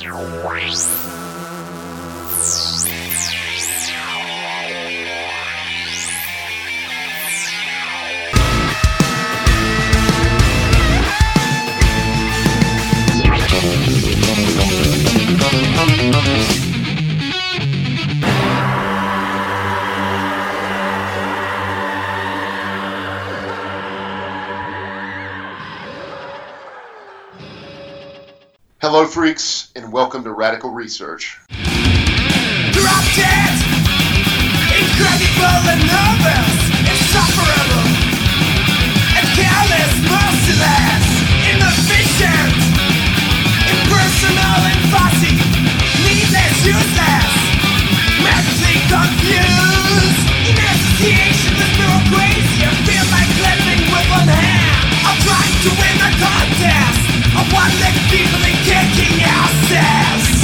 Your 0.00 0.14
Hello, 28.88 29.04
freaks, 29.04 29.68
and 29.76 29.92
welcome 29.92 30.24
to 30.24 30.32
Radical 30.32 30.70
Research. 30.72 31.36
Drop 31.52 33.04
dead, 33.12 33.52
incredible 34.80 35.60
and 35.68 35.84
nervous, 35.84 36.48
insufferable, 36.88 37.84
and 39.12 39.28
careless, 39.36 39.92
merciless, 40.08 41.04
inefficient, 41.52 42.56
impersonal 43.76 44.60
and 44.72 44.80
fussy, 44.88 45.36
needless, 46.08 46.56
useless, 46.64 47.28
mentally 48.24 48.80
confused, 48.88 49.68
with 51.60 51.72
bureaucracy, 51.76 52.64
I 52.64 52.72
feel 52.88 53.04
like 53.12 53.32
living 53.36 53.84
with 53.84 54.08
one 54.16 54.32
hand. 54.32 54.80
I'm 55.04 55.20
trying 55.28 55.56
to 55.60 55.70
win 55.76 55.94
the 56.00 56.10
contest. 56.24 57.04
I 57.36 57.44
want 57.52 57.70
to 57.70 57.88
people 58.10 58.27
and 58.98 59.06
kicking 59.06 59.22
asses. 59.22 60.37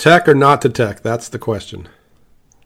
Tech 0.00 0.26
or 0.26 0.34
not 0.34 0.62
to 0.62 0.68
tech? 0.68 1.02
That's 1.02 1.28
the 1.28 1.38
question. 1.38 1.88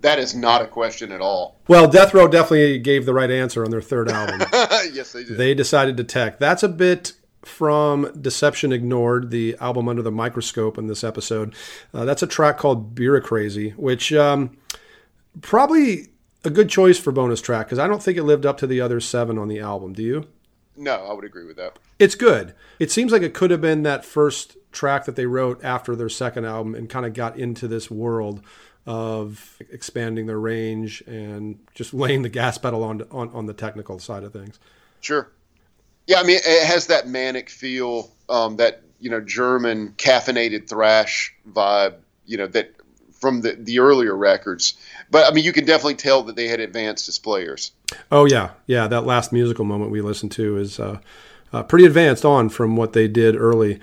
That 0.01 0.19
is 0.19 0.35
not 0.35 0.63
a 0.63 0.67
question 0.67 1.13
at 1.13 1.21
all. 1.21 1.61
Well, 1.67 1.89
Death 1.89 2.13
Row 2.15 2.29
definitely 2.29 2.79
gave 2.79 3.07
the 3.07 3.15
right 3.15 3.31
answer 3.31 3.65
on 3.65 3.71
their 3.71 3.81
third 3.81 4.11
album. 4.11 4.41
yes, 4.93 5.13
they 5.13 5.25
did. 5.25 5.37
they 5.37 5.55
decided 5.55 5.97
to 5.97 6.05
tech. 6.05 6.39
That's 6.39 6.63
a 6.63 6.69
bit 6.69 7.13
from 7.43 8.11
Deception 8.21 8.73
Ignored, 8.73 9.31
the 9.31 9.57
album 9.61 9.89
under 9.89 10.03
the 10.03 10.13
microscope 10.13 10.79
in 10.79 10.87
this 10.87 11.05
episode. 11.05 11.55
Uh, 11.93 12.05
that's 12.05 12.23
a 12.23 12.27
track 12.27 12.59
called 12.59 12.95
Bureaucrazy, 12.95 13.75
which 13.77 14.13
um, 14.13 14.57
probably 15.41 16.09
a 16.45 16.51
good 16.51 16.69
choice 16.69 16.99
for 16.99 17.11
bonus 17.13 17.41
track 17.41 17.67
because 17.67 17.79
I 17.79 17.87
don't 17.87 18.03
think 18.03 18.19
it 18.19 18.25
lived 18.25 18.47
up 18.47 18.59
to 18.59 18.67
the 18.67 18.81
other 18.81 19.01
seven 19.01 19.39
on 19.39 19.49
the 19.49 19.61
album. 19.61 19.95
Do 19.95 20.03
you? 20.03 20.27
No, 20.77 21.07
I 21.07 21.13
would 21.13 21.25
agree 21.25 21.45
with 21.45 21.57
that. 21.57 21.79
It's 21.99 22.15
good. 22.15 22.55
It 22.79 22.91
seems 22.91 23.13
like 23.13 23.23
it 23.23 23.35
could 23.35 23.51
have 23.51 23.61
been 23.61 23.83
that 23.85 24.05
first 24.05 24.57
track 24.73 25.05
that 25.05 25.17
they 25.17 25.27
wrote 25.27 25.63
after 25.65 25.95
their 25.95 26.09
second 26.09 26.45
album 26.45 26.75
and 26.75 26.89
kind 26.89 27.07
of 27.07 27.15
got 27.15 27.39
into 27.39 27.69
this 27.69 27.91
world 27.91 28.43
of 28.87 29.63
expanding 29.71 30.27
their 30.27 30.39
range 30.39 31.03
and 31.07 31.59
just 31.75 31.95
laying 31.95 32.23
the 32.23 32.29
gas 32.29 32.59
pedal 32.59 32.83
on 32.83 33.03
on, 33.11 33.31
on 33.31 33.47
the 33.47 33.55
technical 33.55 33.99
side 33.99 34.25
of 34.25 34.33
things. 34.33 34.59
Sure. 35.01 35.31
Yeah, 36.07 36.21
I 36.21 36.23
mean, 36.23 36.39
it 36.45 36.67
has 36.67 36.89
that 36.89 37.09
manic 37.09 37.49
feel, 37.49 38.11
um, 38.29 38.57
that 38.57 38.83
you 39.01 39.11
know, 39.11 39.21
German 39.21 39.95
caffeinated 39.97 40.69
thrash 40.69 41.35
vibe, 41.51 41.97
you 42.27 42.37
know, 42.37 42.47
that 42.49 42.75
from 43.25 43.41
the 43.41 43.57
the 43.59 43.79
earlier 43.79 44.15
records. 44.15 44.75
But 45.11 45.27
I 45.27 45.35
mean, 45.35 45.45
you 45.45 45.53
can 45.53 45.65
definitely 45.65 45.95
tell 45.95 46.23
that 46.25 46.37
they 46.37 46.47
had 46.47 46.61
advanced 46.61 47.09
as 47.09 47.19
players. 47.19 47.73
Oh 48.13 48.27
yeah, 48.27 48.51
yeah. 48.67 48.87
That 48.87 49.07
last 49.07 49.33
musical 49.33 49.65
moment 49.65 49.91
we 49.91 50.03
listened 50.03 50.33
to 50.33 50.59
is 50.59 50.79
uh, 50.79 50.99
uh, 51.51 51.63
pretty 51.63 51.87
advanced 51.87 52.27
on 52.27 52.51
from 52.51 52.77
what 52.77 52.93
they 52.93 53.09
did 53.09 53.35
early. 53.35 53.81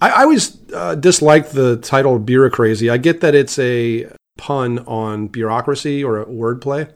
I, 0.00 0.10
I 0.10 0.22
always 0.22 0.58
uh, 0.72 0.96
disliked 0.96 1.52
the 1.52 1.76
title 1.76 2.18
"Bureaucrazy." 2.18 2.90
I 2.90 2.96
get 2.96 3.20
that 3.20 3.36
it's 3.36 3.56
a 3.60 4.10
pun 4.36 4.80
on 4.80 5.28
bureaucracy 5.28 6.02
or 6.02 6.20
a 6.20 6.26
wordplay, 6.26 6.92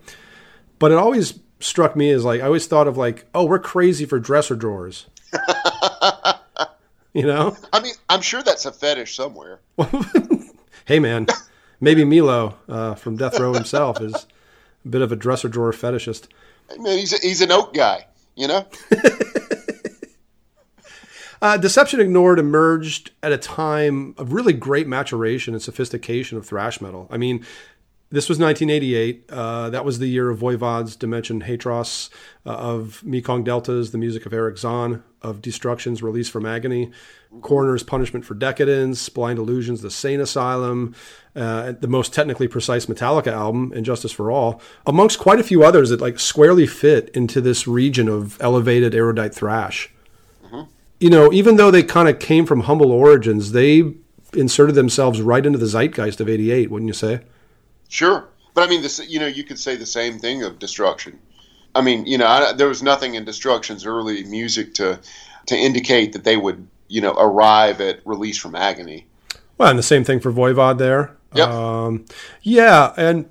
but 0.80 0.90
it 0.90 0.98
always 0.98 1.38
struck 1.60 1.94
me 1.94 2.10
as 2.10 2.24
like 2.24 2.40
I 2.40 2.46
always 2.46 2.66
thought 2.66 2.88
of 2.88 2.96
like, 2.96 3.26
oh, 3.32 3.44
we're 3.44 3.60
crazy 3.60 4.06
for 4.06 4.18
dresser 4.18 4.56
drawers. 4.56 5.06
you 7.14 7.22
know? 7.22 7.56
I 7.72 7.80
mean, 7.80 7.94
I'm 8.08 8.22
sure 8.22 8.42
that's 8.42 8.66
a 8.66 8.72
fetish 8.72 9.14
somewhere. 9.14 9.60
hey 10.84 10.98
man, 10.98 11.26
maybe 11.80 12.04
Milo 12.04 12.56
uh, 12.68 12.94
from 12.94 13.16
Death 13.16 13.38
Row 13.38 13.52
himself 13.52 14.00
is 14.00 14.26
a 14.84 14.88
bit 14.88 15.02
of 15.02 15.12
a 15.12 15.16
dresser 15.16 15.48
drawer 15.48 15.72
fetishist. 15.72 16.28
I 16.70 16.76
mean, 16.78 16.98
he's 16.98 17.12
a, 17.12 17.18
he's 17.18 17.40
an 17.40 17.52
oak 17.52 17.74
guy, 17.74 18.06
you 18.34 18.48
know. 18.48 18.66
Uh, 21.42 21.56
Deception 21.56 22.00
Ignored 22.00 22.38
emerged 22.38 23.10
at 23.22 23.32
a 23.32 23.38
time 23.38 24.14
of 24.16 24.32
really 24.32 24.52
great 24.52 24.86
maturation 24.86 25.54
and 25.54 25.62
sophistication 25.62 26.38
of 26.38 26.46
thrash 26.46 26.80
metal. 26.80 27.08
I 27.10 27.18
mean, 27.18 27.44
this 28.10 28.28
was 28.28 28.38
1988. 28.38 29.24
Uh, 29.30 29.70
that 29.70 29.84
was 29.84 29.98
the 29.98 30.06
year 30.06 30.30
of 30.30 30.38
Voivod's 30.38 30.96
Dimension 30.96 31.42
Hatröss, 31.42 32.08
uh, 32.44 32.50
of 32.50 33.02
Mekong 33.04 33.44
Deltas, 33.44 33.90
the 33.90 33.98
music 33.98 34.26
of 34.26 34.32
Erich 34.32 34.58
Zann, 34.58 35.02
of 35.22 35.42
Destruction's 35.42 36.02
Release 36.02 36.28
from 36.28 36.46
Agony, 36.46 36.90
Coroner's 37.42 37.82
Punishment 37.82 38.24
for 38.24 38.34
Decadence, 38.34 39.08
Blind 39.08 39.38
Illusions, 39.38 39.82
The 39.82 39.90
Sane 39.90 40.20
Asylum, 40.20 40.94
uh, 41.34 41.72
the 41.80 41.88
most 41.88 42.14
technically 42.14 42.48
precise 42.48 42.86
Metallica 42.86 43.32
album, 43.32 43.72
And 43.74 43.84
Justice 43.84 44.12
for 44.12 44.30
All, 44.30 44.60
amongst 44.86 45.18
quite 45.18 45.40
a 45.40 45.44
few 45.44 45.62
others 45.62 45.90
that 45.90 46.00
like 46.00 46.18
squarely 46.18 46.66
fit 46.66 47.08
into 47.10 47.40
this 47.40 47.66
region 47.66 48.08
of 48.08 48.40
elevated 48.40 48.94
erudite 48.94 49.34
thrash 49.34 49.90
you 50.98 51.10
know, 51.10 51.32
even 51.32 51.56
though 51.56 51.70
they 51.70 51.82
kind 51.82 52.08
of 52.08 52.18
came 52.18 52.46
from 52.46 52.60
humble 52.60 52.90
origins, 52.90 53.52
they 53.52 53.94
inserted 54.32 54.74
themselves 54.74 55.20
right 55.20 55.44
into 55.44 55.58
the 55.58 55.66
zeitgeist 55.66 56.20
of 56.20 56.28
'88, 56.28 56.70
wouldn't 56.70 56.88
you 56.88 56.94
say? 56.94 57.20
Sure, 57.88 58.28
but 58.54 58.64
I 58.64 58.68
mean, 58.68 58.82
this 58.82 59.00
you 59.08 59.20
know, 59.20 59.26
you 59.26 59.44
could 59.44 59.58
say 59.58 59.76
the 59.76 59.86
same 59.86 60.18
thing 60.18 60.42
of 60.42 60.58
Destruction. 60.58 61.18
I 61.74 61.82
mean, 61.82 62.06
you 62.06 62.18
know, 62.18 62.26
I, 62.26 62.52
there 62.52 62.68
was 62.68 62.82
nothing 62.82 63.14
in 63.14 63.24
Destruction's 63.24 63.84
early 63.84 64.24
music 64.24 64.74
to 64.74 64.98
to 65.46 65.56
indicate 65.56 66.12
that 66.12 66.24
they 66.24 66.36
would, 66.36 66.66
you 66.88 67.00
know, 67.00 67.12
arrive 67.12 67.80
at 67.80 68.00
release 68.04 68.38
from 68.38 68.54
agony. 68.54 69.06
Well, 69.58 69.70
and 69.70 69.78
the 69.78 69.84
same 69.84 70.04
thing 70.04 70.20
for 70.20 70.32
Voivod 70.32 70.78
there. 70.78 71.16
Yep. 71.34 71.48
Um, 71.48 72.04
yeah, 72.42 72.92
and 72.96 73.28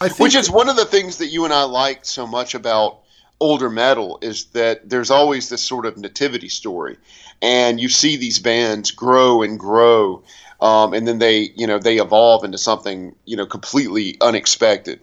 I 0.00 0.08
think 0.08 0.20
Which 0.20 0.34
is 0.34 0.50
one 0.50 0.68
of 0.68 0.76
the 0.76 0.84
things 0.84 1.18
that 1.18 1.26
you 1.26 1.44
and 1.44 1.52
I 1.52 1.62
like 1.64 2.04
so 2.04 2.26
much 2.26 2.54
about 2.54 3.00
older 3.40 3.70
metal 3.70 4.18
is 4.22 4.46
that 4.46 4.88
there's 4.88 5.10
always 5.10 5.48
this 5.48 5.62
sort 5.62 5.86
of 5.86 5.96
nativity 5.96 6.48
story, 6.48 6.96
and 7.42 7.80
you 7.80 7.88
see 7.88 8.16
these 8.16 8.38
bands 8.38 8.90
grow 8.90 9.42
and 9.42 9.58
grow, 9.58 10.22
um, 10.64 10.94
and 10.94 11.06
then 11.06 11.18
they 11.18 11.52
you 11.54 11.66
know 11.66 11.78
they 11.78 11.98
evolve 11.98 12.42
into 12.42 12.58
something 12.58 13.14
you 13.26 13.36
know 13.36 13.46
completely 13.46 14.16
unexpected. 14.20 14.98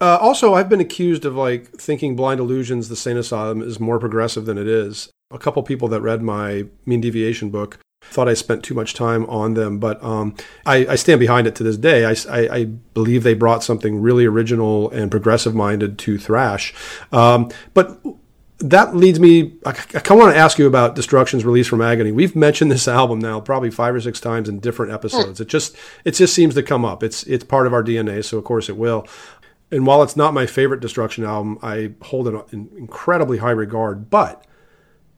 Uh, 0.00 0.18
also, 0.20 0.54
I've 0.54 0.68
been 0.68 0.80
accused 0.80 1.24
of 1.24 1.36
like 1.36 1.70
thinking 1.74 2.16
Blind 2.16 2.40
Illusions, 2.40 2.88
the 2.88 2.96
Sane 2.96 3.16
Asylum, 3.16 3.62
is 3.62 3.78
more 3.78 4.00
progressive 4.00 4.46
than 4.46 4.58
it 4.58 4.66
is. 4.66 5.10
A 5.30 5.38
couple 5.38 5.62
people 5.62 5.86
that 5.88 6.00
read 6.00 6.22
my 6.22 6.64
Mean 6.86 7.00
Deviation 7.00 7.50
book 7.50 7.78
thought 8.02 8.28
I 8.28 8.34
spent 8.34 8.64
too 8.64 8.74
much 8.74 8.94
time 8.94 9.24
on 9.26 9.54
them, 9.54 9.78
but 9.78 10.02
um, 10.02 10.34
I, 10.66 10.86
I, 10.86 10.94
stand 10.96 11.20
behind 11.20 11.46
it 11.46 11.54
to 11.54 11.62
this 11.62 11.76
day. 11.76 12.04
I, 12.04 12.16
I, 12.28 12.48
I, 12.48 12.64
believe 12.64 13.22
they 13.22 13.32
brought 13.32 13.62
something 13.62 14.02
really 14.02 14.26
original 14.26 14.90
and 14.90 15.08
progressive 15.08 15.54
minded 15.54 15.98
to 16.00 16.18
thrash. 16.18 16.74
Um, 17.12 17.48
but 17.74 18.02
that 18.58 18.94
leads 18.94 19.18
me. 19.18 19.54
I, 19.66 19.70
I 19.70 19.72
kind 19.72 20.12
of 20.12 20.18
want 20.18 20.34
to 20.34 20.38
ask 20.40 20.58
you 20.58 20.66
about 20.66 20.94
Destruction's 20.94 21.44
release 21.44 21.66
from 21.66 21.80
Agony. 21.82 22.12
We've 22.12 22.36
mentioned 22.36 22.70
this 22.70 22.86
album 22.88 23.18
now 23.18 23.40
probably 23.40 23.70
five 23.70 23.94
or 23.94 24.00
six 24.00 24.20
times 24.20 24.48
in 24.48 24.60
different 24.60 24.92
episodes. 24.92 25.40
It 25.40 25.48
just 25.48 25.76
it 26.04 26.12
just 26.12 26.34
seems 26.34 26.54
to 26.54 26.62
come 26.62 26.84
up. 26.84 27.02
It's 27.02 27.22
it's 27.24 27.44
part 27.44 27.66
of 27.66 27.72
our 27.72 27.82
DNA, 27.82 28.24
so 28.24 28.38
of 28.38 28.44
course 28.44 28.68
it 28.68 28.76
will. 28.76 29.06
And 29.70 29.86
while 29.86 30.02
it's 30.02 30.16
not 30.16 30.34
my 30.34 30.44
favorite 30.46 30.80
Destruction 30.80 31.24
album, 31.24 31.58
I 31.62 31.92
hold 32.02 32.28
it 32.28 32.34
in 32.52 32.68
incredibly 32.76 33.38
high 33.38 33.52
regard. 33.52 34.10
But 34.10 34.44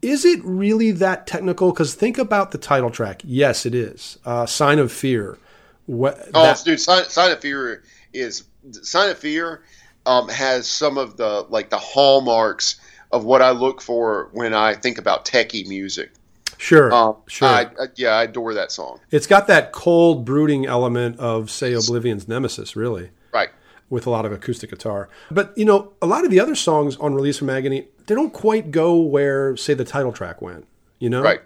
is 0.00 0.24
it 0.24 0.40
really 0.44 0.92
that 0.92 1.26
technical? 1.26 1.72
Because 1.72 1.94
think 1.94 2.18
about 2.18 2.52
the 2.52 2.58
title 2.58 2.90
track. 2.90 3.22
Yes, 3.24 3.66
it 3.66 3.74
is. 3.74 4.18
Uh, 4.24 4.46
Sign 4.46 4.78
of 4.78 4.92
Fear. 4.92 5.38
What, 5.86 6.18
Oh, 6.34 6.42
that- 6.44 6.62
dude, 6.64 6.80
Sign, 6.80 7.04
Sign 7.04 7.30
of 7.32 7.40
Fear 7.40 7.82
is 8.12 8.44
Sign 8.82 9.10
of 9.10 9.18
Fear 9.18 9.62
um, 10.06 10.28
has 10.28 10.66
some 10.68 10.98
of 10.98 11.16
the 11.16 11.46
like 11.48 11.68
the 11.70 11.78
hallmarks 11.78 12.80
of 13.14 13.24
what 13.24 13.40
I 13.42 13.50
look 13.50 13.80
for 13.80 14.28
when 14.32 14.52
I 14.52 14.74
think 14.74 14.98
about 14.98 15.24
techie 15.24 15.66
music. 15.68 16.10
sure, 16.58 16.92
Um, 16.92 17.16
sure. 17.28 17.48
I, 17.48 17.62
I, 17.62 17.86
yeah, 17.96 18.10
I 18.10 18.24
adore 18.24 18.54
that 18.54 18.72
song. 18.72 19.00
it's 19.10 19.26
got 19.26 19.46
that 19.46 19.72
cold, 19.72 20.24
brooding 20.24 20.66
element 20.66 21.18
of, 21.18 21.50
say, 21.50 21.72
Obliveon's 21.72 22.26
Nemesis, 22.28 22.74
really. 22.76 23.10
Right. 23.32 23.50
with 23.90 24.06
a 24.06 24.10
lot 24.10 24.24
of 24.24 24.32
acoustic 24.32 24.70
guitar. 24.70 25.08
But 25.30 25.56
you 25.56 25.64
know, 25.64 25.92
a 26.00 26.06
lot 26.06 26.24
of 26.24 26.30
the 26.30 26.40
other 26.40 26.54
songs 26.54 26.96
on 26.96 27.14
Release 27.14 27.38
from 27.38 27.50
Agony, 27.50 27.88
they 28.06 28.14
don't 28.14 28.32
quite 28.32 28.70
go 28.70 28.96
where, 28.96 29.56
say, 29.56 29.74
the 29.74 29.84
title 29.84 30.12
track 30.12 30.42
went. 30.42 30.66
You 30.98 31.10
know, 31.10 31.22
Right. 31.22 31.40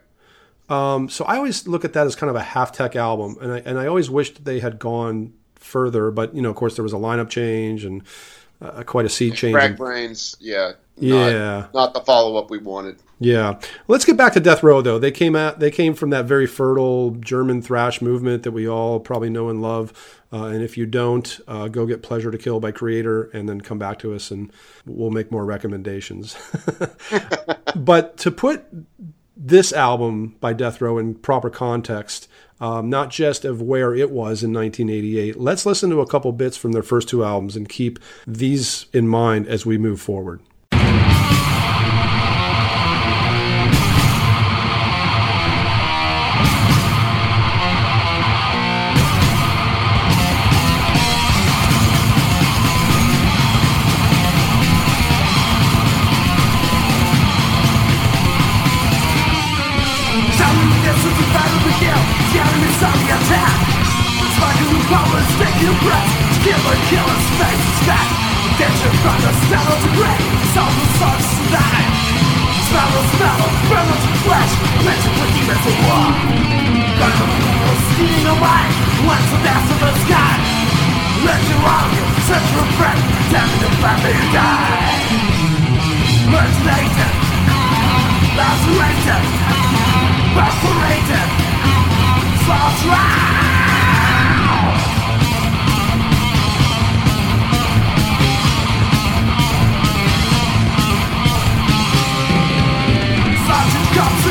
Um, 0.68 1.08
so 1.08 1.24
I 1.24 1.36
always 1.36 1.66
look 1.66 1.84
at 1.84 1.94
that 1.94 2.06
as 2.06 2.14
kind 2.14 2.28
of 2.28 2.36
a 2.36 2.42
half 2.42 2.72
tech 2.72 2.94
album, 2.94 3.38
and 3.40 3.52
I 3.52 3.58
and 3.64 3.78
I 3.78 3.86
always 3.86 4.10
wished 4.10 4.44
they 4.44 4.60
had 4.60 4.78
gone 4.78 5.32
further. 5.56 6.10
But 6.10 6.34
you 6.34 6.42
know, 6.42 6.50
of 6.50 6.56
course, 6.56 6.76
there 6.76 6.82
was 6.82 6.92
a 6.92 6.96
lineup 6.96 7.30
change 7.30 7.84
and 7.86 8.02
uh, 8.60 8.82
quite 8.82 9.06
a 9.06 9.08
sea 9.08 9.30
change. 9.30 9.54
Crack 9.54 9.76
Brains, 9.78 10.36
yeah. 10.40 10.72
Yeah. 11.00 11.68
Not, 11.72 11.74
not 11.74 11.94
the 11.94 12.00
follow 12.00 12.36
up 12.36 12.50
we 12.50 12.58
wanted. 12.58 13.00
Yeah. 13.20 13.58
Let's 13.88 14.04
get 14.04 14.16
back 14.16 14.32
to 14.34 14.40
Death 14.40 14.62
Row 14.62 14.80
though. 14.80 14.98
They 14.98 15.10
came 15.10 15.34
out 15.34 15.58
they 15.58 15.70
came 15.70 15.94
from 15.94 16.10
that 16.10 16.24
very 16.24 16.46
fertile 16.46 17.12
German 17.12 17.62
thrash 17.62 18.00
movement 18.00 18.44
that 18.44 18.52
we 18.52 18.68
all 18.68 19.00
probably 19.00 19.30
know 19.30 19.48
and 19.48 19.60
love. 19.60 19.92
Uh, 20.32 20.46
and 20.46 20.62
if 20.62 20.76
you 20.76 20.86
don't, 20.86 21.40
uh, 21.48 21.68
go 21.68 21.86
get 21.86 22.02
Pleasure 22.02 22.30
to 22.30 22.38
Kill 22.38 22.60
by 22.60 22.70
Kreator 22.70 23.32
and 23.32 23.48
then 23.48 23.60
come 23.60 23.78
back 23.78 23.98
to 24.00 24.14
us 24.14 24.30
and 24.30 24.52
we'll 24.86 25.10
make 25.10 25.32
more 25.32 25.44
recommendations. 25.44 26.36
but 27.74 28.16
to 28.18 28.30
put 28.30 28.66
this 29.36 29.72
album 29.72 30.36
by 30.40 30.52
Death 30.52 30.80
Row 30.80 30.98
in 30.98 31.14
proper 31.14 31.48
context, 31.48 32.28
um, 32.60 32.90
not 32.90 33.10
just 33.10 33.44
of 33.44 33.62
where 33.62 33.94
it 33.94 34.10
was 34.10 34.42
in 34.42 34.52
1988, 34.52 35.36
let's 35.36 35.64
listen 35.64 35.90
to 35.90 36.00
a 36.00 36.06
couple 36.06 36.32
bits 36.32 36.56
from 36.56 36.72
their 36.72 36.82
first 36.82 37.08
two 37.08 37.24
albums 37.24 37.56
and 37.56 37.68
keep 37.68 37.98
these 38.26 38.86
in 38.92 39.06
mind 39.08 39.46
as 39.46 39.64
we 39.64 39.78
move 39.78 40.00
forward. 40.00 40.40
Taking 65.68 65.84
breath 65.84 66.10
Killer, 66.42 66.76
killer's 66.88 67.26
face 67.36 67.64
is 67.68 67.80
back 67.86 68.08
Danger 68.56 68.92
from 69.04 69.18
the 69.22 69.32
smell 69.46 69.68
of 69.70 69.78
the 69.86 69.90
grave. 69.94 70.34
The 70.42 70.64
starts 70.98 71.30
to 71.30 71.44
die. 71.54 71.86
Smell 72.66 72.90
the 72.90 73.04
smell 73.14 73.38
of 73.38 73.52
burn 73.70 73.86
of 73.86 74.00
flesh. 74.26 74.52
Legend 74.82 75.14
with 75.14 75.30
demons 75.30 75.66
of 75.68 75.76
war. 75.86 76.10
Gun 76.98 77.14
of 77.22 77.30
people 77.38 77.76
stealing 77.86 78.26
away 78.34 78.64
Went 79.06 79.24
to 79.30 79.38
death 79.46 79.66
of 79.70 79.78
the 79.78 79.92
sky. 80.02 80.34
Let 81.22 81.38
you 81.46 81.58
wrong, 81.62 81.90
search 82.26 82.48
for 82.50 82.66
breath. 82.82 83.02
Damn 83.30 83.46
the 83.62 83.70
family 83.78 84.10
you 84.10 84.26
die. 84.34 85.06
Mutilated 86.32 87.14
Lacerated 88.34 89.24
Perforated. 90.34 91.28
False 92.42 93.57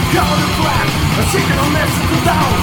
In 0.07 0.13
black 0.13 0.87
A 1.19 1.23
signal 1.35 1.69
message 1.75 2.07
to 2.07 2.19
down 2.23 2.55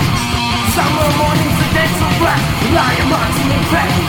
Summer 0.73 1.09
mornings 1.21 1.57
the 1.61 1.69
days 1.77 2.01
of 2.01 2.13
black 2.17 2.41
Lying 2.73 3.09
marks 3.13 3.37
in 3.37 3.49
the 3.53 3.61
pain 3.69 4.01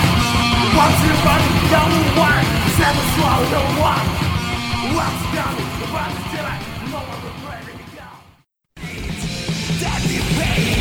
Once 0.71 1.03
body, 1.19 1.51
down 1.67 1.91
the 1.91 2.15
wine 2.15 2.47
Seven 2.79 3.05
the 3.51 3.59
one 3.75 4.07
Once 4.95 5.21
done, 5.35 5.57
the 5.83 5.87
body's 5.91 6.23
still 6.31 6.47
like 6.47 6.63
No 6.87 7.03
one 7.03 7.19
will 7.27 7.35
ready 7.51 7.75
to 7.75 7.85
go. 7.91 8.07
Deadly 9.83 10.19
pain. 10.39 10.79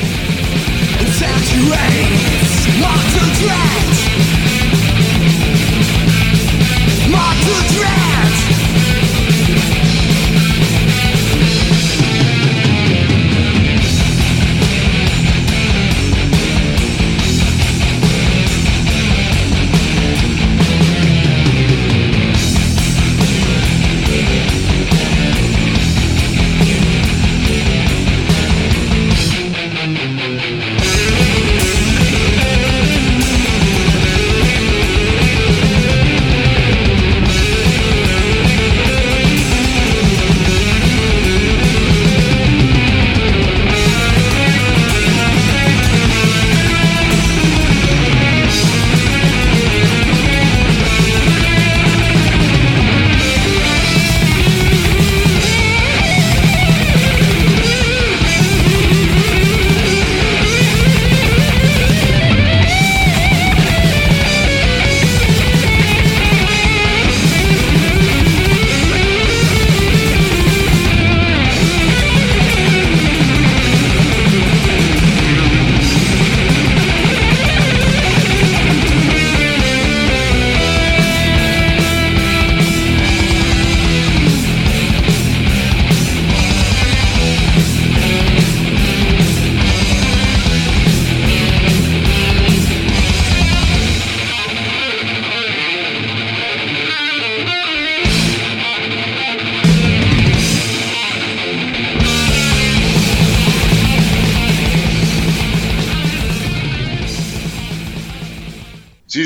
Saturates 1.10 2.70
Mortal 2.78 3.30
dread 3.34 4.43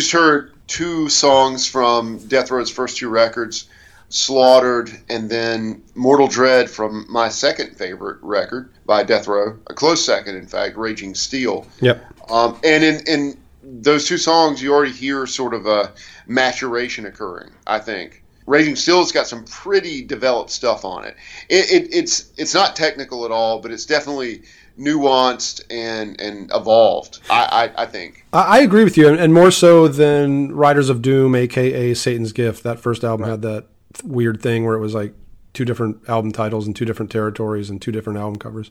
just 0.08 0.22
heard 0.22 0.52
two 0.66 1.08
songs 1.10 1.66
from 1.66 2.18
Death 2.28 2.50
Row's 2.50 2.70
first 2.70 2.96
two 2.96 3.10
records, 3.10 3.68
Slaughtered, 4.08 4.90
and 5.10 5.28
then 5.28 5.82
Mortal 5.94 6.28
Dread 6.28 6.70
from 6.70 7.04
my 7.10 7.28
second 7.28 7.76
favorite 7.76 8.18
record 8.22 8.70
by 8.86 9.02
Death 9.02 9.28
Row, 9.28 9.58
a 9.66 9.74
close 9.74 10.02
second, 10.02 10.36
in 10.36 10.46
fact, 10.46 10.78
Raging 10.78 11.14
Steel. 11.14 11.66
Yep. 11.82 12.30
Um, 12.30 12.58
and 12.64 12.82
in, 12.82 13.00
in 13.06 13.38
those 13.62 14.06
two 14.06 14.16
songs, 14.16 14.62
you 14.62 14.72
already 14.72 14.92
hear 14.92 15.26
sort 15.26 15.52
of 15.52 15.66
a 15.66 15.92
maturation 16.26 17.04
occurring. 17.04 17.50
I 17.66 17.78
think 17.78 18.22
Raging 18.46 18.76
Steel's 18.76 19.12
got 19.12 19.26
some 19.26 19.44
pretty 19.44 20.02
developed 20.02 20.50
stuff 20.50 20.86
on 20.86 21.04
it. 21.04 21.16
it, 21.50 21.70
it 21.70 21.94
it's 21.94 22.32
it's 22.38 22.54
not 22.54 22.76
technical 22.76 23.26
at 23.26 23.30
all, 23.30 23.60
but 23.60 23.72
it's 23.72 23.84
definitely 23.84 24.42
nuanced 24.78 25.60
and 25.70 26.20
and 26.20 26.50
evolved. 26.54 27.20
I 27.30 27.70
I, 27.76 27.82
I 27.82 27.86
think. 27.86 28.24
I 28.32 28.42
I 28.42 28.58
agree 28.60 28.84
with 28.84 28.96
you, 28.96 29.08
and- 29.08 29.18
and 29.18 29.34
more 29.34 29.50
so 29.50 29.88
than 29.88 30.52
Riders 30.54 30.88
of 30.88 31.02
Doom, 31.02 31.34
aka 31.34 31.94
Satan's 31.94 32.32
Gift. 32.32 32.62
That 32.62 32.78
first 32.80 33.04
album 33.04 33.28
had 33.28 33.42
that 33.42 33.66
weird 34.04 34.40
thing 34.40 34.64
where 34.64 34.74
it 34.76 34.80
was 34.80 34.94
like 34.94 35.14
two 35.54 35.64
different 35.64 36.08
album 36.08 36.30
titles 36.30 36.66
and 36.66 36.76
two 36.76 36.84
different 36.84 37.10
territories 37.10 37.68
and 37.70 37.82
two 37.82 37.90
different 37.90 38.18
album 38.18 38.36
covers. 38.36 38.70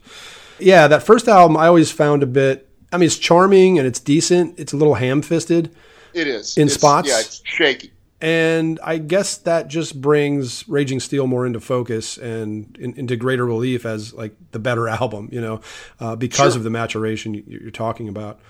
Yeah, 0.58 0.88
that 0.88 1.02
first 1.02 1.28
album 1.28 1.56
I 1.56 1.66
always 1.66 1.90
found 1.92 2.22
a 2.22 2.26
bit. 2.26 2.68
I 2.92 2.96
mean, 2.96 3.06
it's 3.06 3.18
charming 3.18 3.78
and 3.78 3.86
it's 3.86 4.00
decent. 4.00 4.58
It's 4.58 4.72
a 4.72 4.76
little 4.76 4.94
ham-fisted, 4.94 5.70
It 6.14 6.26
is 6.26 6.56
In 6.56 6.62
It's- 6.68 6.74
spots? 6.78 7.08
Yeah, 7.08 7.20
it's 7.20 7.42
shaky. 7.44 7.92
And 8.20 8.80
I 8.82 8.98
guess 8.98 9.36
that 9.38 9.68
just 9.68 10.00
brings 10.00 10.68
Raging 10.68 10.98
Steel 10.98 11.26
more 11.28 11.46
into 11.46 11.60
focus 11.60 12.18
and 12.18 12.76
in, 12.80 12.94
into 12.94 13.14
greater 13.16 13.46
relief 13.46 13.86
as 13.86 14.12
like 14.12 14.34
the 14.50 14.58
better 14.58 14.88
album, 15.00 15.28
you 15.30 15.40
know, 15.40 15.60
uh, 16.00 16.16
because 16.16 16.52
Sure. 16.54 16.58
of 16.58 16.64
the 16.64 16.70
maturation 16.70 17.34
you, 17.34 17.44
you're 17.46 17.70
talking 17.70 18.08
about. 18.08 18.40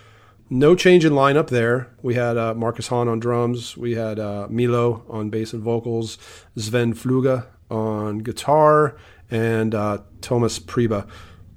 No 0.51 0.75
change 0.75 1.05
in 1.05 1.13
lineup 1.13 1.49
there. 1.49 1.89
We 2.01 2.15
had 2.15 2.39
uh, 2.39 2.55
Marcus 2.55 2.87
Hahn 2.89 3.07
on 3.09 3.21
drums. 3.21 3.77
We 3.77 3.95
had 3.97 4.19
uh, 4.19 4.47
Milo 4.49 5.05
on 5.11 5.29
bass 5.29 5.53
and 5.53 5.63
vocals, 5.63 6.17
Sven 6.57 6.95
Fluge 6.95 7.43
on 7.71 8.21
guitar, 8.21 8.97
and 9.31 9.75
uh, 9.75 9.99
Thomas 10.23 10.59
Priebe 10.59 11.07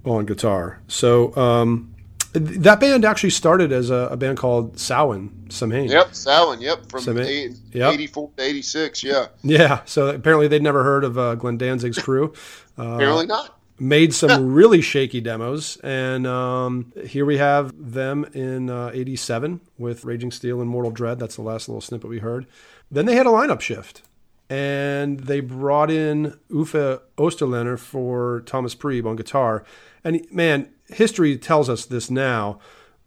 on 0.03 0.25
guitar. 0.25 0.81
So 0.89 1.33
um, 1.37 1.90
that 2.33 2.79
band 2.79 3.03
actually 3.05 3.29
started 3.31 3.71
as 3.71 3.89
a, 3.89 4.09
a 4.11 4.17
band 4.17 4.37
called 4.37 4.79
Samhain. 4.79 5.47
Samhain. 5.49 5.89
Yep, 5.89 6.15
Samhain. 6.15 6.61
Yep, 6.61 6.89
from 6.89 7.01
Samhain. 7.01 7.25
eight, 7.25 7.51
Yep. 7.73 7.93
84 7.93 8.31
to 8.37 8.43
86. 8.43 9.03
Yeah, 9.03 9.25
Yeah. 9.43 9.81
So 9.85 10.07
apparently 10.07 10.47
they'd 10.47 10.61
never 10.63 10.83
heard 10.83 11.03
of 11.03 11.17
uh, 11.17 11.35
Glenn 11.35 11.57
Danzig's 11.57 11.99
crew. 11.99 12.33
Uh, 12.77 12.83
apparently 12.95 13.25
not. 13.25 13.57
made 13.79 14.13
some 14.13 14.53
really 14.53 14.81
shaky 14.81 15.19
demos, 15.21 15.77
and 15.83 16.25
um, 16.25 16.93
here 17.05 17.25
we 17.25 17.37
have 17.37 17.73
them 17.77 18.25
in 18.33 18.69
uh, 18.69 18.91
'87 18.93 19.59
with 19.77 20.05
Raging 20.05 20.31
Steel 20.31 20.61
and 20.61 20.69
Mortal 20.69 20.91
Dread. 20.91 21.19
That's 21.19 21.35
the 21.35 21.41
last 21.41 21.67
little 21.67 21.81
snippet 21.81 22.09
we 22.09 22.19
heard. 22.19 22.45
Then 22.89 23.05
they 23.05 23.15
had 23.15 23.25
a 23.25 23.29
lineup 23.29 23.59
shift, 23.61 24.03
and 24.49 25.21
they 25.21 25.39
brought 25.41 25.89
in 25.91 26.37
Uffe 26.49 27.01
Osterländer 27.17 27.77
for 27.79 28.41
Thomas 28.45 28.75
Priebe 28.75 29.05
on 29.05 29.15
guitar. 29.15 29.63
And 30.03 30.25
man, 30.31 30.69
history 30.93 31.37
tells 31.37 31.69
us 31.69 31.85
this 31.85 32.09
now. 32.11 32.59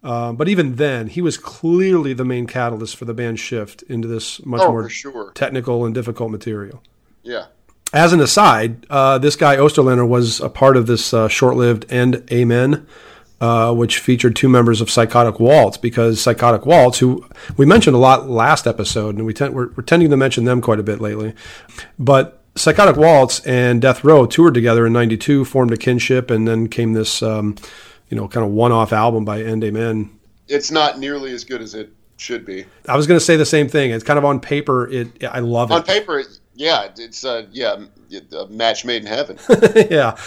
Uh, 0.03 0.31
but 0.31 0.47
even 0.47 0.75
then, 0.75 1.07
he 1.07 1.19
was 1.21 1.35
clearly 1.35 2.13
the 2.13 2.23
main 2.25 2.45
catalyst 2.45 2.95
for 2.95 3.05
the 3.05 3.13
band 3.13 3.39
shift 3.39 3.81
into 3.83 4.07
this 4.07 4.45
much 4.45 4.61
Oh, 4.61 4.71
more 4.71 4.87
sure. 4.89 5.31
technical 5.33 5.83
and 5.83 5.95
difficult 5.95 6.29
material. 6.29 6.83
Yeah. 7.23 7.45
As 7.91 8.13
an 8.13 8.19
aside, 8.19 8.85
uh, 8.89 9.17
this 9.17 9.35
guy 9.35 9.55
Osterlander 9.57 10.07
was 10.07 10.39
a 10.41 10.49
part 10.49 10.77
of 10.77 10.85
this 10.85 11.11
uh, 11.13 11.27
short-lived 11.27 11.91
"End 11.91 12.23
Amen," 12.31 12.85
uh, 13.41 13.73
which 13.73 13.97
featured 13.99 14.35
two 14.35 14.49
members 14.49 14.79
of 14.79 14.91
Psychotic 14.91 15.39
Waltz. 15.39 15.77
Because 15.77 16.21
Psychotic 16.21 16.65
Waltz, 16.67 16.99
who 16.99 17.25
we 17.57 17.65
mentioned 17.65 17.95
a 17.95 17.99
lot 17.99 18.29
last 18.29 18.67
episode, 18.67 19.15
and 19.15 19.25
we 19.25 19.33
tend, 19.33 19.55
we're, 19.55 19.69
we're 19.75 19.83
tending 19.83 20.09
to 20.11 20.17
mention 20.17 20.43
them 20.45 20.61
quite 20.61 20.79
a 20.79 20.83
bit 20.83 21.01
lately, 21.01 21.33
but 21.97 22.43
Psychotic 22.55 22.95
Waltz 22.95 23.45
and 23.45 23.81
Death 23.81 24.03
Row 24.03 24.25
toured 24.25 24.53
together 24.53 24.85
in 24.85 24.93
'92, 24.93 25.45
formed 25.45 25.71
a 25.73 25.77
kinship, 25.77 26.31
and 26.31 26.47
then 26.47 26.67
came 26.67 26.93
this, 26.93 27.21
um, 27.21 27.55
you 28.09 28.17
know, 28.17 28.27
kind 28.27 28.45
of 28.45 28.51
one-off 28.51 28.93
album 28.93 29.25
by 29.25 29.41
End 29.41 29.63
Amen. 29.63 30.11
It's 30.47 30.71
not 30.71 30.99
nearly 30.99 31.31
as 31.31 31.43
good 31.43 31.61
as 31.61 31.73
it 31.73 31.91
should 32.17 32.45
be. 32.45 32.65
I 32.87 32.95
was 32.95 33.07
going 33.07 33.19
to 33.19 33.25
say 33.25 33.35
the 33.35 33.45
same 33.45 33.67
thing. 33.67 33.91
It's 33.91 34.03
kind 34.03 34.17
of 34.17 34.25
on 34.25 34.39
paper, 34.39 34.87
it 34.89 35.23
I 35.23 35.39
love 35.39 35.71
On 35.71 35.79
it. 35.79 35.81
On 35.81 35.85
paper, 35.85 36.23
yeah, 36.53 36.89
it's 36.97 37.25
uh, 37.25 37.45
yeah, 37.51 37.83
a 38.37 38.47
match 38.47 38.85
made 38.85 39.01
in 39.01 39.07
heaven. 39.07 39.37
yeah 39.89 40.17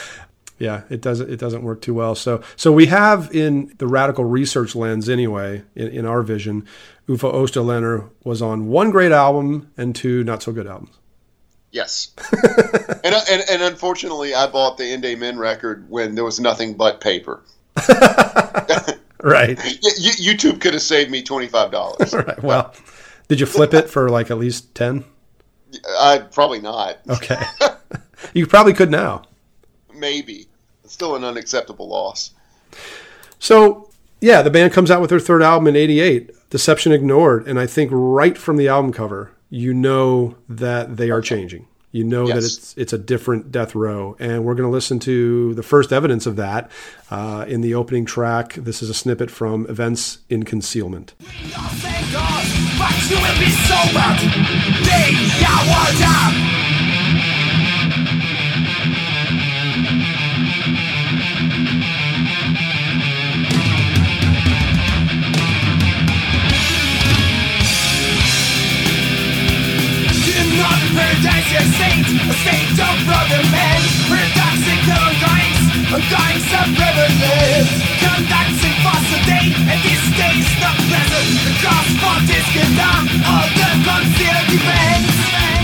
yeah 0.59 0.83
it 0.91 1.01
doesn't 1.01 1.31
it 1.31 1.39
doesn't 1.39 1.63
work 1.63 1.81
too 1.81 1.95
well 1.95 2.15
so 2.15 2.43
so 2.57 2.73
we 2.73 2.87
have 2.87 3.33
in 3.35 3.73
the 3.79 3.87
radical 3.87 4.25
research 4.25 4.75
lens 4.75 5.09
anyway 5.09 5.63
in, 5.75 5.89
in 5.89 6.05
our 6.05 6.23
vision 6.23 6.67
ufa 7.07 7.27
osterlander 7.27 8.11
was 8.25 8.43
on 8.43 8.67
one 8.67 8.91
great 8.91 9.13
album 9.13 9.71
and 9.77 9.95
two 9.95 10.25
not 10.25 10.43
so 10.43 10.53
good 10.53 10.67
albums 10.67 10.99
Yes. 11.71 12.13
and, 12.33 13.15
uh, 13.15 13.21
and 13.31 13.43
and 13.51 13.63
unfortunately, 13.63 14.35
I 14.35 14.47
bought 14.47 14.79
the 14.79 14.85
End 14.85 15.03
Men 15.21 15.39
record 15.39 15.89
when 15.91 16.15
there 16.15 16.25
was 16.25 16.41
nothing 16.41 16.75
but 16.75 17.01
paper. 17.01 17.43
right 19.23 19.57
Y- 19.59 19.79
y- 19.83 20.19
YouTube 20.21 20.61
could 20.61 20.73
have 20.75 20.83
saved 20.83 21.11
me 21.11 21.23
twenty 21.23 21.47
five 21.47 21.71
dollars. 21.71 22.13
right 22.15 22.43
well 22.43 22.75
did 23.29 23.39
you 23.41 23.47
flip 23.47 23.73
it 23.75 23.89
for 23.91 24.09
like 24.09 24.31
at 24.31 24.39
least 24.39 24.75
10 24.75 25.05
I 26.01 26.19
probably 26.19 26.61
not. 26.61 26.99
okay 27.09 27.41
you 28.35 28.47
probably 28.47 28.73
could 28.73 28.91
now 28.91 29.23
Maybe. 29.95 30.47
It's 30.85 30.93
still 30.93 31.17
an 31.17 31.25
unacceptable 31.25 31.89
loss. 31.89 32.31
So, 33.41 33.91
yeah, 34.21 34.43
the 34.43 34.51
band 34.51 34.73
comes 34.73 34.91
out 34.91 35.01
with 35.01 35.11
their 35.11 35.19
third 35.21 35.43
album 35.43 35.67
in 35.67 35.77
88, 35.77 36.31
Deception 36.51 36.93
Ignored. 36.93 37.47
And 37.49 37.59
I 37.59 37.67
think 37.67 37.91
right 37.93 38.39
from 38.39 38.57
the 38.57 38.69
album 38.69 38.93
cover, 38.93 39.33
you 39.51 39.75
know 39.75 40.37
that 40.49 40.97
they 40.97 41.11
are 41.11 41.21
changing. 41.21 41.67
You 41.91 42.05
know 42.05 42.27
that 42.27 42.37
it's 42.37 42.77
it's 42.77 42.93
a 42.93 42.99
different 42.99 43.51
Death 43.51 43.75
Row. 43.75 44.15
And 44.19 44.45
we're 44.45 44.55
going 44.55 44.69
to 44.69 44.73
listen 44.73 44.99
to 45.01 45.55
the 45.55 45.63
first 45.63 45.91
evidence 45.91 46.27
of 46.27 46.37
that 46.37 46.71
uh, 47.11 47.47
in 47.49 47.63
the 47.63 47.75
opening 47.75 48.05
track. 48.05 48.55
This 48.55 48.83
is 48.83 48.91
a 48.91 48.95
snippet 48.95 49.31
from 49.31 49.67
Events 49.69 50.19
in 50.29 50.43
Concealment. 50.45 51.15
Saint, 71.77 72.07
a 72.09 72.35
state 72.41 72.79
of 72.79 72.95
brother 73.05 73.43
men. 73.53 73.81
Paradoxical 74.09 75.01
ongoings, 75.05 75.61
ongoings 75.93 76.49
of 76.55 76.67
privilege. 76.79 77.71
Conducting 78.01 78.77
foster 78.85 79.23
day, 79.29 79.47
and 79.69 79.79
this 79.85 80.05
day 80.17 80.35
is 80.41 80.53
not 80.63 80.77
pleasant. 80.89 81.29
The 81.45 81.53
cost 81.61 81.93
for 82.01 82.19
this 82.25 82.49
down, 82.77 83.03
all 83.29 83.49
the 83.53 83.69
concealed 83.85 84.49
events. 84.57 85.58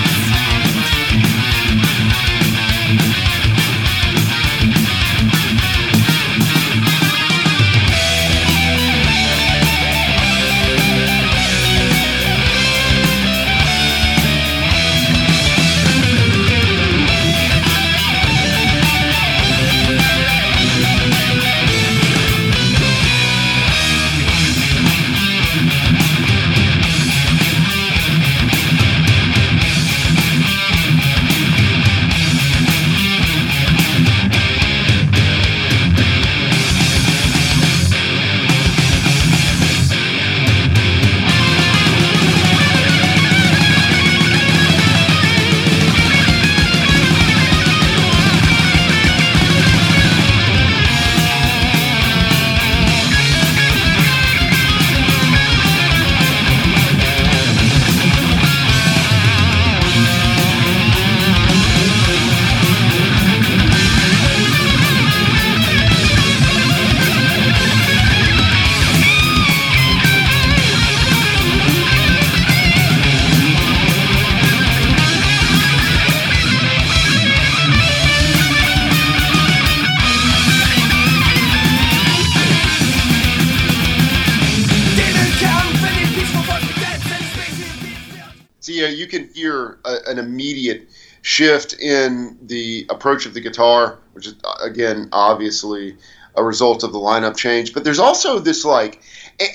Shift 91.35 91.73
in 91.81 92.39
the 92.43 92.87
approach 92.91 93.27
of 93.27 93.35
the 93.35 93.41
guitar, 93.41 93.99
which 94.13 94.27
is 94.29 94.35
uh, 94.45 94.55
again 94.63 95.09
obviously 95.13 95.97
a 96.37 96.45
result 96.45 96.85
of 96.85 96.93
the 96.93 96.99
lineup 96.99 97.37
change. 97.37 97.75
But 97.75 97.83
there's 97.83 97.99
also 97.99 98.39
this 98.39 98.65
like, 98.65 99.03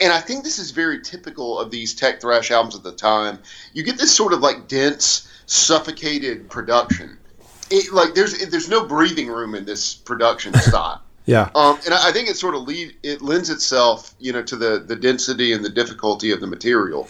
and 0.02 0.12
I 0.12 0.20
think 0.20 0.44
this 0.44 0.60
is 0.60 0.72
very 0.72 1.02
typical 1.02 1.58
of 1.58 1.72
these 1.72 1.94
tech 1.94 2.20
thrash 2.20 2.52
albums 2.52 2.76
at 2.76 2.84
the 2.84 2.92
time. 2.92 3.40
You 3.74 3.84
get 3.84 3.98
this 3.98 4.14
sort 4.14 4.34
of 4.34 4.42
like 4.42 4.68
dense, 4.68 5.30
suffocated 5.46 6.50
production, 6.50 7.18
it, 7.70 7.94
like 7.94 8.14
there's 8.14 8.46
there's 8.48 8.70
no 8.70 8.86
breathing 8.86 9.28
room 9.28 9.56
in 9.56 9.66
this 9.66 9.94
production 9.94 10.54
style. 10.70 11.02
Yeah. 11.26 11.50
Um, 11.54 11.78
and 11.86 11.94
I 11.94 12.10
I 12.10 12.12
think 12.12 12.28
it 12.30 12.38
sort 12.38 12.56
of 12.56 12.64
lead, 12.64 12.96
it 13.04 13.22
lends 13.22 13.50
itself, 13.50 14.16
you 14.20 14.34
know, 14.34 14.42
to 14.44 14.56
the, 14.56 14.80
the 14.80 14.96
density 14.96 15.54
and 15.54 15.64
the 15.64 15.70
difficulty 15.70 16.32
of 16.32 16.40
the 16.42 16.48
material. 16.48 17.08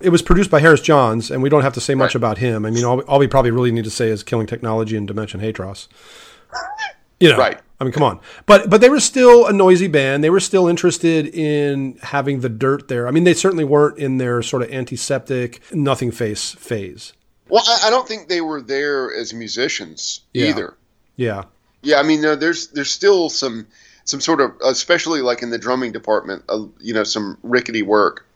It 0.00 0.08
was 0.10 0.22
produced 0.22 0.50
by 0.50 0.58
Harris 0.60 0.80
Johns, 0.80 1.30
and 1.30 1.42
we 1.42 1.48
don't 1.48 1.62
have 1.62 1.74
to 1.74 1.80
say 1.80 1.94
much 1.94 2.08
Right. 2.10 2.16
about 2.16 2.38
him. 2.38 2.66
I 2.66 2.70
mean, 2.70 2.84
all, 2.84 3.00
all 3.02 3.18
we 3.20 3.26
probably 3.28 3.50
really 3.52 3.70
need 3.70 3.84
to 3.84 3.90
say 3.90 4.08
is 4.08 4.22
Killing 4.24 4.46
Technology 4.48 4.96
and 4.96 5.06
Dimension 5.06 5.40
Hatröss. 5.40 5.86
You 7.20 7.28
know, 7.30 7.36
Right. 7.38 7.60
I 7.80 7.84
mean, 7.84 7.92
come 7.92 8.02
on. 8.02 8.20
But 8.46 8.68
but 8.68 8.80
they 8.82 8.90
were 8.90 9.00
still 9.00 9.46
a 9.46 9.52
noisy 9.52 9.86
band. 9.88 10.22
They 10.24 10.28
were 10.30 10.40
still 10.40 10.68
interested 10.68 11.26
in 11.34 11.96
having 12.02 12.40
the 12.40 12.48
dirt 12.50 12.88
there. 12.88 13.08
I 13.08 13.10
mean, 13.10 13.24
they 13.24 13.32
certainly 13.34 13.64
weren't 13.64 13.98
in 13.98 14.18
their 14.18 14.42
sort 14.42 14.62
of 14.62 14.70
antiseptic, 14.70 15.60
nothing 15.72 16.10
face 16.10 16.50
phase. 16.52 17.12
Well, 17.48 17.62
I, 17.66 17.86
I 17.86 17.90
don't 17.90 18.06
think 18.06 18.28
they 18.28 18.40
were 18.42 18.60
there 18.60 19.14
as 19.14 19.32
musicians 19.32 20.20
Yeah. 20.34 20.48
either. 20.48 20.74
Yeah. 21.16 21.44
Yeah, 21.82 21.98
I 21.98 22.02
mean, 22.02 22.20
there's 22.20 22.68
there's 22.68 22.90
still 22.90 23.28
some 23.28 23.66
some 24.04 24.20
sort 24.20 24.40
of, 24.40 24.52
especially 24.64 25.22
like 25.22 25.42
in 25.42 25.50
the 25.50 25.58
drumming 25.58 25.92
department, 25.92 26.44
uh, 26.48 26.64
you 26.78 26.92
know, 26.92 27.04
some 27.04 27.38
rickety 27.42 27.82
work. 27.82 28.26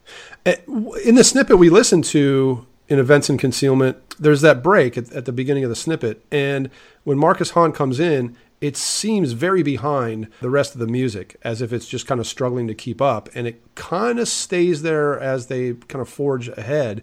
in 1.04 1.14
the 1.14 1.24
snippet 1.24 1.58
we 1.58 1.70
listened 1.70 2.04
to 2.04 2.66
in 2.88 2.98
events 2.98 3.30
and 3.30 3.38
concealment 3.38 3.96
there's 4.18 4.42
that 4.42 4.62
break 4.62 4.98
at, 4.98 5.10
at 5.12 5.24
the 5.24 5.32
beginning 5.32 5.64
of 5.64 5.70
the 5.70 5.76
snippet 5.76 6.22
and 6.30 6.70
when 7.04 7.18
marcus 7.18 7.50
hahn 7.50 7.72
comes 7.72 7.98
in 7.98 8.36
it 8.60 8.76
seems 8.76 9.32
very 9.32 9.62
behind 9.62 10.28
the 10.40 10.50
rest 10.50 10.74
of 10.74 10.80
the 10.80 10.86
music 10.86 11.36
as 11.42 11.62
if 11.62 11.72
it's 11.72 11.88
just 11.88 12.06
kind 12.06 12.20
of 12.20 12.26
struggling 12.26 12.66
to 12.66 12.74
keep 12.74 13.00
up 13.00 13.28
and 13.34 13.46
it 13.46 13.62
kind 13.74 14.18
of 14.18 14.28
stays 14.28 14.82
there 14.82 15.18
as 15.18 15.46
they 15.46 15.72
kind 15.72 16.02
of 16.02 16.08
forge 16.08 16.48
ahead 16.48 17.02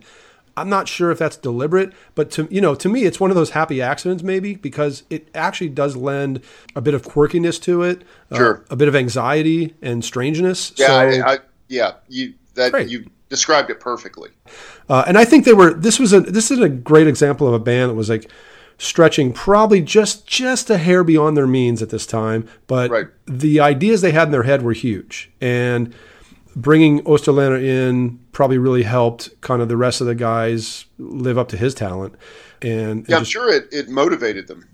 i'm 0.58 0.70
not 0.70 0.88
sure 0.88 1.12
if 1.12 1.20
that's 1.20 1.38
deliberate 1.38 1.92
but 2.16 2.30
to 2.32 2.48
you 2.52 2.62
know 2.62 2.76
to 2.76 2.90
me 2.90 3.04
it's 3.04 3.20
one 3.20 3.30
of 3.32 3.36
those 3.36 3.52
happy 3.52 3.82
accidents 3.82 4.24
maybe 4.24 4.56
because 4.56 5.04
it 5.10 5.28
actually 5.34 5.70
does 5.70 5.96
lend 5.96 6.42
a 6.76 6.82
bit 6.82 6.94
of 6.94 7.04
quirkiness 7.04 7.62
to 7.62 7.84
it 7.84 8.04
uh, 8.32 8.56
a 8.70 8.76
bit 8.76 8.88
of 8.88 8.96
anxiety 8.96 9.76
and 9.82 10.04
strangeness 10.06 10.74
Yeah, 10.78 10.88
so, 10.88 10.94
I, 11.00 11.34
I, 11.34 11.38
yeah, 11.68 11.94
you 12.10 12.34
that 12.56 12.72
Great. 12.72 12.90
you 12.90 13.06
described 13.30 13.70
it 13.70 13.80
perfectly. 13.80 14.30
Uh, 14.90 15.06
and 15.08 15.18
I 15.18 15.24
think 15.24 15.46
they 15.46 15.54
were. 15.54 15.74
This 15.74 16.00
was 16.00 16.12
a. 16.12 16.20
This 16.20 16.52
is 16.52 16.60
a 16.60 16.68
great 16.68 17.08
example 17.08 17.48
of 17.48 17.54
a 17.54 17.60
band 17.60 17.90
that 17.90 17.96
was 17.96 18.10
like 18.10 18.30
stretching 18.78 19.32
probably 19.32 19.80
just 19.80 20.28
just 20.28 20.70
a 20.70 20.78
hair 20.78 21.04
beyond 21.04 21.38
their 21.38 21.48
means 21.48 21.82
at 21.82 21.90
this 21.92 22.06
time. 22.06 22.46
But 22.68 22.92
Right. 22.92 23.08
the 23.26 23.62
ideas 23.62 24.02
they 24.02 24.12
had 24.12 24.28
in 24.28 24.32
their 24.32 24.44
head 24.44 24.64
were 24.64 24.74
huge, 24.74 25.32
and 25.40 25.94
bringing 26.56 27.02
Osterlander 27.04 27.62
in 27.64 28.20
probably 28.32 28.58
really 28.58 28.84
helped 28.84 29.30
kind 29.42 29.62
of 29.62 29.70
the 29.70 29.78
rest 29.78 30.02
of 30.02 30.08
the 30.08 30.16
guys 30.16 30.86
live 30.98 31.38
up 31.38 31.48
to 31.50 31.58
his 31.58 31.74
talent. 31.74 32.16
And, 32.62 32.72
and 32.72 33.10
Yeah, 33.10 33.16
I'm 33.18 33.22
just- 33.22 33.32
sure 33.32 33.52
it, 33.52 33.68
it 33.72 33.90
motivated 33.90 34.48
them. 34.48 34.68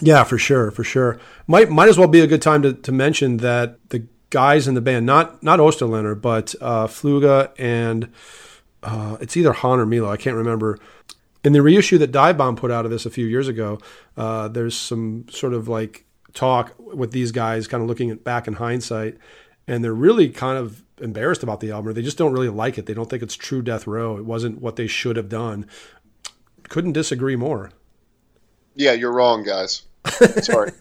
yeah, 0.00 0.24
for 0.24 0.38
sure, 0.38 0.70
for 0.70 0.84
sure. 0.84 1.18
Might 1.46 1.70
might 1.70 1.88
as 1.88 1.98
well 1.98 2.08
be 2.08 2.20
a 2.20 2.26
good 2.26 2.42
time 2.42 2.62
to, 2.62 2.72
to 2.72 2.92
mention 2.92 3.38
that 3.38 3.78
the 3.90 4.06
guys 4.30 4.66
in 4.68 4.74
the 4.74 4.80
band, 4.80 5.06
not 5.06 5.42
not 5.42 5.58
Osterlander, 5.60 6.20
but 6.20 6.54
uh, 6.60 6.86
Fluga 6.86 7.52
and 7.58 8.10
uh, 8.82 9.16
it's 9.20 9.36
either 9.36 9.52
Han 9.52 9.80
or 9.80 9.86
Milo, 9.86 10.10
I 10.10 10.16
can't 10.16 10.36
remember. 10.36 10.78
In 11.44 11.52
the 11.52 11.62
reissue 11.62 11.96
that 11.98 12.10
Dive 12.10 12.36
Bomb 12.36 12.56
put 12.56 12.70
out 12.72 12.84
of 12.84 12.90
this 12.90 13.06
a 13.06 13.10
few 13.10 13.24
years 13.26 13.46
ago, 13.48 13.78
uh, 14.16 14.48
there's 14.48 14.76
some 14.76 15.26
sort 15.30 15.54
of 15.54 15.68
like 15.68 16.04
talk 16.34 16.74
with 16.78 17.12
these 17.12 17.30
guys, 17.32 17.66
kind 17.68 17.82
of 17.82 17.88
looking 17.88 18.10
at 18.10 18.22
back 18.24 18.46
in 18.48 18.54
hindsight, 18.54 19.16
and 19.66 19.82
they're 19.82 19.94
really 19.94 20.28
kind 20.28 20.58
of 20.58 20.82
embarrassed 21.00 21.42
about 21.42 21.60
the 21.60 21.70
album, 21.70 21.88
or 21.88 21.92
they 21.92 22.02
just 22.02 22.18
don't 22.18 22.32
really 22.32 22.48
like 22.48 22.78
it. 22.78 22.86
They 22.86 22.94
don't 22.94 23.08
think 23.10 23.22
it's 23.22 23.34
true 23.34 23.62
Death 23.62 23.86
Row. 23.86 24.16
It 24.16 24.24
wasn't 24.24 24.60
what 24.60 24.76
they 24.76 24.86
should 24.86 25.16
have 25.16 25.28
done. 25.28 25.66
Couldn't 26.68 26.92
disagree 26.92 27.36
more. 27.36 27.70
Yeah, 28.74 28.92
you're 28.92 29.12
wrong, 29.12 29.42
guys. 29.42 29.82
Sorry. 30.42 30.72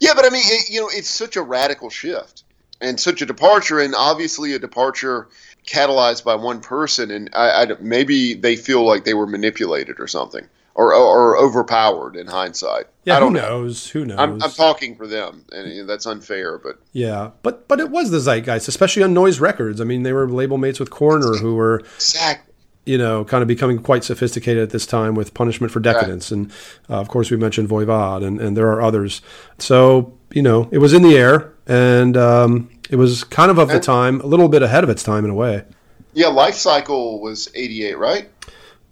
yeah, 0.00 0.14
but 0.14 0.24
I 0.24 0.30
mean, 0.30 0.42
it, 0.44 0.70
you 0.70 0.80
know, 0.80 0.88
it's 0.92 1.10
such 1.10 1.36
a 1.36 1.42
radical 1.42 1.90
shift 1.90 2.44
and 2.80 2.98
such 2.98 3.22
a 3.22 3.26
departure, 3.26 3.80
and 3.80 3.94
obviously 3.94 4.54
a 4.54 4.58
departure 4.58 5.28
catalyzed 5.66 6.24
by 6.24 6.34
one 6.34 6.60
person, 6.60 7.10
and 7.10 7.30
I, 7.34 7.62
I, 7.62 7.66
maybe 7.80 8.34
they 8.34 8.56
feel 8.56 8.86
like 8.86 9.04
they 9.04 9.14
were 9.14 9.26
manipulated 9.26 10.00
or 10.00 10.06
something, 10.06 10.48
or 10.78 10.94
or, 10.94 11.36
overpowered 11.36 12.14
in 12.14 12.28
hindsight. 12.28 12.86
Yeah, 13.04 13.16
I 13.16 13.20
don't 13.20 13.34
who 13.34 13.40
know. 13.40 13.48
knows? 13.48 13.90
Who 13.90 14.04
knows? 14.04 14.18
I'm, 14.18 14.40
I'm 14.40 14.52
talking 14.52 14.94
for 14.94 15.08
them, 15.08 15.44
and 15.50 15.72
you 15.72 15.80
know, 15.82 15.86
that's 15.86 16.06
unfair, 16.06 16.56
but 16.56 16.78
Yeah, 16.92 17.32
but 17.42 17.66
but 17.66 17.80
it 17.80 17.90
was 17.90 18.10
the 18.10 18.20
zeitgeist, 18.20 18.68
especially 18.68 19.02
on 19.02 19.12
Noise 19.12 19.40
Records. 19.40 19.80
I 19.80 19.84
mean, 19.84 20.04
they 20.04 20.12
were 20.12 20.28
label 20.28 20.56
mates 20.56 20.78
with 20.78 20.90
Coroner, 20.90 21.36
who 21.38 21.56
were 21.56 21.80
exactly. 21.96 22.54
you 22.84 22.96
know 22.96 23.24
kind 23.24 23.42
of 23.42 23.48
becoming 23.48 23.80
quite 23.80 24.04
sophisticated 24.04 24.62
at 24.62 24.70
this 24.70 24.86
time 24.86 25.16
with 25.16 25.34
Punishment 25.34 25.72
for 25.72 25.80
Decadence, 25.80 26.30
and 26.30 26.52
uh, 26.88 27.00
of 27.00 27.08
course 27.08 27.28
we 27.30 27.36
mentioned 27.36 27.68
Voivod, 27.68 28.24
and 28.24 28.40
and 28.40 28.56
there 28.56 28.68
are 28.68 28.80
others. 28.80 29.20
So 29.58 30.16
you 30.32 30.42
know, 30.42 30.68
it 30.70 30.78
was 30.78 30.92
in 30.92 31.02
the 31.02 31.16
air, 31.16 31.52
and 31.66 32.16
um, 32.16 32.70
it 32.88 32.96
was 32.96 33.24
kind 33.24 33.50
of 33.50 33.58
of 33.58 33.68
the 33.68 33.80
time, 33.80 34.20
a 34.20 34.26
little 34.26 34.48
bit 34.48 34.62
ahead 34.62 34.84
of 34.84 34.90
its 34.90 35.02
time 35.02 35.24
in 35.24 35.32
a 35.32 35.34
way. 35.34 35.64
Yeah, 36.12 36.28
life 36.28 36.54
cycle 36.54 37.20
was 37.20 37.48
88, 37.54 37.98
right? 37.98 38.28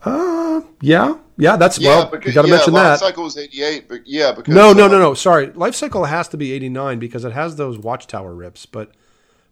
Uh, 0.05 0.63
yeah, 0.81 1.17
yeah, 1.37 1.57
that's 1.57 1.79
Yeah, 1.79 1.91
well, 1.91 2.11
because 2.11 2.27
we 2.31 2.33
got 2.35 2.43
to 2.43 2.49
yeah, 2.49 2.55
mention 2.55 2.73
life 2.75 2.83
that. 2.85 2.99
cycle 3.01 3.27
88, 3.39 3.89
but 3.89 4.07
yeah, 4.07 4.33
because 4.33 4.55
No, 4.55 4.73
no, 4.73 4.87
uh, 4.87 4.89
no, 4.89 4.99
no. 4.99 5.15
Sorry, 5.15 5.49
Life 5.53 5.75
Cycle 5.75 6.05
has 6.05 6.29
to 6.29 6.37
be 6.37 6.53
eighty 6.53 6.69
nine 6.69 6.99
because 6.99 7.25
it 7.25 7.33
has 7.33 7.57
those 7.57 7.79
Watchtower 7.79 8.35
rips. 8.35 8.67
But 8.67 8.93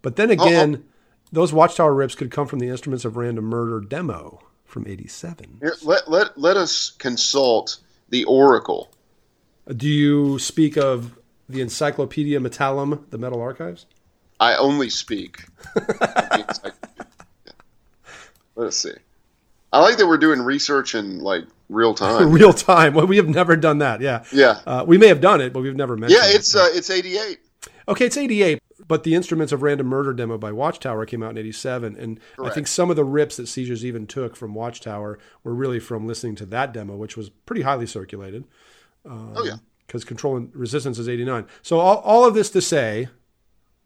but 0.03 0.17
then 0.17 0.31
again, 0.31 0.85
those 1.33 1.53
Watchtower 1.53 1.95
rips 1.95 2.15
could 2.15 2.31
come 2.31 2.47
from 2.47 2.59
the 2.59 2.69
Instruments 2.69 3.05
of 3.05 3.17
Random 3.17 3.45
Murder 3.45 3.81
demo 3.81 4.41
from 4.65 4.87
eighty 4.87 5.07
seven. 5.09 5.59
Here, 5.61 5.75
let 5.83 6.11
let 6.11 6.39
let 6.39 6.57
us 6.57 6.91
consult 6.99 7.79
the 8.09 8.25
Oracle. 8.25 8.91
Do 9.69 9.89
you 9.89 10.39
speak 10.39 10.77
of 10.77 11.19
the 11.49 11.61
Encyclopedia 11.61 12.39
Metallum, 12.41 13.09
the 13.11 13.19
Metal 13.19 13.41
Archives? 13.41 13.87
I 14.41 14.57
only 14.57 14.91
speak. 14.91 15.45
of 15.77 15.87
the 15.87 16.45
encyclopedia. 16.49 17.07
Let's 18.57 18.77
see. 18.77 18.93
I 19.73 19.81
like 19.81 19.97
that 19.97 20.07
we're 20.07 20.19
doing 20.19 20.41
research 20.41 20.95
and 20.95 21.23
like 21.23 21.45
real 21.69 21.95
time. 21.95 22.31
Real 22.31 22.53
time. 22.53 22.95
Well, 22.95 23.07
we 23.07 23.17
have 23.17 23.29
never 23.29 23.57
done 23.57 23.79
that. 23.79 24.01
Yeah. 24.01 24.25
Yeah. 24.33 24.61
Uh, 24.67 24.85
we 24.87 24.99
may 24.99 25.09
have 25.09 25.21
done 25.21 25.41
it, 25.41 25.53
but 25.53 25.61
we've 25.63 25.77
never 25.77 25.97
mentioned 25.97 26.21
Yeah, 26.23 26.31
it. 26.31 26.37
it's 26.37 26.55
uh, 26.55 26.69
it's 26.73 26.91
88. 26.91 27.41
Okay, 27.87 28.07
it's 28.07 28.17
88, 28.17 28.63
but 28.89 29.05
the 29.05 29.15
Instruments 29.15 29.53
of 29.53 29.63
Random 29.63 29.87
Murder 29.87 30.15
demo 30.15 30.39
by 30.39 30.53
Watchtower 30.53 31.05
came 31.05 31.23
out 31.23 31.33
in 31.33 31.39
87. 31.39 31.97
And 31.97 32.19
I 32.43 32.49
think 32.49 32.67
some 32.67 32.89
of 32.89 32.97
the 32.97 33.05
rips 33.05 33.37
that 33.37 33.47
Sieges 33.47 33.85
Even 33.85 34.07
took 34.07 34.37
from 34.37 34.55
Watchtower 34.55 35.19
were 35.43 35.55
really 35.55 35.81
from 35.81 36.07
listening 36.07 36.35
to 36.37 36.47
that 36.47 36.73
demo, 36.73 36.97
which 36.97 37.17
was 37.17 37.29
pretty 37.29 37.61
highly 37.61 37.87
circulated 37.87 38.45
oh 39.05 39.45
yeah. 39.45 39.57
because 39.87 40.03
Control 40.05 40.37
and 40.37 40.55
Resistance 40.57 40.99
is 40.99 41.09
89. 41.11 41.47
So 41.63 41.79
all, 41.79 41.99
all 41.99 42.25
of 42.25 42.33
this 42.35 42.49
to 42.51 42.63
say, 42.63 43.09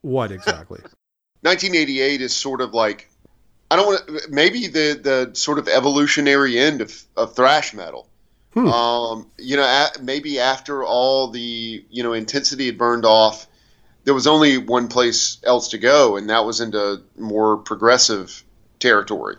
what 0.02 0.30
exactly? 0.30 0.80
1988 1.42 2.20
is 2.20 2.34
sort 2.34 2.60
of 2.60 2.74
like 2.74 3.10
I 3.70 3.76
don't 3.76 3.86
want 3.86 4.30
maybe 4.30 4.66
the 4.66 4.98
the 5.02 5.30
sort 5.34 5.58
of 5.58 5.68
evolutionary 5.68 6.58
end 6.58 6.80
of, 6.80 7.02
of 7.16 7.34
thrash 7.34 7.74
metal. 7.74 8.08
Um, 8.56 9.30
you 9.38 9.56
know, 9.56 9.62
a, 9.62 9.90
maybe 10.02 10.40
after 10.40 10.82
all 10.82 11.28
the 11.28 11.84
you 11.90 12.02
know 12.02 12.12
intensity 12.12 12.66
had 12.66 12.78
burned 12.78 13.04
off, 13.04 13.46
there 14.04 14.14
was 14.14 14.26
only 14.26 14.58
one 14.58 14.88
place 14.88 15.38
else 15.44 15.68
to 15.68 15.78
go, 15.78 16.16
and 16.16 16.30
that 16.30 16.44
was 16.44 16.60
into 16.60 17.02
more 17.16 17.58
progressive 17.58 18.42
territory. 18.80 19.36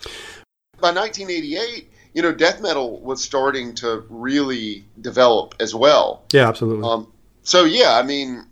By 0.79 0.91
1988, 0.91 1.89
you 2.13 2.21
know, 2.21 2.31
death 2.31 2.61
metal 2.61 2.99
was 3.01 3.21
starting 3.21 3.75
to 3.75 4.05
really 4.09 4.85
develop 5.01 5.55
as 5.59 5.75
well. 5.75 6.23
yeah, 6.31 6.47
absolutely. 6.47 6.87
Um, 6.87 7.11
so 7.43 7.65
yeah, 7.65 7.97
I 7.97 8.03
mean, 8.03 8.45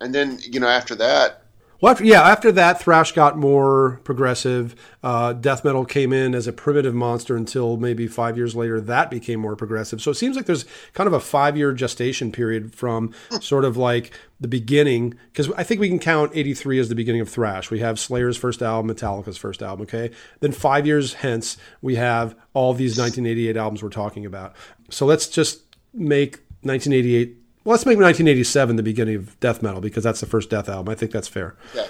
and 0.00 0.14
then 0.14 0.38
you 0.42 0.60
know 0.60 0.68
after 0.68 0.94
that, 0.94 1.42
Well, 1.80 1.92
after, 1.92 2.04
yeah, 2.04 2.22
after 2.22 2.50
that, 2.52 2.80
thrash 2.80 3.12
got 3.12 3.38
more 3.38 4.00
progressive. 4.02 4.74
Uh, 5.00 5.32
death 5.32 5.64
metal 5.64 5.84
came 5.84 6.12
in 6.12 6.34
as 6.34 6.48
a 6.48 6.52
primitive 6.52 6.92
monster 6.92 7.36
until 7.36 7.76
maybe 7.76 8.08
five 8.08 8.36
years 8.36 8.56
later 8.56 8.80
that 8.80 9.10
became 9.10 9.38
more 9.38 9.54
progressive. 9.54 10.02
So 10.02 10.10
it 10.10 10.16
seems 10.16 10.34
like 10.34 10.46
there's 10.46 10.64
kind 10.92 11.06
of 11.06 11.12
a 11.12 11.20
five 11.20 11.56
year 11.56 11.72
gestation 11.72 12.32
period 12.32 12.74
from 12.74 13.14
sort 13.40 13.64
of 13.64 13.76
like 13.76 14.12
the 14.40 14.48
beginning, 14.48 15.14
because 15.32 15.52
I 15.52 15.62
think 15.62 15.80
we 15.80 15.88
can 15.88 16.00
count 16.00 16.32
83 16.34 16.80
as 16.80 16.88
the 16.88 16.96
beginning 16.96 17.20
of 17.20 17.28
thrash. 17.28 17.70
We 17.70 17.78
have 17.78 18.00
Slayer's 18.00 18.36
first 18.36 18.60
album, 18.60 18.92
Metallica's 18.92 19.36
first 19.36 19.62
album, 19.62 19.82
okay? 19.82 20.10
Then 20.40 20.50
five 20.50 20.84
years 20.84 21.14
hence, 21.14 21.58
we 21.80 21.94
have 21.94 22.34
all 22.54 22.74
these 22.74 22.98
1988 22.98 23.56
albums 23.56 23.84
we're 23.84 23.88
talking 23.88 24.26
about. 24.26 24.56
So 24.90 25.06
let's 25.06 25.28
just 25.28 25.62
make 25.94 26.40
1988. 26.62 27.36
Well, 27.64 27.72
let's 27.72 27.84
make 27.84 27.98
1987 27.98 28.76
the 28.76 28.82
beginning 28.82 29.16
of 29.16 29.38
death 29.40 29.62
metal 29.62 29.80
because 29.80 30.04
that's 30.04 30.20
the 30.20 30.26
first 30.26 30.48
death 30.50 30.68
album. 30.68 30.90
I 30.90 30.94
think 30.94 31.12
that's 31.12 31.28
fair 31.28 31.56
yeah, 31.74 31.86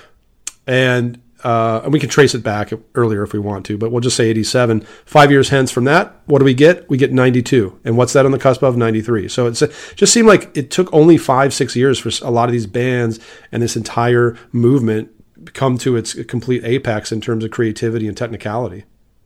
and 0.67 1.21
uh, 1.45 1.83
and 1.85 1.93
we 1.93 2.01
can 2.01 2.09
trace 2.09 2.35
it 2.35 2.43
back 2.43 2.73
earlier 2.95 3.23
if 3.23 3.33
we 3.33 3.39
want 3.39 3.65
to, 3.67 3.79
but 3.79 3.93
we'll 3.93 4.01
just 4.01 4.17
say 4.17 4.29
87. 4.29 4.81
Five 5.05 5.31
years 5.31 5.51
hence 5.51 5.71
from 5.71 5.85
that, 5.85 6.21
what 6.27 6.41
do 6.41 6.45
we 6.45 6.55
get? 6.55 6.89
We 6.91 6.97
get 6.97 7.13
92. 7.13 7.81
And 7.85 7.97
what's 7.97 8.13
that 8.15 8.27
on 8.27 8.33
the 8.33 8.39
cusp 8.39 8.63
of? 8.63 8.77
93. 8.77 9.29
So 9.29 9.47
it's, 9.47 9.63
it 9.63 9.73
just 9.95 10.13
seemed 10.13 10.27
like 10.27 10.57
it 10.57 10.71
took 10.71 10.93
only 10.93 11.17
five, 11.17 11.55
six 11.55 11.77
years 11.77 11.99
for 11.99 12.11
a 12.27 12.31
lot 12.31 12.49
of 12.49 12.53
these 12.53 12.67
bands 12.67 13.21
and 13.53 13.63
this 13.63 13.77
entire 13.77 14.37
movement 14.53 15.11
come 15.55 15.79
to 15.79 15.97
its 15.97 16.15
complete 16.25 16.65
apex 16.65 17.13
in 17.13 17.21
terms 17.21 17.45
of 17.45 17.51
creativity 17.51 18.09
and 18.09 18.17
technicality. 18.17 18.85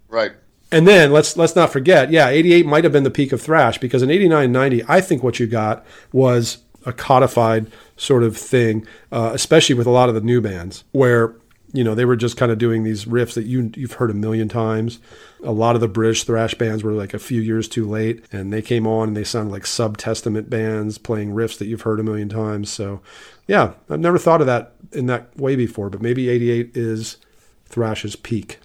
right. 0.09 0.33
And 0.73 0.89
then 0.89 1.13
let's 1.13 1.37
let's 1.37 1.55
not 1.55 1.71
forget, 1.71 2.11
yeah, 2.11 2.29
88 2.29 2.65
might 2.65 2.83
have 2.85 2.93
been 2.93 3.05
the 3.05 3.11
peak 3.11 3.31
of 3.31 3.43
thrash 3.43 3.77
because 3.77 4.03
in 4.03 4.11
89 4.11 4.51
90, 4.51 4.85
I 4.89 5.03
think 5.03 5.23
what 5.23 5.39
you 5.39 5.47
got 5.47 5.85
was 6.13 6.59
a 6.87 6.93
codified 6.93 7.71
sort 7.97 8.23
of 8.23 8.37
thing, 8.37 8.87
uh, 9.13 9.31
especially 9.35 9.75
with 9.75 9.87
a 9.87 9.91
lot 9.91 10.09
of 10.09 10.15
the 10.15 10.23
new 10.23 10.41
bands 10.41 10.85
where 10.93 11.37
you 11.75 11.85
know 11.85 11.95
they 11.95 12.05
were 12.05 12.17
just 12.17 12.37
kind 12.37 12.51
of 12.51 12.59
doing 12.59 12.85
these 12.85 13.05
riffs 13.05 13.35
that 13.35 13.45
you 13.45 13.71
you've 13.77 13.93
heard 13.93 14.11
a 14.11 14.15
million 14.15 14.49
times. 14.49 14.99
A 15.45 15.53
lot 15.53 15.75
of 15.75 15.83
the 15.83 15.89
British 15.89 16.25
thrash 16.25 16.55
bands 16.55 16.83
were 16.83 16.93
like 16.93 17.13
a 17.13 17.19
few 17.19 17.43
years 17.43 17.69
too 17.69 17.87
late, 17.87 18.25
and 18.33 18.51
they 18.51 18.63
came 18.63 18.87
on 18.87 19.09
and 19.09 19.17
they 19.17 19.25
sounded 19.25 19.53
like 19.53 19.67
Sub 19.67 19.99
Testament 19.99 20.49
bands 20.49 20.97
playing 20.97 21.33
riffs 21.33 21.59
that 21.59 21.67
you've 21.67 21.83
heard 21.83 22.01
a 22.01 22.05
million 22.05 22.31
times. 22.31 22.71
So, 22.71 23.03
yeah, 23.47 23.75
I've 23.91 24.01
never 24.01 24.19
thought 24.19 24.41
of 24.41 24.47
that 24.47 24.75
in 24.93 25.07
that 25.07 25.37
way 25.37 25.55
before, 25.55 25.91
but 25.91 26.01
maybe 26.01 26.29
88 26.31 26.77
is 26.77 27.19
thrash's 27.67 28.17
peak. 28.17 28.59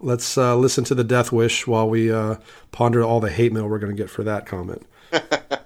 Let's 0.00 0.38
uh, 0.38 0.56
listen 0.56 0.84
to 0.84 0.94
the 0.94 1.04
Death 1.04 1.32
Wish 1.32 1.66
while 1.66 1.88
we 1.88 2.12
uh, 2.12 2.36
ponder 2.70 3.02
all 3.02 3.20
the 3.20 3.30
hate 3.30 3.52
mail 3.52 3.68
we're 3.68 3.78
going 3.78 3.94
to 3.94 4.00
get 4.00 4.10
for 4.10 4.22
that 4.24 4.46
comment. 4.46 4.86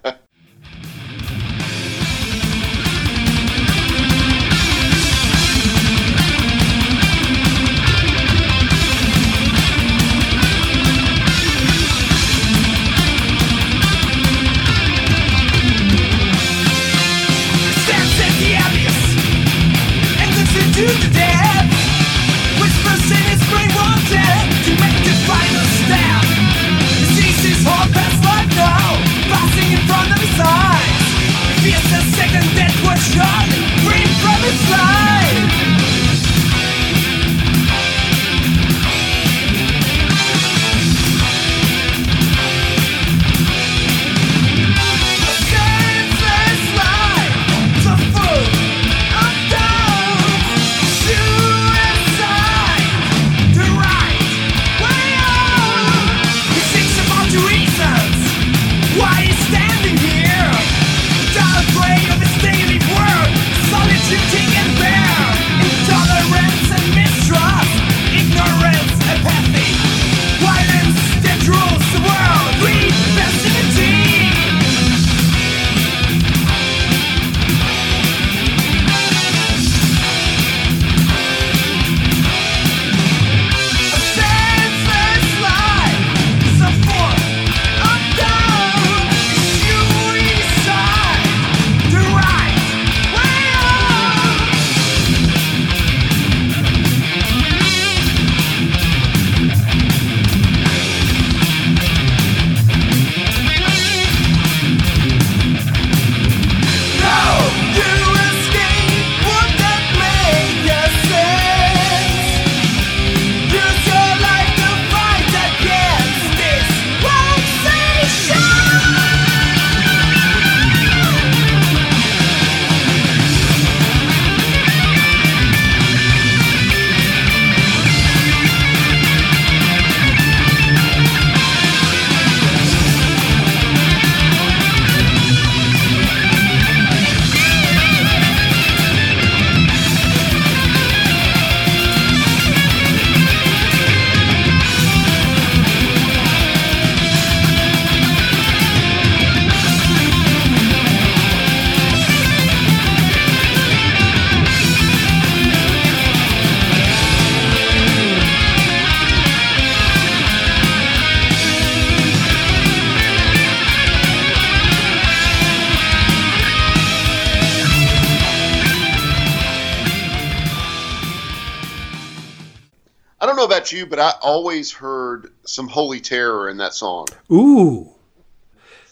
always 174.53 174.71
heard 174.71 175.33
some 175.47 175.67
holy 175.67 175.99
terror 175.99 176.47
in 176.47 176.59
that 176.59 176.75
song. 176.75 177.07
Ooh, 177.33 177.91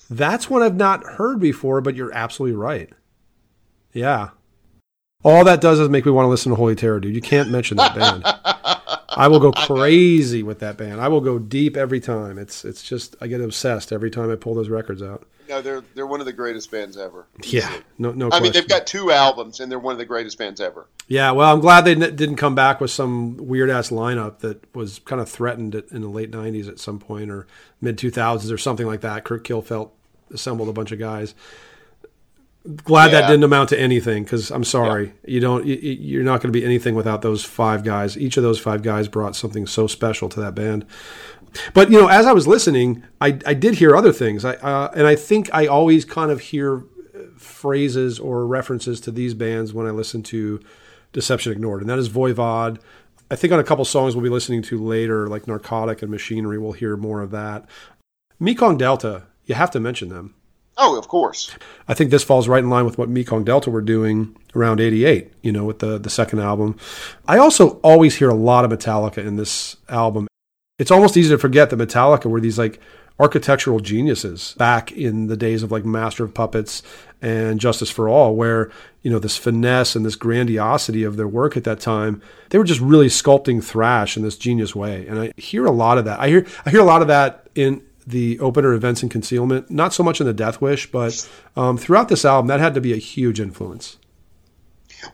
that's 0.08 0.48
one 0.48 0.62
I've 0.62 0.74
not 0.74 1.04
heard 1.04 1.38
before, 1.38 1.82
but 1.82 1.94
you're 1.94 2.12
absolutely 2.14 2.56
right. 2.56 2.88
Yeah. 3.92 4.30
All 5.22 5.44
that 5.44 5.60
does 5.60 5.78
is 5.78 5.90
make 5.90 6.06
me 6.06 6.12
want 6.12 6.24
to 6.24 6.30
listen 6.30 6.48
to 6.48 6.56
Holy 6.56 6.74
Terror, 6.74 6.98
dude. 6.98 7.14
You 7.14 7.20
can't 7.20 7.50
mention 7.50 7.76
that 7.76 7.94
band. 7.94 8.22
I 9.10 9.28
will 9.28 9.38
go 9.38 9.52
crazy 9.66 10.42
with 10.42 10.60
that 10.60 10.78
band. 10.78 10.98
I 10.98 11.08
will 11.08 11.20
go 11.20 11.38
deep 11.38 11.76
every 11.76 12.00
time. 12.00 12.38
It's 12.38 12.64
it's 12.64 12.82
just 12.82 13.14
I 13.20 13.26
get 13.26 13.42
obsessed 13.42 13.92
every 13.92 14.10
time 14.10 14.30
I 14.30 14.36
pull 14.36 14.54
those 14.54 14.70
records 14.70 15.02
out. 15.02 15.26
No, 15.50 15.60
they're 15.60 15.82
they're 15.94 16.06
one 16.06 16.20
of 16.20 16.26
the 16.26 16.32
greatest 16.32 16.70
bands 16.70 16.96
ever. 16.96 17.26
Yeah, 17.44 17.70
no 17.98 18.12
no. 18.12 18.26
I 18.26 18.28
question. 18.28 18.42
mean, 18.44 18.52
they've 18.52 18.68
got 18.68 18.86
two 18.86 19.10
albums, 19.10 19.58
and 19.60 19.70
they're 19.70 19.80
one 19.80 19.92
of 19.92 19.98
the 19.98 20.04
greatest 20.04 20.38
bands 20.38 20.60
ever. 20.60 20.86
Yeah, 21.08 21.32
well, 21.32 21.52
I'm 21.52 21.58
glad 21.60 21.84
they 21.84 21.92
n- 21.96 22.14
didn't 22.14 22.36
come 22.36 22.54
back 22.54 22.80
with 22.80 22.92
some 22.92 23.36
weird 23.36 23.68
ass 23.68 23.90
lineup 23.90 24.38
that 24.38 24.64
was 24.76 25.00
kind 25.00 25.20
of 25.20 25.28
threatened 25.28 25.74
in 25.74 26.02
the 26.02 26.08
late 26.08 26.30
'90s 26.30 26.68
at 26.68 26.78
some 26.78 27.00
point 27.00 27.30
or 27.32 27.48
mid 27.80 27.98
2000s 27.98 28.52
or 28.52 28.58
something 28.58 28.86
like 28.86 29.00
that. 29.00 29.24
Kurt 29.24 29.42
Kilfelt 29.44 29.90
assembled 30.32 30.68
a 30.68 30.72
bunch 30.72 30.92
of 30.92 31.00
guys. 31.00 31.34
Glad 32.84 33.08
that 33.12 33.26
didn't 33.26 33.42
amount 33.42 33.70
to 33.70 33.80
anything 33.80 34.22
because 34.22 34.50
I'm 34.50 34.64
sorry, 34.64 35.14
you 35.26 35.40
don't. 35.40 35.66
You- 35.66 35.76
you're 35.76 36.22
not 36.22 36.42
going 36.42 36.52
to 36.52 36.58
be 36.58 36.64
anything 36.64 36.94
without 36.94 37.22
those 37.22 37.42
five 37.42 37.82
guys. 37.82 38.18
Each 38.18 38.36
of 38.36 38.42
those 38.42 38.60
five 38.60 38.82
guys 38.82 39.08
brought 39.08 39.34
something 39.34 39.66
so 39.66 39.86
special 39.86 40.28
to 40.28 40.40
that 40.40 40.54
band. 40.54 40.84
But 41.74 41.90
you 41.90 42.00
know, 42.00 42.08
as 42.08 42.26
I 42.26 42.32
was 42.32 42.46
listening, 42.46 43.02
I, 43.20 43.38
I 43.46 43.54
did 43.54 43.74
hear 43.74 43.96
other 43.96 44.12
things. 44.12 44.44
I 44.44 44.54
uh, 44.54 44.90
and 44.94 45.06
I 45.06 45.16
think 45.16 45.48
I 45.52 45.66
always 45.66 46.04
kind 46.04 46.30
of 46.30 46.40
hear 46.40 46.84
phrases 47.36 48.18
or 48.18 48.46
references 48.46 49.00
to 49.02 49.10
these 49.10 49.34
bands 49.34 49.72
when 49.72 49.86
I 49.86 49.90
listen 49.90 50.22
to 50.24 50.60
Deception 51.12 51.52
Ignored, 51.52 51.80
and 51.80 51.90
that 51.90 51.98
is 51.98 52.08
Voivod. 52.08 52.80
I 53.30 53.36
think 53.36 53.52
on 53.52 53.60
a 53.60 53.64
couple 53.64 53.84
songs 53.84 54.16
we'll 54.16 54.24
be 54.24 54.30
listening 54.30 54.62
to 54.62 54.82
later, 54.82 55.28
like 55.28 55.46
Narcotic 55.46 56.02
and 56.02 56.10
Machinery, 56.10 56.58
we'll 56.58 56.72
hear 56.72 56.96
more 56.96 57.22
of 57.22 57.30
that. 57.30 57.68
Mekong 58.40 58.76
Delta, 58.76 59.24
you 59.44 59.54
have 59.54 59.70
to 59.72 59.80
mention 59.80 60.08
them. 60.08 60.34
Oh, 60.76 60.98
of 60.98 61.08
course. 61.08 61.54
I 61.86 61.94
think 61.94 62.10
this 62.10 62.24
falls 62.24 62.48
right 62.48 62.62
in 62.62 62.70
line 62.70 62.86
with 62.86 62.96
what 62.96 63.08
Mekong 63.10 63.44
Delta 63.44 63.70
were 63.70 63.82
doing 63.82 64.34
around 64.54 64.80
88, 64.80 65.30
you 65.42 65.52
know, 65.52 65.64
with 65.64 65.80
the, 65.80 65.98
the 65.98 66.08
second 66.08 66.40
album. 66.40 66.76
I 67.28 67.36
also 67.36 67.72
always 67.80 68.16
hear 68.16 68.30
a 68.30 68.34
lot 68.34 68.64
of 68.64 68.70
Metallica 68.70 69.18
in 69.18 69.36
this 69.36 69.76
album. 69.90 70.26
It's 70.80 70.90
almost 70.90 71.14
easy 71.18 71.28
to 71.28 71.38
forget 71.38 71.68
that 71.68 71.78
Metallica 71.78 72.24
were 72.24 72.40
these 72.40 72.58
like 72.58 72.80
architectural 73.18 73.80
geniuses 73.80 74.54
back 74.56 74.90
in 74.90 75.26
the 75.26 75.36
days 75.36 75.62
of 75.62 75.70
like 75.70 75.84
Master 75.84 76.24
of 76.24 76.32
Puppets 76.32 76.82
and 77.20 77.60
Justice 77.60 77.90
for 77.90 78.08
All, 78.08 78.34
where 78.34 78.72
you 79.02 79.10
know 79.10 79.18
this 79.18 79.36
finesse 79.36 79.94
and 79.94 80.06
this 80.06 80.16
grandiosity 80.16 81.04
of 81.04 81.18
their 81.18 81.28
work 81.28 81.54
at 81.54 81.64
that 81.64 81.80
time, 81.80 82.22
they 82.48 82.56
were 82.56 82.64
just 82.64 82.80
really 82.80 83.08
sculpting 83.08 83.62
thrash 83.62 84.16
in 84.16 84.22
this 84.22 84.38
genius 84.38 84.74
way. 84.74 85.06
And 85.06 85.20
I 85.20 85.32
hear 85.36 85.66
a 85.66 85.70
lot 85.70 85.98
of 85.98 86.06
that. 86.06 86.18
I 86.18 86.28
hear 86.28 86.46
I 86.64 86.70
hear 86.70 86.80
a 86.80 86.84
lot 86.84 87.02
of 87.02 87.08
that 87.08 87.46
in 87.54 87.82
the 88.06 88.40
opener 88.40 88.72
events 88.72 89.02
and 89.02 89.10
concealment. 89.10 89.70
Not 89.70 89.92
so 89.92 90.02
much 90.02 90.18
in 90.18 90.26
the 90.26 90.32
Death 90.32 90.62
Wish, 90.62 90.90
but 90.90 91.28
um, 91.56 91.76
throughout 91.76 92.08
this 92.08 92.24
album, 92.24 92.46
that 92.46 92.58
had 92.58 92.72
to 92.72 92.80
be 92.80 92.94
a 92.94 92.96
huge 92.96 93.38
influence. 93.38 93.98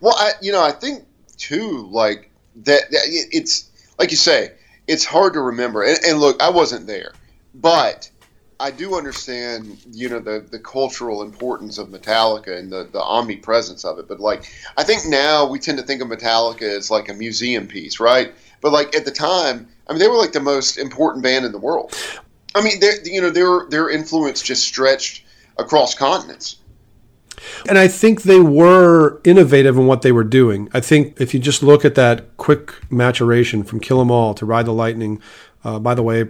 Well, 0.00 0.14
I, 0.16 0.30
you 0.40 0.52
know, 0.52 0.62
I 0.62 0.70
think 0.70 1.04
too, 1.36 1.88
like 1.90 2.30
that, 2.54 2.82
that 2.92 3.02
it's 3.32 3.68
like 3.98 4.12
you 4.12 4.16
say, 4.16 4.52
it's 4.86 5.04
hard 5.04 5.34
to 5.34 5.40
remember. 5.40 5.82
And, 5.82 5.98
and 6.06 6.20
look, 6.20 6.42
I 6.42 6.50
wasn't 6.50 6.86
there, 6.86 7.12
but 7.54 8.10
I 8.58 8.70
do 8.70 8.96
understand, 8.96 9.78
you 9.92 10.08
know, 10.08 10.18
the 10.18 10.46
the 10.50 10.58
cultural 10.58 11.22
importance 11.22 11.78
of 11.78 11.88
Metallica 11.88 12.56
and 12.58 12.72
the 12.72 12.88
the 12.90 13.02
omnipresence 13.02 13.84
of 13.84 13.98
it. 13.98 14.08
But 14.08 14.20
like, 14.20 14.50
I 14.76 14.84
think 14.84 15.06
now 15.06 15.46
we 15.46 15.58
tend 15.58 15.78
to 15.78 15.84
think 15.84 16.00
of 16.00 16.08
Metallica 16.08 16.62
as 16.62 16.90
like 16.90 17.08
a 17.08 17.14
museum 17.14 17.66
piece, 17.66 18.00
right? 18.00 18.32
But 18.62 18.72
like 18.72 18.96
at 18.96 19.04
the 19.04 19.10
time, 19.10 19.68
I 19.86 19.92
mean, 19.92 19.98
they 19.98 20.08
were 20.08 20.16
like 20.16 20.32
the 20.32 20.40
most 20.40 20.78
important 20.78 21.22
band 21.22 21.44
in 21.44 21.52
the 21.52 21.58
world. 21.58 21.94
I 22.54 22.62
mean, 22.62 22.80
you 23.04 23.20
know 23.20 23.30
their 23.30 23.66
their 23.68 23.90
influence 23.90 24.40
just 24.40 24.64
stretched 24.64 25.24
across 25.58 25.94
continents. 25.94 26.56
And 27.68 27.78
I 27.78 27.88
think 27.88 28.22
they 28.22 28.40
were 28.40 29.20
innovative 29.24 29.76
in 29.76 29.86
what 29.86 30.02
they 30.02 30.12
were 30.12 30.24
doing. 30.24 30.68
I 30.72 30.80
think 30.80 31.20
if 31.20 31.34
you 31.34 31.40
just 31.40 31.62
look 31.62 31.84
at 31.84 31.94
that 31.94 32.36
quick 32.36 32.74
maturation 32.90 33.62
from 33.64 33.80
Kill 33.80 34.00
'Em 34.00 34.10
All 34.10 34.34
to 34.34 34.46
Ride 34.46 34.66
the 34.66 34.72
Lightning, 34.72 35.20
uh, 35.64 35.78
by 35.78 35.94
the 35.94 36.02
way, 36.02 36.26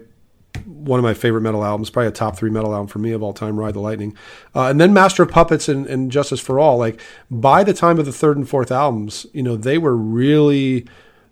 one 0.64 0.98
of 0.98 1.04
my 1.04 1.14
favorite 1.14 1.42
metal 1.42 1.64
albums, 1.64 1.90
probably 1.90 2.08
a 2.08 2.12
top 2.12 2.36
three 2.36 2.50
metal 2.50 2.72
album 2.72 2.86
for 2.86 2.98
me 2.98 3.12
of 3.12 3.22
all 3.22 3.32
time, 3.32 3.58
Ride 3.58 3.74
the 3.74 3.80
Lightning. 3.80 4.14
Uh, 4.54 4.68
and 4.68 4.80
then 4.80 4.94
Master 4.94 5.22
of 5.22 5.30
Puppets 5.30 5.68
and, 5.68 5.86
and 5.86 6.10
Justice 6.10 6.40
for 6.40 6.58
All. 6.58 6.78
Like 6.78 7.00
by 7.30 7.62
the 7.62 7.74
time 7.74 7.98
of 7.98 8.06
the 8.06 8.12
third 8.12 8.36
and 8.36 8.48
fourth 8.48 8.72
albums, 8.72 9.26
you 9.32 9.42
know, 9.42 9.56
they 9.56 9.78
were 9.78 9.96
really 9.96 10.86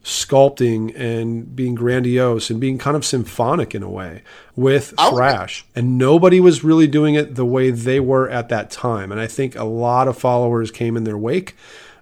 sculpting 0.05 0.95
and 0.95 1.57
being 1.57 1.75
grandiose 1.75 2.51
and 2.51 2.61
being 2.61 2.77
kind 2.77 2.95
of 2.95 3.05
symphonic 3.05 3.75
in 3.75 3.83
a 3.83 3.89
way 3.89 4.23
with 4.55 4.93
thrash. 5.11 5.65
And 5.75 5.97
nobody 5.99 6.41
was 6.41 6.63
really 6.63 6.87
doing 6.87 7.15
it 7.15 7.35
the 7.35 7.47
way 7.47 7.71
they 7.71 7.99
were 7.99 8.29
at 8.29 8.51
that 8.51 8.71
time. 8.71 9.11
And 9.11 9.21
I 9.21 9.27
think 9.27 9.57
a 9.57 9.65
lot 9.65 10.07
of 10.07 10.19
followers 10.19 10.71
came 10.71 10.97
in 10.97 11.05
their 11.05 11.19
wake. 11.19 11.57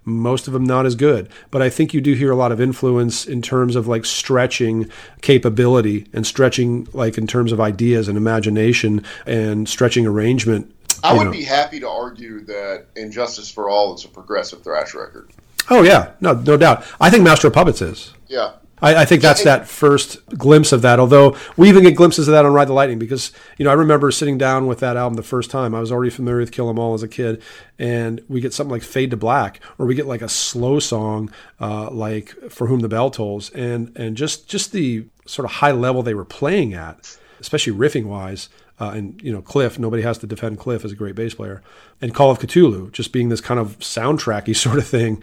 Most 0.04 0.48
of 0.48 0.52
them 0.52 0.64
not 0.64 0.84
as 0.84 0.96
good, 0.96 1.28
but 1.52 1.62
I 1.62 1.70
think 1.70 1.94
you 1.94 2.00
do 2.00 2.14
hear 2.14 2.32
a 2.32 2.36
lot 2.36 2.50
of 2.50 2.60
influence 2.60 3.24
in 3.24 3.40
terms 3.40 3.76
of 3.76 3.86
like 3.86 4.04
stretching 4.04 4.90
capability 5.20 6.08
and 6.12 6.26
stretching 6.26 6.88
like 6.92 7.16
in 7.16 7.28
terms 7.28 7.52
of 7.52 7.60
ideas 7.60 8.08
and 8.08 8.18
imagination 8.18 9.04
and 9.26 9.68
stretching 9.68 10.04
arrangement. 10.04 10.74
I 11.04 11.16
would 11.16 11.24
know. 11.26 11.30
be 11.30 11.44
happy 11.44 11.78
to 11.80 11.88
argue 11.88 12.40
that 12.46 12.86
And 12.96 13.12
Justice 13.12 13.48
for 13.48 13.68
All 13.68 13.94
is 13.94 14.04
a 14.04 14.08
progressive 14.08 14.62
thrash 14.62 14.92
record. 14.92 15.30
Oh 15.70 15.82
yeah, 15.82 16.12
no, 16.20 16.34
no 16.34 16.56
doubt. 16.56 16.84
I 17.00 17.10
think 17.10 17.24
Master 17.24 17.48
of 17.48 17.54
Puppets 17.54 17.82
is. 17.82 18.14
Yeah. 18.28 18.52
I, 18.82 19.02
I 19.02 19.04
think 19.04 19.22
that's 19.22 19.44
that 19.44 19.68
first 19.68 20.26
glimpse 20.36 20.72
of 20.72 20.82
that. 20.82 20.98
Although 20.98 21.36
we 21.56 21.68
even 21.68 21.84
get 21.84 21.94
glimpses 21.94 22.26
of 22.26 22.32
that 22.32 22.44
on 22.44 22.52
Ride 22.52 22.66
the 22.66 22.72
Lightning, 22.72 22.98
because 22.98 23.30
you 23.56 23.64
know 23.64 23.70
I 23.70 23.74
remember 23.74 24.10
sitting 24.10 24.36
down 24.36 24.66
with 24.66 24.80
that 24.80 24.96
album 24.96 25.14
the 25.14 25.22
first 25.22 25.50
time. 25.50 25.74
I 25.74 25.80
was 25.80 25.92
already 25.92 26.10
familiar 26.10 26.40
with 26.40 26.50
Kill 26.50 26.68
'Em 26.68 26.80
All 26.80 26.92
as 26.92 27.02
a 27.02 27.08
kid, 27.08 27.40
and 27.78 28.20
we 28.28 28.40
get 28.40 28.52
something 28.52 28.72
like 28.72 28.82
Fade 28.82 29.12
to 29.12 29.16
Black, 29.16 29.60
or 29.78 29.86
we 29.86 29.94
get 29.94 30.06
like 30.06 30.20
a 30.20 30.28
slow 30.28 30.80
song 30.80 31.30
uh, 31.60 31.90
like 31.90 32.34
For 32.50 32.66
Whom 32.66 32.80
the 32.80 32.88
Bell 32.88 33.10
Tolls, 33.10 33.50
and 33.50 33.92
and 33.94 34.16
just 34.16 34.48
just 34.48 34.72
the 34.72 35.06
sort 35.26 35.46
of 35.46 35.52
high 35.52 35.72
level 35.72 36.02
they 36.02 36.14
were 36.14 36.24
playing 36.24 36.74
at, 36.74 37.16
especially 37.40 37.72
riffing 37.72 38.06
wise. 38.06 38.48
Uh, 38.82 38.90
and 38.90 39.22
you 39.22 39.32
know 39.32 39.40
Cliff, 39.40 39.78
nobody 39.78 40.02
has 40.02 40.18
to 40.18 40.26
defend 40.26 40.58
Cliff 40.58 40.84
as 40.84 40.90
a 40.90 40.96
great 40.96 41.14
bass 41.14 41.34
player, 41.34 41.62
and 42.00 42.12
Call 42.12 42.32
of 42.32 42.40
Cthulhu 42.40 42.90
just 42.90 43.12
being 43.12 43.28
this 43.28 43.40
kind 43.40 43.60
of 43.60 43.78
soundtracky 43.78 44.56
sort 44.64 44.78
of 44.78 44.88
thing. 44.88 45.22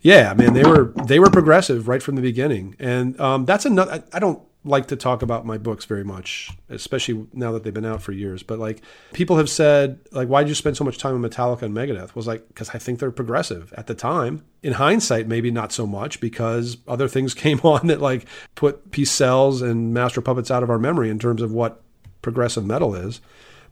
Yeah, 0.00 0.34
man, 0.34 0.54
they 0.54 0.64
were 0.64 0.92
they 1.04 1.20
were 1.20 1.30
progressive 1.30 1.86
right 1.86 2.02
from 2.02 2.16
the 2.16 2.22
beginning, 2.22 2.74
and 2.80 3.18
um, 3.20 3.44
that's 3.44 3.64
another. 3.64 3.92
I, 3.92 4.16
I 4.16 4.18
don't 4.18 4.42
like 4.64 4.86
to 4.88 4.96
talk 4.96 5.22
about 5.22 5.46
my 5.46 5.56
books 5.56 5.84
very 5.84 6.02
much, 6.02 6.50
especially 6.68 7.28
now 7.32 7.52
that 7.52 7.62
they've 7.62 7.72
been 7.72 7.84
out 7.84 8.02
for 8.02 8.10
years. 8.10 8.42
But 8.42 8.58
like 8.58 8.82
people 9.12 9.36
have 9.36 9.48
said, 9.48 10.00
like, 10.10 10.26
why 10.26 10.42
did 10.42 10.48
you 10.48 10.56
spend 10.56 10.76
so 10.76 10.82
much 10.82 10.98
time 10.98 11.14
on 11.14 11.30
Metallica 11.30 11.62
and 11.62 11.76
Megadeth? 11.76 12.16
Was 12.16 12.26
like 12.26 12.48
because 12.48 12.70
I 12.70 12.78
think 12.78 12.98
they're 12.98 13.12
progressive 13.12 13.72
at 13.76 13.86
the 13.86 13.94
time. 13.94 14.44
In 14.64 14.72
hindsight, 14.72 15.28
maybe 15.28 15.52
not 15.52 15.70
so 15.70 15.86
much 15.86 16.18
because 16.18 16.78
other 16.88 17.06
things 17.06 17.34
came 17.44 17.60
on 17.60 17.86
that 17.86 18.00
like 18.00 18.26
put 18.56 18.90
Peace 18.90 19.12
Sells 19.12 19.62
and 19.62 19.94
Master 19.94 20.20
Puppets 20.20 20.50
out 20.50 20.64
of 20.64 20.70
our 20.70 20.80
memory 20.80 21.08
in 21.08 21.20
terms 21.20 21.40
of 21.40 21.52
what 21.52 21.84
progressive 22.26 22.66
metal 22.66 22.92
is. 22.96 23.20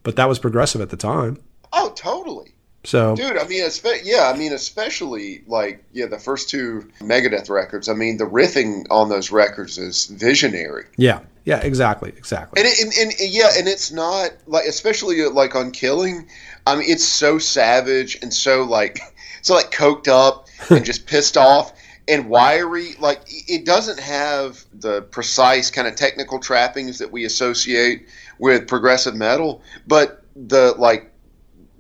But 0.04 0.14
that 0.14 0.28
was 0.28 0.38
progressive 0.38 0.80
at 0.80 0.90
the 0.90 0.96
time. 0.96 1.42
Oh, 1.72 1.92
totally. 1.96 2.54
So 2.84 3.16
Dude, 3.16 3.36
I 3.36 3.48
mean, 3.48 3.62
espe- 3.62 4.02
yeah, 4.04 4.30
I 4.32 4.36
mean, 4.36 4.52
especially 4.52 5.42
like 5.48 5.82
yeah, 5.92 6.06
the 6.06 6.18
first 6.18 6.50
two 6.50 6.88
Megadeth 7.00 7.50
records. 7.50 7.88
I 7.88 7.94
mean, 7.94 8.18
the 8.18 8.26
riffing 8.26 8.84
on 8.90 9.08
those 9.08 9.32
records 9.32 9.76
is 9.78 10.06
visionary, 10.06 10.84
yeah, 10.98 11.20
yeah, 11.44 11.60
exactly, 11.60 12.10
exactly. 12.10 12.60
and, 12.60 12.70
it, 12.70 12.78
and, 12.80 13.10
and 13.10 13.32
yeah, 13.32 13.50
and 13.56 13.66
it's 13.66 13.90
not 13.90 14.32
like 14.46 14.66
especially 14.66 15.24
uh, 15.24 15.30
like 15.30 15.54
on 15.54 15.70
Killing. 15.70 16.28
I 16.66 16.76
mean, 16.76 16.84
it's 16.86 17.04
so 17.04 17.38
savage 17.38 18.18
and 18.20 18.32
so 18.32 18.64
like 18.64 19.00
so 19.42 19.54
like 19.54 19.70
coked 19.70 20.08
up 20.08 20.48
and 20.68 20.84
just 20.84 21.06
pissed 21.12 21.38
off 21.38 21.72
and 22.06 22.28
wiry. 22.28 22.96
Like 22.98 23.22
it 23.26 23.64
doesn't 23.64 24.00
have 24.00 24.62
the 24.72 25.02
precise 25.02 25.70
kind 25.70 25.88
of 25.88 25.96
technical 25.96 26.38
trappings 26.38 26.98
that 26.98 27.10
we 27.10 27.24
associate 27.24 28.08
with 28.38 28.66
progressive 28.68 29.14
metal, 29.14 29.62
but 29.86 30.24
the 30.36 30.74
like 30.78 31.10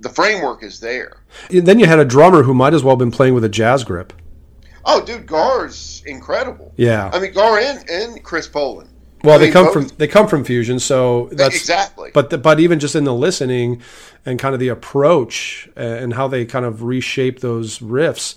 the 0.00 0.08
framework 0.08 0.62
is 0.62 0.80
there. 0.80 1.22
then 1.50 1.78
you 1.78 1.86
had 1.86 1.98
a 1.98 2.04
drummer 2.04 2.42
who 2.42 2.52
might 2.54 2.74
as 2.74 2.82
well 2.84 2.92
have 2.94 2.98
been 2.98 3.10
playing 3.10 3.34
with 3.34 3.44
a 3.44 3.48
jazz 3.48 3.84
grip. 3.84 4.12
Oh, 4.84 5.02
dude, 5.04 5.26
Gar's 5.26 6.02
incredible. 6.06 6.72
Yeah. 6.76 7.10
I 7.12 7.18
mean, 7.18 7.32
Gar 7.32 7.58
and, 7.58 7.88
and 7.88 8.22
Chris 8.22 8.46
Poland. 8.46 8.90
Well, 9.22 9.36
I 9.36 9.38
they 9.38 9.44
mean, 9.46 9.52
come 9.54 9.64
both- 9.64 9.72
from 9.72 9.88
they 9.96 10.06
come 10.06 10.28
from 10.28 10.44
fusion, 10.44 10.78
so 10.78 11.30
that's 11.32 11.56
exactly. 11.56 12.10
But 12.12 12.28
the, 12.28 12.36
but 12.36 12.60
even 12.60 12.78
just 12.78 12.94
in 12.94 13.04
the 13.04 13.14
listening 13.14 13.80
and 14.26 14.38
kind 14.38 14.52
of 14.52 14.60
the 14.60 14.68
approach 14.68 15.66
uh, 15.78 15.80
and 15.80 16.12
how 16.12 16.28
they 16.28 16.44
kind 16.44 16.66
of 16.66 16.82
reshape 16.82 17.40
those 17.40 17.78
riffs, 17.78 18.34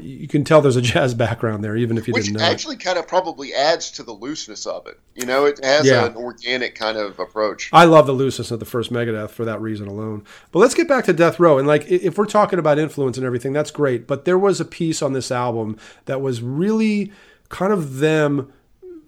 you 0.00 0.26
can 0.28 0.44
tell 0.44 0.60
there's 0.60 0.76
a 0.76 0.82
jazz 0.94 1.14
background 1.14 1.62
there, 1.62 1.76
even 1.76 1.98
if 1.98 2.08
you 2.08 2.14
which 2.14 2.24
didn't 2.24 2.38
know. 2.38 2.44
it. 2.46 2.50
actually 2.50 2.76
kind 2.76 2.98
of 2.98 3.06
probably 3.06 3.52
adds 3.52 3.90
to 3.92 4.02
the 4.02 4.12
looseness 4.12 4.66
of 4.66 4.86
it. 4.86 4.98
You 5.14 5.26
know, 5.26 5.44
it 5.44 5.62
has 5.64 5.86
Yeah. 5.86 6.06
an 6.06 6.16
organic 6.16 6.74
kind 6.74 6.96
of 6.96 7.18
approach. 7.18 7.68
I 7.72 7.84
love 7.84 8.06
the 8.06 8.12
looseness 8.12 8.50
of 8.50 8.60
the 8.60 8.64
first 8.66 8.92
Megadeth 8.92 9.30
for 9.30 9.44
that 9.44 9.60
reason 9.60 9.86
alone. 9.86 10.24
But 10.52 10.60
let's 10.60 10.74
get 10.74 10.88
back 10.88 11.04
to 11.04 11.12
Death 11.12 11.38
Row. 11.38 11.58
And 11.58 11.68
like, 11.68 11.86
if 11.90 12.16
we're 12.16 12.24
talking 12.26 12.58
about 12.58 12.78
influence 12.78 13.16
and 13.18 13.26
everything, 13.26 13.52
that's 13.52 13.70
great. 13.70 14.06
But 14.06 14.24
there 14.24 14.38
was 14.38 14.60
a 14.60 14.64
piece 14.64 15.02
on 15.02 15.12
this 15.12 15.30
album 15.30 15.76
that 16.06 16.20
was 16.20 16.40
really 16.42 17.12
kind 17.50 17.72
of 17.72 17.98
them 17.98 18.52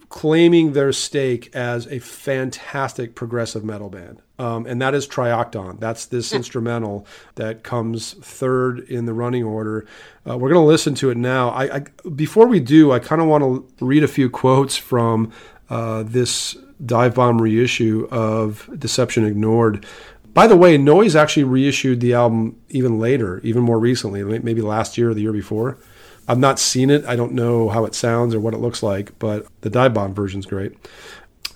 claiming 0.08 0.72
their 0.72 0.92
stake 0.92 1.54
as 1.54 1.86
a 1.88 1.98
fantastic 1.98 3.14
progressive 3.14 3.64
metal 3.64 3.90
band. 3.90 4.22
Um, 4.38 4.66
and 4.66 4.80
that 4.82 4.94
is 4.94 5.08
Triocton. 5.08 5.80
That's 5.80 6.06
this 6.06 6.32
instrumental 6.40 7.06
that 7.36 7.62
comes 7.62 8.14
third 8.14 8.80
in 8.80 9.06
the 9.06 9.14
running 9.14 9.44
order. 9.44 9.86
Uh, 10.28 10.36
we're 10.36 10.50
going 10.50 10.62
to 10.62 10.66
listen 10.66 10.94
to 10.96 11.10
it 11.10 11.16
now. 11.16 11.50
I, 11.50 11.76
I 11.76 11.84
before 12.14 12.46
we 12.46 12.60
do, 12.60 12.92
I 12.92 12.98
kind 12.98 13.20
of 13.20 13.28
want 13.28 13.42
to 13.78 13.84
read 13.84 14.04
a 14.04 14.08
few 14.08 14.30
quotes 14.30 14.76
from 14.76 15.32
uh, 15.70 16.02
this 16.04 16.56
dive 16.84 17.14
bomb 17.14 17.40
reissue 17.40 18.06
of 18.10 18.68
Deception 18.78 19.24
Ignored. 19.24 19.86
By 20.34 20.46
the 20.46 20.56
way, 20.56 20.76
Noise 20.76 21.16
actually 21.16 21.44
reissued 21.44 22.00
the 22.00 22.12
album 22.12 22.60
even 22.68 22.98
later, 22.98 23.40
even 23.42 23.62
more 23.62 23.78
recently, 23.78 24.22
maybe 24.22 24.60
last 24.60 24.98
year 24.98 25.10
or 25.10 25.14
the 25.14 25.22
year 25.22 25.32
before. 25.32 25.78
I've 26.28 26.38
not 26.38 26.58
seen 26.58 26.90
it. 26.90 27.04
I 27.04 27.16
don't 27.16 27.32
know 27.32 27.68
how 27.68 27.84
it 27.84 27.94
sounds 27.94 28.34
or 28.34 28.40
what 28.40 28.54
it 28.54 28.58
looks 28.58 28.82
like, 28.82 29.16
but 29.18 29.46
the 29.60 29.70
dive 29.70 29.94
bomb 29.94 30.14
version's 30.14 30.46
great. 30.46 30.72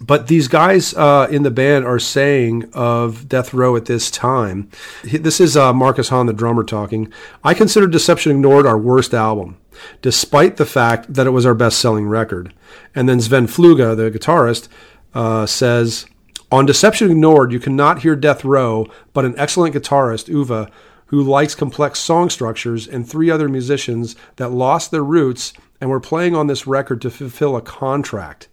But 0.00 0.28
these 0.28 0.48
guys 0.48 0.94
uh, 0.94 1.28
in 1.30 1.42
the 1.42 1.50
band 1.50 1.84
are 1.84 1.98
saying 1.98 2.70
of 2.72 3.28
Death 3.28 3.52
Row 3.52 3.76
at 3.76 3.84
this 3.84 4.10
time. 4.10 4.70
This 5.02 5.40
is 5.40 5.58
uh, 5.58 5.74
Marcus 5.74 6.08
Hahn, 6.08 6.24
the 6.24 6.32
drummer, 6.32 6.64
talking. 6.64 7.12
I 7.44 7.52
consider 7.52 7.86
Deception 7.86 8.32
Ignored 8.32 8.64
our 8.64 8.78
worst 8.78 9.12
album, 9.12 9.58
despite 10.00 10.56
the 10.56 10.64
fact 10.64 11.12
that 11.12 11.26
it 11.26 11.30
was 11.30 11.44
our 11.44 11.54
best-selling 11.54 12.06
record. 12.06 12.54
And 12.94 13.10
then 13.10 13.20
Sven 13.20 13.46
Fluga, 13.46 13.94
the 13.94 14.10
guitarist, 14.10 14.68
uh, 15.14 15.44
says, 15.44 16.06
"On 16.50 16.64
Deception 16.64 17.10
Ignored, 17.10 17.52
you 17.52 17.60
cannot 17.60 18.00
hear 18.00 18.16
Death 18.16 18.42
Row, 18.42 18.86
but 19.12 19.26
an 19.26 19.34
excellent 19.36 19.74
guitarist, 19.74 20.28
Uva, 20.28 20.70
who 21.10 21.22
likes 21.22 21.54
complex 21.54 22.00
song 22.00 22.30
structures, 22.30 22.88
and 22.88 23.08
three 23.08 23.30
other 23.30 23.48
musicians 23.48 24.16
that 24.36 24.50
lost 24.50 24.90
their 24.90 25.04
roots 25.04 25.52
and 25.80 25.90
were 25.90 26.00
playing 26.00 26.34
on 26.34 26.46
this 26.46 26.66
record 26.66 27.00
to 27.02 27.10
fulfill 27.10 27.56
a 27.56 27.62
contract." 27.62 28.48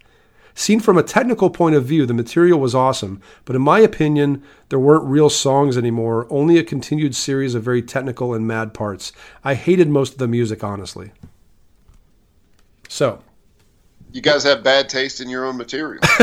Seen 0.58 0.80
from 0.80 0.98
a 0.98 1.04
technical 1.04 1.52
point 1.52 1.76
of 1.76 1.86
view, 1.86 2.08
the 2.08 2.16
material 2.16 2.60
was 2.60 2.74
awesome, 2.74 3.22
but 3.46 3.56
in 3.56 3.62
my 3.62 3.80
opinion, 3.80 4.42
there 4.70 4.80
weren't 4.80 5.04
real 5.06 5.30
songs 5.30 5.78
anymore, 5.78 6.26
only 6.32 6.58
a 6.58 6.64
continued 6.64 7.16
series 7.16 7.54
of 7.54 7.62
very 7.62 7.84
technical 7.84 8.34
and 8.34 8.48
mad 8.48 8.74
parts. 8.74 9.12
I 9.44 9.54
hated 9.54 9.88
most 9.88 10.14
of 10.14 10.18
the 10.18 10.28
music, 10.28 10.64
honestly. 10.64 11.12
So, 12.90 13.22
You 14.12 14.22
guys 14.22 14.44
have 14.46 14.64
bad 14.64 14.90
taste 14.90 15.22
in 15.22 15.30
your 15.30 15.46
own 15.46 15.58
material. 15.58 16.02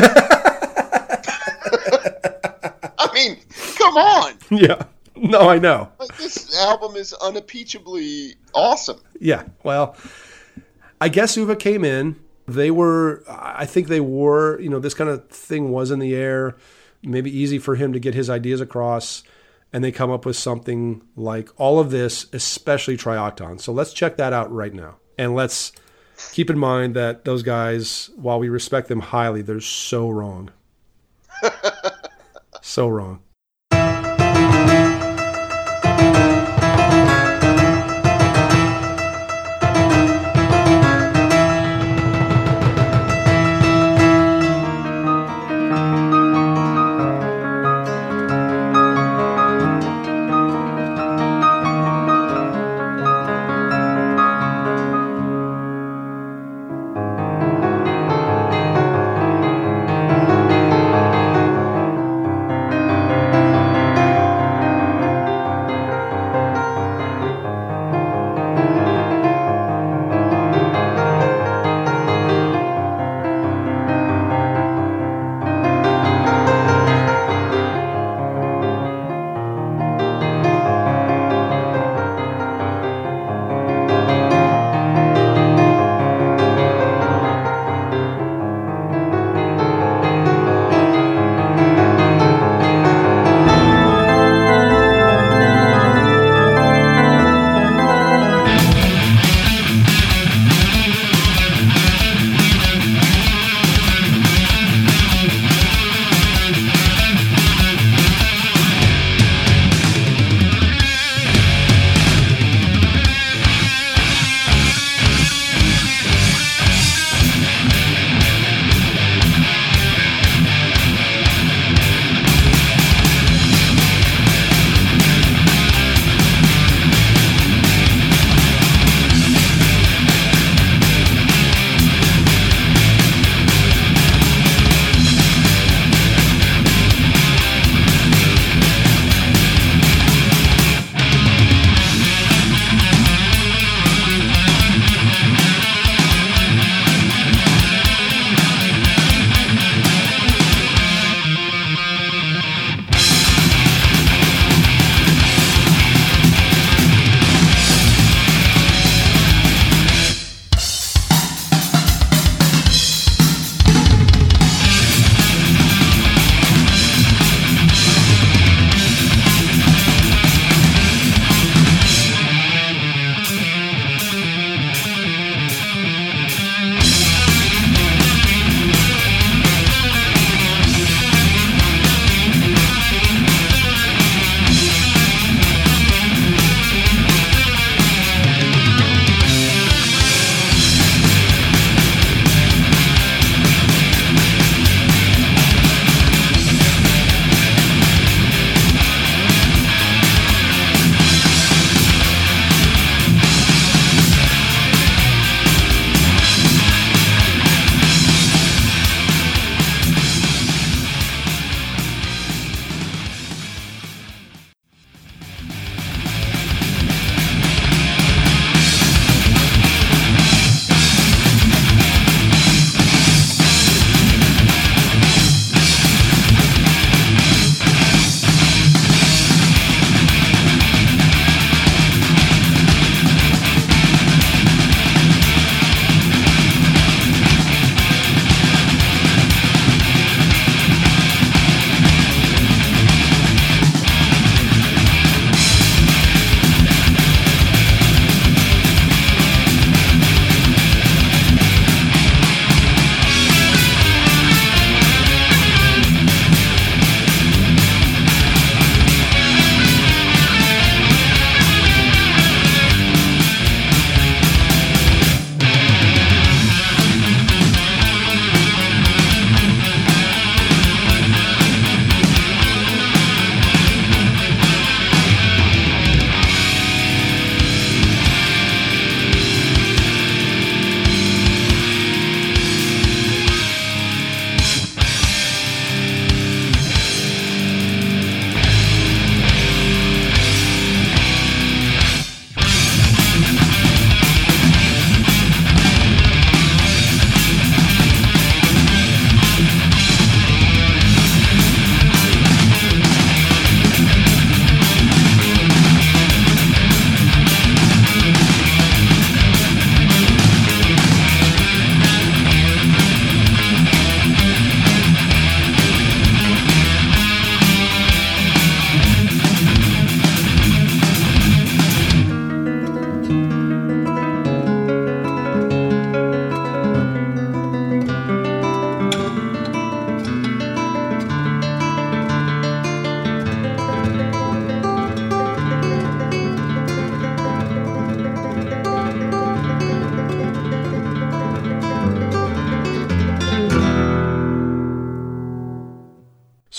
I 2.99 3.09
mean, 3.15 3.37
come 3.79 3.97
on. 3.97 4.33
Yeah. 4.51 4.83
No, 5.17 5.49
I 5.49 5.59
know. 5.59 5.91
Like, 6.01 6.17
this 6.17 6.59
album 6.59 6.97
is 6.97 7.13
unimpeachably 7.13 8.35
awesome. 8.53 9.01
Yeah. 9.21 9.45
Well, 9.63 9.97
I 11.01 11.09
guess 11.09 11.37
Uva 11.37 11.57
came 11.57 11.85
in. 11.85 12.17
They 12.47 12.71
were, 12.71 13.23
I 13.29 13.65
think 13.65 13.89
they 13.89 14.01
were, 14.01 14.61
you 14.61 14.69
know, 14.69 14.81
this 14.81 14.95
kind 14.95 15.09
of 15.09 15.29
thing 15.29 15.71
was 15.71 15.91
in 15.91 15.99
the 15.99 16.15
air. 16.15 16.57
Maybe 17.03 17.31
easy 17.31 17.59
for 17.59 17.77
him 17.77 17.93
to 17.93 18.01
get 18.01 18.15
his 18.15 18.29
ideas 18.29 18.61
across. 18.61 19.23
And 19.73 19.83
they 19.83 19.93
come 19.93 20.11
up 20.11 20.27
with 20.27 20.37
something 20.37 21.03
like 21.17 21.49
all 21.57 21.79
of 21.79 21.91
this, 21.91 22.27
especially 22.33 22.97
Triocton. 22.97 23.61
So 23.61 23.73
let's 23.73 23.93
check 23.93 24.17
that 24.17 24.33
out 24.33 24.53
right 24.53 24.75
now. 24.75 24.97
And 25.19 25.35
let's 25.35 25.73
keep 26.33 26.51
in 26.51 26.59
mind 26.59 26.95
that 26.97 27.25
those 27.25 27.43
guys, 27.43 28.11
while 28.17 28.39
we 28.39 28.49
respect 28.49 28.89
them 28.89 29.01
highly, 29.01 29.43
they're 29.43 29.61
so 29.61 30.09
wrong. 30.09 30.51
so 32.63 32.89
wrong. 32.89 33.24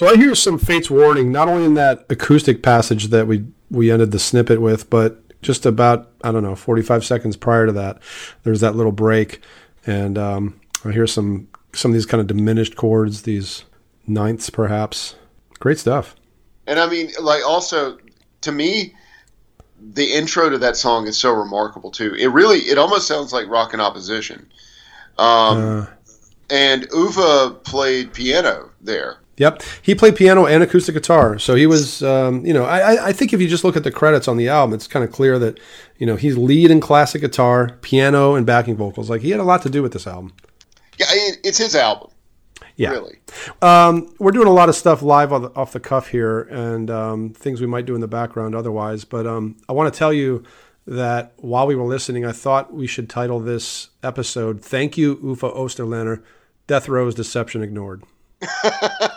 So 0.06 0.12
I 0.12 0.18
hear 0.18 0.36
some 0.36 0.60
Fates 0.60 0.92
Warning, 0.92 1.32
not 1.32 1.48
only 1.48 1.66
in 1.66 1.74
that 1.74 2.06
acoustic 2.12 2.62
passage 2.62 3.08
that 3.08 3.26
we 3.26 3.44
we 3.72 3.90
ended 3.90 4.12
the 4.12 4.20
snippet 4.20 4.62
with, 4.62 4.88
but 4.88 5.20
just 5.42 5.66
about 5.66 6.12
I 6.24 6.32
don't 6.32 6.44
know, 6.44 6.54
45 6.54 7.04
seconds 7.04 7.36
prior 7.36 7.66
to 7.66 7.72
that, 7.72 7.98
there's 8.44 8.60
that 8.60 8.76
little 8.76 8.92
break, 8.92 9.42
and 9.88 10.16
um, 10.20 10.62
I 10.84 10.92
hear 10.92 11.08
some 11.08 11.48
some 11.74 11.90
of 11.90 11.94
these 11.96 12.06
kind 12.06 12.22
of 12.22 12.28
diminished 12.28 12.76
chords, 12.76 13.24
these 13.24 13.64
ninths 14.06 14.52
perhaps. 14.52 15.16
Great 15.58 15.80
stuff. 15.80 16.16
And 16.68 16.80
I 16.80 16.88
mean, 16.88 17.10
like, 17.20 17.44
also 17.44 17.98
to 18.42 18.52
me, 18.52 18.94
the 19.82 20.14
intro 20.14 20.52
to 20.52 20.60
that 20.60 20.76
song 20.76 21.08
is 21.08 21.18
so 21.18 21.34
remarkable 21.34 21.90
too. 21.90 22.14
It 22.14 22.28
really, 22.28 22.60
it 22.60 22.78
almost 22.78 23.08
sounds 23.08 23.34
like 23.34 23.50
rock 23.50 23.74
in 23.74 23.82
opposition. 23.82 24.52
Um, 25.18 25.58
Uh, 25.58 25.86
and 26.52 26.88
Uwe 26.90 27.64
played 27.64 28.14
piano 28.14 28.70
there. 28.82 29.18
Yep, 29.38 29.64
he 29.82 29.96
played 29.96 30.16
piano 30.16 30.46
and 30.46 30.64
acoustic 30.64 30.96
guitar. 30.96 31.38
So 31.40 31.56
he 31.56 31.68
was, 31.68 32.02
um, 32.04 32.46
you 32.46 32.54
know, 32.54 32.64
I, 32.64 33.08
I- 33.08 33.14
think 33.14 33.34
if 33.34 33.42
you 33.42 33.50
just 33.50 33.66
look 33.66 33.76
at 33.76 33.84
the 33.84 33.92
credits 33.92 34.28
on 34.30 34.38
the 34.38 34.48
album, 34.48 34.74
it's 34.74 34.88
kind 34.88 35.04
of 35.04 35.12
clear 35.12 35.38
that, 35.40 35.60
you 35.98 36.06
know, 36.06 36.16
he's 36.16 36.38
lead 36.38 36.72
in 36.72 36.80
classic 36.80 37.20
guitar, 37.22 37.78
piano, 37.82 38.36
and 38.36 38.46
backing 38.46 38.78
vocals. 38.78 39.10
Like 39.10 39.22
he 39.22 39.32
had 39.32 39.42
a 39.42 39.44
lot 39.44 39.62
to 39.64 39.70
do 39.70 39.82
with 39.84 39.92
this 39.92 40.08
album. 40.08 40.32
Yeah, 40.98 41.08
it's 41.44 41.58
his 41.58 41.76
album, 41.76 42.12
Yeah, 42.78 42.92
really. 42.92 43.20
um, 43.62 44.16
we're 44.20 44.32
doing 44.32 44.48
a 44.48 44.54
lot 44.54 44.70
of 44.70 44.76
stuff 44.76 45.02
live 45.02 45.32
the, 45.32 45.52
off 45.54 45.74
the 45.74 45.82
cuff 45.82 46.08
here, 46.08 46.44
and 46.44 46.90
um, 46.90 47.30
things 47.32 47.60
we 47.60 47.68
might 47.68 47.86
do 47.86 47.96
in 47.96 48.00
the 48.02 48.08
background 48.08 48.56
otherwise. 48.56 49.04
But 49.04 49.28
um, 49.28 49.58
I 49.68 49.74
want 49.74 49.94
to 49.94 49.98
tell 49.98 50.14
you 50.14 50.44
that 50.88 51.34
while 51.38 51.68
we 51.68 51.76
were 51.76 51.84
listening, 51.84 52.26
I 52.26 52.32
thought 52.32 52.74
we 52.74 52.88
should 52.88 53.10
title 53.10 53.42
this 53.42 53.90
episode 54.04 54.62
"Thank 54.62 54.98
You, 54.98 55.18
Uwe 55.18 55.36
Osterlehner, 55.54 56.24
Death 56.68 56.88
Row's 56.88 57.14
Deception 57.16 57.62
Ignored." 57.62 58.02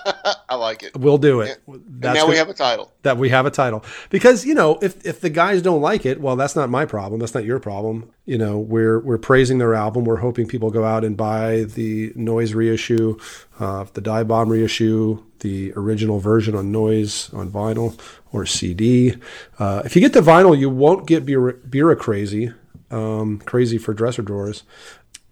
I 0.48 0.54
like 0.54 0.82
it. 0.82 0.96
We'll 0.96 1.18
do 1.18 1.40
it. 1.40 1.60
Now 1.66 2.12
we 2.12 2.18
gonna- 2.18 2.36
have 2.36 2.48
a 2.48 2.54
title. 2.54 2.92
that 3.02 3.18
we 3.18 3.28
have 3.28 3.46
a 3.46 3.50
title. 3.50 3.84
Because 4.10 4.44
you 4.44 4.54
know 4.54 4.78
if 4.82 5.04
if 5.04 5.20
the 5.20 5.30
guys 5.30 5.62
don't 5.62 5.80
like 5.80 6.06
it 6.06 6.20
well 6.20 6.36
that's 6.36 6.56
not 6.56 6.70
my 6.70 6.84
problem. 6.84 7.20
That's 7.20 7.34
not 7.34 7.44
your 7.44 7.60
problem. 7.60 8.10
You 8.24 8.38
know 8.38 8.58
we're 8.58 8.98
we're 9.00 9.18
praising 9.18 9.58
their 9.58 9.74
album. 9.74 10.04
We're 10.04 10.16
hoping 10.16 10.46
people 10.46 10.70
go 10.70 10.84
out 10.84 11.04
and 11.04 11.16
buy 11.16 11.64
the 11.64 12.12
noise 12.14 12.54
reissue 12.54 13.18
uh, 13.58 13.84
the 13.92 14.00
die 14.00 14.22
bomb 14.22 14.50
reissue 14.50 15.22
the 15.40 15.72
original 15.76 16.18
version 16.18 16.54
on 16.54 16.72
noise 16.72 17.32
on 17.32 17.50
vinyl 17.50 17.98
or 18.32 18.44
cd 18.44 19.14
uh, 19.60 19.82
if 19.84 19.94
you 19.94 20.02
get 20.02 20.12
the 20.12 20.20
vinyl 20.20 20.58
you 20.58 20.68
won't 20.68 21.06
get 21.06 21.24
beer 21.24 21.96
crazy 21.96 22.52
um, 22.90 23.38
crazy 23.40 23.78
for 23.78 23.92
dresser 23.92 24.22
drawers. 24.22 24.62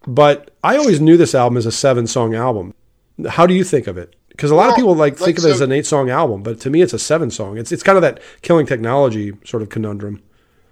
But 0.06 0.50
i 0.62 0.76
always 0.76 1.00
knew 1.00 1.16
this 1.16 1.34
album 1.34 1.56
as 1.56 1.66
a 1.66 1.72
seven 1.72 2.06
song 2.06 2.34
album. 2.34 2.74
How 3.28 3.46
do 3.46 3.54
you 3.54 3.64
think 3.64 3.86
of 3.86 3.96
it 3.96 4.15
because 4.36 4.50
a 4.50 4.54
lot 4.54 4.68
of 4.68 4.76
people 4.76 4.94
like 4.94 5.18
like, 5.20 5.24
think 5.26 5.38
of 5.38 5.44
it 5.46 5.50
as 5.50 5.60
an 5.62 5.72
eight 5.72 5.86
song 5.86 6.10
album, 6.10 6.42
but 6.42 6.60
to 6.60 6.70
me 6.70 6.82
it's 6.82 6.92
a 6.92 6.98
seven 6.98 7.30
song. 7.30 7.56
It's 7.58 7.72
it's 7.72 7.82
kind 7.82 7.96
of 7.96 8.02
that 8.02 8.20
killing 8.42 8.66
technology 8.66 9.32
sort 9.44 9.62
of 9.62 9.68
conundrum. 9.70 10.22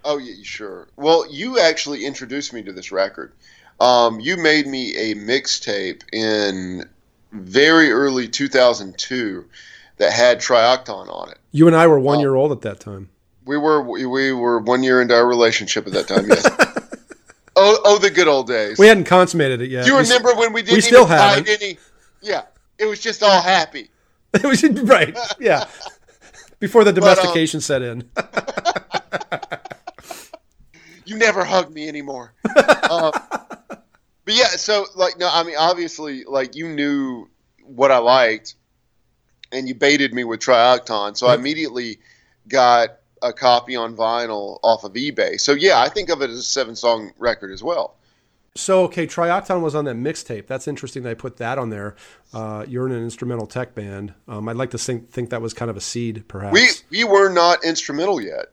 Oh 0.03 0.17
yeah, 0.19 0.35
sure. 0.43 0.87
Well, 0.97 1.25
you 1.31 1.59
actually 1.59 2.05
introduced 2.05 2.53
me 2.53 2.61
to 2.63 2.71
this 2.71 2.91
record. 2.91 3.33
Um, 3.79 4.19
you 4.19 4.37
made 4.37 4.67
me 4.67 4.95
a 4.95 5.15
mixtape 5.15 6.03
in 6.13 6.87
very 7.31 7.91
early 7.91 8.27
2002 8.27 9.45
that 9.97 10.13
had 10.13 10.39
Triocton 10.39 11.09
on 11.09 11.29
it. 11.31 11.37
You 11.51 11.67
and 11.67 11.75
I 11.75 11.87
were 11.87 11.99
one 11.99 12.19
year 12.19 12.35
old 12.35 12.51
at 12.51 12.61
that 12.61 12.79
time. 12.79 13.09
We 13.45 13.57
were 13.57 13.81
we, 13.81 14.05
we 14.05 14.31
were 14.31 14.59
one 14.59 14.83
year 14.83 15.01
into 15.01 15.15
our 15.15 15.25
relationship 15.27 15.87
at 15.87 15.93
that 15.93 16.07
time. 16.07 16.29
Yes. 16.29 16.45
oh, 17.55 17.77
oh, 17.85 17.97
the 17.97 18.09
good 18.11 18.27
old 18.27 18.47
days. 18.47 18.77
We 18.77 18.87
hadn't 18.87 19.05
consummated 19.05 19.61
it 19.61 19.69
yet. 19.71 19.85
Do 19.85 19.91
you 19.91 19.95
We 19.95 20.01
s- 20.01 20.09
remember 20.09 20.35
when 20.39 20.53
we 20.53 20.61
didn't 20.61 20.81
still 20.83 21.03
even 21.05 21.17
haven't. 21.17 21.47
hide 21.47 21.61
any? 21.61 21.77
Yeah, 22.21 22.43
it 22.77 22.85
was 22.85 22.99
just 22.99 23.23
all 23.23 23.41
happy. 23.41 23.89
we 24.43 24.55
should 24.55 24.87
right, 24.87 25.17
yeah. 25.39 25.65
Before 26.59 26.83
the 26.83 26.91
um, 26.91 26.95
domestication 26.95 27.61
set 27.61 27.81
in. 27.81 28.09
you 31.05 31.17
never 31.17 31.43
hug 31.43 31.73
me 31.73 31.87
anymore. 31.87 32.33
um, 32.89 33.11
but 34.23 34.33
yeah, 34.33 34.47
so 34.47 34.85
like 34.95 35.19
no, 35.19 35.29
I 35.31 35.43
mean 35.43 35.55
obviously 35.57 36.23
like 36.23 36.55
you 36.55 36.69
knew 36.69 37.29
what 37.63 37.91
I 37.91 37.97
liked, 37.97 38.55
and 39.51 39.67
you 39.67 39.75
baited 39.75 40.13
me 40.13 40.23
with 40.23 40.39
Triocton, 40.39 41.17
so 41.17 41.27
I 41.27 41.35
immediately 41.35 41.99
got 42.47 42.97
a 43.21 43.33
copy 43.33 43.75
on 43.75 43.95
vinyl 43.95 44.59
off 44.63 44.83
of 44.83 44.93
eBay. 44.93 45.39
So 45.39 45.53
yeah, 45.53 45.79
I 45.79 45.89
think 45.89 46.09
of 46.09 46.21
it 46.21 46.29
as 46.29 46.37
a 46.37 46.43
seven 46.43 46.75
song 46.75 47.11
record 47.17 47.51
as 47.51 47.63
well. 47.63 47.95
So 48.57 48.83
okay, 48.85 49.05
Triocton 49.05 49.61
was 49.61 49.75
on 49.75 49.85
that 49.85 49.97
mixtape. 49.97 50.47
That's 50.47 50.67
interesting. 50.67 51.03
That 51.03 51.09
I 51.09 51.13
put 51.13 51.37
that 51.37 51.57
on 51.57 51.69
there. 51.69 51.95
Uh, 52.33 52.65
you're 52.67 52.87
in 52.87 52.93
an 52.93 53.03
instrumental 53.03 53.45
tech 53.47 53.75
band. 53.75 54.13
Um, 54.29 54.47
I'd 54.47 54.55
like 54.55 54.71
to 54.71 54.77
think 54.77 55.11
think 55.11 55.29
that 55.31 55.41
was 55.41 55.53
kind 55.53 55.69
of 55.69 55.75
a 55.75 55.81
seed, 55.81 56.25
perhaps. 56.29 56.53
We 56.53 56.67
we 56.89 57.03
were 57.03 57.29
not 57.29 57.63
instrumental 57.65 58.21
yet. 58.21 58.47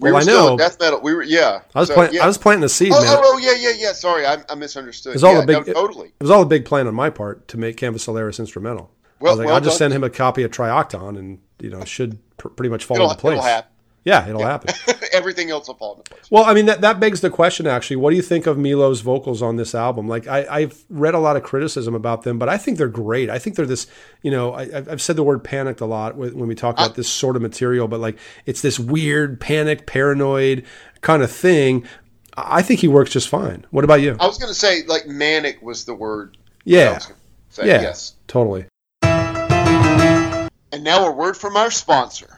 We 0.00 0.10
Well, 0.10 0.14
were 0.14 0.18
I 0.18 0.22
still 0.22 0.46
know. 0.50 0.56
death 0.56 0.78
metal. 0.80 1.00
We 1.02 1.14
were 1.14 1.22
yeah. 1.22 1.60
I 1.74 1.80
was 1.80 1.88
So, 1.88 1.94
plant, 1.94 2.12
yeah. 2.12 2.24
I 2.24 2.26
was 2.26 2.38
planting 2.38 2.60
the 2.62 2.68
seed, 2.68 2.92
Oh, 2.92 3.00
man. 3.02 3.16
oh, 3.16 3.20
oh, 3.34 3.38
yeah, 3.38 3.54
yeah, 3.58 3.72
yeah. 3.76 3.92
Sorry, 3.92 4.24
I, 4.26 4.38
I 4.48 4.54
misunderstood. 4.54 5.10
It 5.10 5.16
was 5.16 5.24
all 5.24 5.34
yeah, 5.34 5.42
a 5.42 5.46
big, 5.46 5.66
no, 5.66 5.72
totally. 5.72 6.08
It 6.08 6.22
was 6.22 6.30
all 6.30 6.42
a 6.42 6.46
big 6.46 6.64
plan 6.64 6.86
on 6.86 6.94
my 6.94 7.10
part 7.10 7.48
to 7.48 7.56
make 7.56 7.76
Canvas 7.76 8.04
Solaris 8.04 8.38
instrumental. 8.38 8.90
I 9.04 9.08
Well- 9.24 9.32
was 9.32 9.38
like, 9.38 9.46
well 9.46 9.54
I'll 9.56 9.60
just 9.60 9.76
send 9.78 9.92
him 9.92 10.04
a 10.04 10.10
copy 10.10 10.44
of 10.44 10.50
Triocton, 10.52 11.18
and 11.18 11.40
you 11.60 11.70
know, 11.70 11.84
should 11.84 12.18
pr- 12.36 12.46
pretty 12.48 12.70
much 12.70 12.84
fall 12.84 13.00
into 13.02 13.16
place. 13.16 13.32
it'll 13.32 13.44
happen. 13.44 13.70
Yeah, 14.08 14.26
it'll 14.26 14.42
happen. 14.42 14.74
Everything 15.12 15.50
else 15.50 15.68
will 15.68 15.74
fall 15.74 15.96
into 15.96 16.04
place. 16.10 16.30
Well, 16.30 16.44
I 16.44 16.54
mean 16.54 16.64
that 16.64 16.80
that 16.80 16.98
begs 16.98 17.20
the 17.20 17.28
question. 17.28 17.66
Actually, 17.66 17.96
what 17.96 18.08
do 18.10 18.16
you 18.16 18.22
think 18.22 18.46
of 18.46 18.56
Milo's 18.56 19.02
vocals 19.02 19.42
on 19.42 19.56
this 19.56 19.74
album? 19.74 20.08
Like, 20.08 20.26
I, 20.26 20.46
I've 20.50 20.82
read 20.88 21.12
a 21.14 21.18
lot 21.18 21.36
of 21.36 21.42
criticism 21.42 21.94
about 21.94 22.22
them, 22.22 22.38
but 22.38 22.48
I 22.48 22.56
think 22.56 22.78
they're 22.78 22.88
great. 22.88 23.28
I 23.28 23.38
think 23.38 23.56
they're 23.56 23.66
this. 23.66 23.86
You 24.22 24.30
know, 24.30 24.54
I, 24.54 24.62
I've 24.62 24.88
I've 24.88 25.02
said 25.02 25.16
the 25.16 25.22
word 25.22 25.44
panicked 25.44 25.82
a 25.82 25.86
lot 25.86 26.16
when 26.16 26.46
we 26.46 26.54
talk 26.54 26.76
about 26.76 26.92
uh, 26.92 26.94
this 26.94 27.08
sort 27.08 27.36
of 27.36 27.42
material, 27.42 27.86
but 27.86 28.00
like, 28.00 28.18
it's 28.46 28.62
this 28.62 28.78
weird, 28.80 29.40
panicked, 29.40 29.84
paranoid 29.86 30.64
kind 31.02 31.22
of 31.22 31.30
thing. 31.30 31.84
I 32.36 32.58
I 32.58 32.62
think 32.62 32.80
he 32.80 32.88
works 32.88 33.10
just 33.10 33.28
fine. 33.28 33.66
What 33.72 33.84
about 33.84 34.00
you? 34.00 34.16
I 34.18 34.26
was 34.26 34.38
going 34.38 34.48
to 34.48 34.58
say, 34.58 34.84
like, 34.86 35.06
manic 35.06 35.60
was 35.60 35.84
the 35.84 35.94
word. 35.94 36.38
Yeah, 36.64 36.94
was 36.94 37.06
gonna 37.06 37.18
say, 37.50 37.66
yeah, 37.66 37.82
Yes. 37.82 38.14
totally. 38.26 38.66
And 39.02 40.84
now 40.84 41.08
a 41.08 41.12
word 41.12 41.36
from 41.36 41.56
our 41.56 41.70
sponsor. 41.70 42.37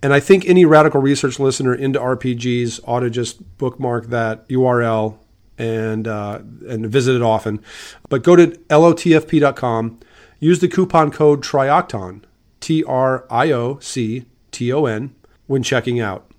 and 0.00 0.12
I 0.12 0.20
think 0.20 0.46
any 0.46 0.64
radical 0.64 1.00
research 1.00 1.40
listener 1.40 1.74
into 1.74 1.98
RPGs 1.98 2.80
ought 2.86 3.00
to 3.00 3.10
just 3.10 3.58
bookmark 3.58 4.06
that 4.08 4.48
URL 4.48 5.18
and 5.56 6.06
uh, 6.06 6.38
and 6.68 6.86
visit 6.86 7.16
it 7.16 7.22
often. 7.22 7.60
But 8.08 8.22
go 8.22 8.36
to 8.36 8.46
lotfp.com, 8.46 9.98
use 10.38 10.60
the 10.60 10.68
coupon 10.68 11.10
code 11.10 11.42
TRIOCTON, 11.42 12.22
T 12.60 12.84
R 12.84 13.26
I 13.30 13.50
O 13.52 13.78
C 13.80 14.24
T 14.50 14.72
O 14.72 14.86
N, 14.86 15.14
when 15.46 15.62
checking 15.62 16.00
out. 16.00 16.30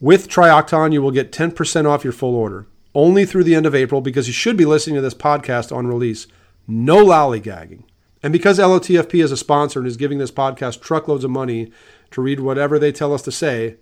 With 0.00 0.28
Triocton, 0.28 0.92
you 0.92 1.02
will 1.02 1.10
get 1.10 1.32
10% 1.32 1.86
off 1.86 2.04
your 2.04 2.12
full 2.12 2.34
order. 2.34 2.66
Only 2.94 3.24
through 3.26 3.44
the 3.44 3.54
end 3.54 3.66
of 3.66 3.74
April 3.74 4.00
because 4.00 4.26
you 4.26 4.32
should 4.32 4.56
be 4.56 4.64
listening 4.64 4.96
to 4.96 5.02
this 5.02 5.14
podcast 5.14 5.74
on 5.74 5.86
release. 5.86 6.26
No 6.66 7.04
lollygagging. 7.04 7.84
And 8.22 8.32
because 8.32 8.58
LOTFP 8.58 9.22
is 9.22 9.32
a 9.32 9.36
sponsor 9.36 9.78
and 9.78 9.88
is 9.88 9.96
giving 9.96 10.18
this 10.18 10.30
podcast 10.30 10.80
truckloads 10.80 11.24
of 11.24 11.30
money 11.30 11.70
to 12.10 12.20
read 12.20 12.40
whatever 12.40 12.78
they 12.78 12.92
tell 12.92 13.14
us 13.14 13.22
to 13.22 13.32
say, 13.32 13.76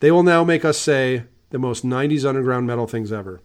they 0.00 0.10
will 0.10 0.22
now 0.22 0.42
make 0.42 0.64
us 0.64 0.78
say 0.78 1.24
the 1.50 1.58
most 1.58 1.84
90s 1.84 2.24
underground 2.24 2.66
metal 2.66 2.86
things 2.86 3.12
ever. 3.12 3.40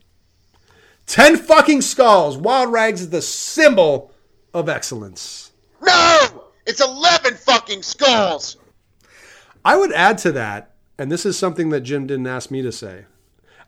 10 1.05 1.37
fucking 1.37 1.81
skulls! 1.81 2.37
Wild 2.37 2.71
Rags 2.71 3.01
is 3.01 3.09
the 3.11 3.21
symbol 3.21 4.11
of 4.53 4.67
excellence. 4.67 5.51
No! 5.81 6.46
It's 6.67 6.81
11 6.81 7.35
fucking 7.35 7.81
skulls! 7.81 8.57
I 9.63 9.77
would 9.77 9.93
add 9.93 10.17
to 10.19 10.33
that, 10.33 10.75
and 10.99 11.09
this 11.09 11.25
is 11.25 11.37
something 11.37 11.69
that 11.69 11.81
Jim 11.81 12.05
didn't 12.05 12.27
ask 12.27 12.51
me 12.51 12.61
to 12.61 12.71
say. 12.73 13.05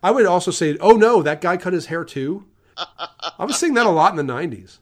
I 0.03 0.11
would 0.11 0.25
also 0.25 0.51
say, 0.51 0.77
oh 0.79 0.91
no, 0.91 1.23
that 1.23 1.41
guy 1.41 1.55
cut 1.57 1.73
his 1.73 1.87
hair 1.87 2.03
too. 2.03 2.45
I 2.77 3.45
was 3.45 3.57
saying 3.57 3.73
that 3.75 3.85
a 3.85 3.89
lot 3.89 4.17
in 4.17 4.25
the 4.25 4.33
90s. 4.33 4.79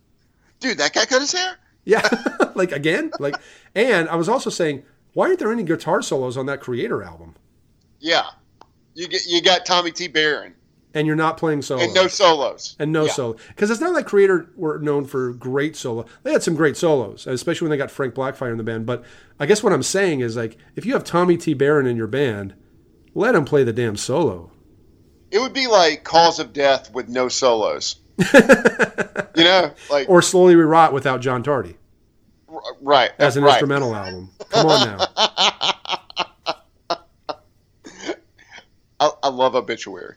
Dude, 0.59 0.79
that 0.79 0.93
guy 0.93 1.05
cut 1.05 1.21
his 1.21 1.31
hair? 1.31 1.57
Yeah, 1.85 2.07
like 2.55 2.71
again, 2.71 3.11
like, 3.19 3.35
and 3.75 4.09
I 4.09 4.15
was 4.15 4.27
also 4.27 4.49
saying 4.49 4.83
Why 5.13 5.27
aren't 5.27 5.39
there 5.39 5.51
any 5.51 5.63
guitar 5.63 6.01
solos 6.01 6.37
on 6.37 6.47
that 6.47 6.61
Kreator 6.61 7.05
album? 7.05 7.35
Yeah, 7.99 8.25
you 8.93 9.07
get 9.07 9.25
you 9.27 9.41
got 9.41 9.65
Tommy 9.65 9.91
T. 9.91 10.07
Baron 10.07 10.53
And 10.93 11.05
you're 11.05 11.15
not 11.17 11.37
playing 11.37 11.61
solos. 11.61 11.83
and 11.83 11.93
no 11.93 12.07
solos. 12.07 12.75
And 12.79 12.91
no 12.91 13.05
Yeah. 13.05 13.11
solo. 13.11 13.35
Because 13.49 13.69
it's 13.69 13.81
not 13.81 13.93
like 13.93 14.07
Kreator 14.07 14.47
were 14.55 14.79
known 14.79 15.05
for 15.05 15.31
great 15.33 15.75
solo. 15.75 16.05
They 16.23 16.31
had 16.31 16.41
some 16.43 16.55
great 16.55 16.75
solos 16.77 17.27
especially 17.27 17.65
when 17.65 17.71
they 17.71 17.77
got 17.77 17.91
frank 17.91 18.15
blackfire 18.15 18.51
in 18.51 18.57
the 18.57 18.63
band. 18.63 18.85
But 18.85 19.03
i 19.39 19.45
guess 19.45 19.61
what 19.61 19.73
i'm 19.73 19.83
saying 19.83 20.21
is 20.21 20.35
like 20.35 20.57
if 20.75 20.85
you 20.85 20.93
have 20.93 21.03
tommy 21.03 21.37
t. 21.37 21.53
Baron 21.53 21.85
in 21.85 21.95
your 21.97 22.07
band 22.07 22.55
let 23.13 23.35
him 23.35 23.45
play 23.45 23.63
the 23.63 23.73
damn 23.73 23.95
solo. 23.97 24.49
It 25.29 25.39
would 25.39 25.53
be 25.53 25.67
like 25.67 26.03
Cause 26.03 26.39
of 26.39 26.53
Death 26.53 26.91
with 26.93 27.09
no 27.09 27.27
solos. 27.27 27.97
you 28.33 29.43
know, 29.43 29.71
like 29.91 30.09
or 30.09 30.21
slowly 30.21 30.55
we 30.55 30.63
rot 30.63 30.93
without 30.93 31.21
john 31.21 31.43
tardy. 31.43 31.75
R- 32.49 32.61
right 32.81 33.11
as 33.19 33.37
an 33.37 33.43
right. 33.43 33.51
instrumental 33.51 33.93
album. 33.93 34.29
Come 34.49 34.67
on 34.67 34.97
now. 34.97 35.07
I, 38.99 39.11
I 39.23 39.29
love 39.29 39.55
Obituary, 39.55 40.15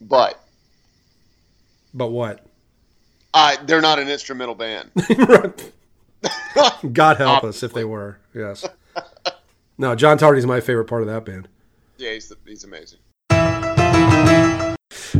but 0.00 0.42
but 1.94 2.08
what 2.08 2.44
I 3.34 3.56
they're 3.64 3.80
not 3.80 3.98
an 3.98 4.08
instrumental 4.08 4.54
band. 4.54 4.90
god 6.92 7.16
help 7.16 7.44
us 7.44 7.62
if 7.62 7.72
they 7.72 7.84
were 7.84 8.18
yes 8.34 8.66
no 9.78 9.94
john 9.94 10.18
tardy's 10.18 10.44
my 10.44 10.60
favorite 10.60 10.84
part 10.84 11.00
of 11.00 11.08
that 11.08 11.24
band 11.24 11.48
yeah, 12.00 12.14
he's, 12.14 12.28
the, 12.28 12.36
he's 12.46 12.64
amazing. 12.64 12.98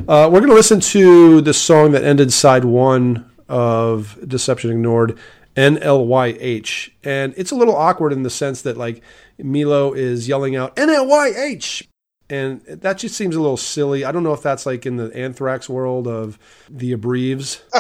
Uh, 0.08 0.28
we're 0.30 0.40
going 0.40 0.48
to 0.48 0.54
listen 0.54 0.80
to 0.80 1.42
the 1.42 1.52
song 1.52 1.92
that 1.92 2.02
ended 2.02 2.32
side 2.32 2.64
one 2.64 3.30
of 3.50 4.18
Deception 4.26 4.70
Ignored, 4.70 5.18
NLYH. 5.56 6.90
And 7.04 7.34
it's 7.36 7.50
a 7.50 7.54
little 7.54 7.76
awkward 7.76 8.14
in 8.14 8.22
the 8.22 8.30
sense 8.30 8.62
that, 8.62 8.78
like, 8.78 9.02
Milo 9.38 9.92
is 9.92 10.26
yelling 10.26 10.56
out, 10.56 10.74
NLYH! 10.76 11.86
And 12.30 12.62
that 12.64 12.96
just 12.98 13.16
seems 13.16 13.34
a 13.34 13.40
little 13.40 13.56
silly. 13.56 14.04
I 14.04 14.12
don't 14.12 14.22
know 14.22 14.32
if 14.32 14.42
that's 14.42 14.64
like 14.64 14.86
in 14.86 14.96
the 14.96 15.14
anthrax 15.16 15.68
world 15.68 16.06
of 16.06 16.38
the 16.70 16.92
abbreves, 16.92 17.60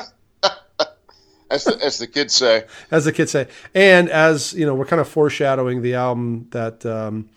As 1.50 1.64
the, 1.64 1.76
as 1.84 1.98
the 1.98 2.06
kids 2.06 2.32
say. 2.34 2.64
as 2.92 3.04
the 3.04 3.12
kids 3.12 3.32
say. 3.32 3.48
And 3.74 4.08
as, 4.08 4.52
you 4.52 4.64
know, 4.64 4.74
we're 4.74 4.84
kind 4.86 5.00
of 5.00 5.08
foreshadowing 5.08 5.82
the 5.82 5.94
album 5.94 6.46
that 6.50 6.86
um, 6.86 7.28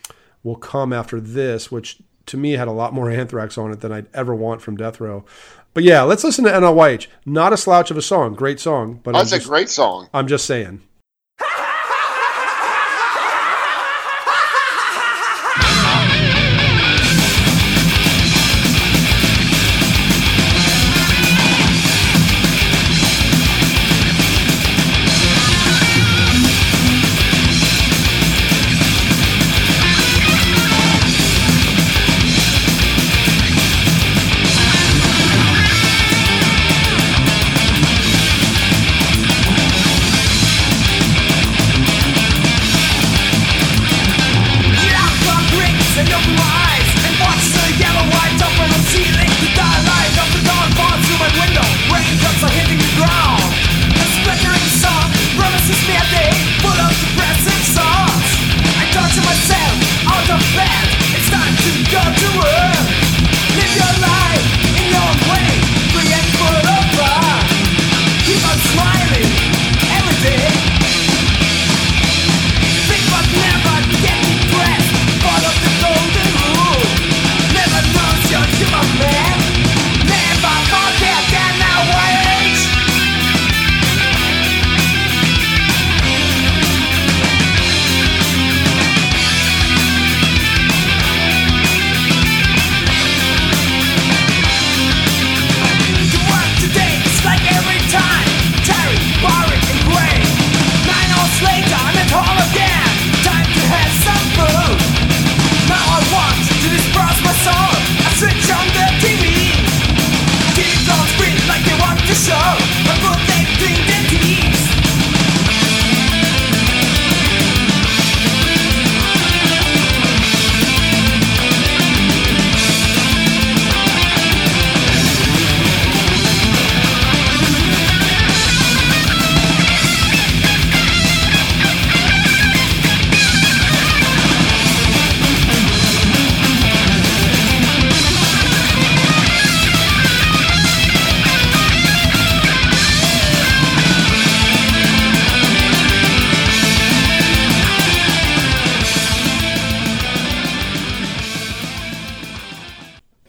will 0.43 0.55
come 0.55 0.93
after 0.93 1.19
this, 1.19 1.71
which 1.71 1.97
to 2.27 2.37
me 2.37 2.51
had 2.51 2.67
a 2.67 2.71
lot 2.71 2.93
more 2.93 3.09
anthrax 3.09 3.57
on 3.57 3.71
it 3.71 3.79
than 3.81 3.91
I'd 3.91 4.05
ever 4.13 4.35
want 4.35 4.61
from 4.61 4.77
Death 4.77 4.99
Row. 4.99 5.25
But 5.73 5.83
yeah, 5.83 6.03
let's 6.03 6.23
listen 6.23 6.45
to 6.45 6.51
NLYH. 6.51 7.07
Not 7.25 7.53
a 7.53 7.57
slouch 7.57 7.89
of 7.89 7.97
a 7.97 8.03
song. 8.03 8.35
Great 8.35 8.59
song. 8.59 8.99
But 9.03 9.13
That's 9.13 9.31
a 9.31 9.39
great 9.39 9.69
song. 9.69 10.07
I'm 10.13 10.27
just 10.27 10.45
saying. 10.45 10.83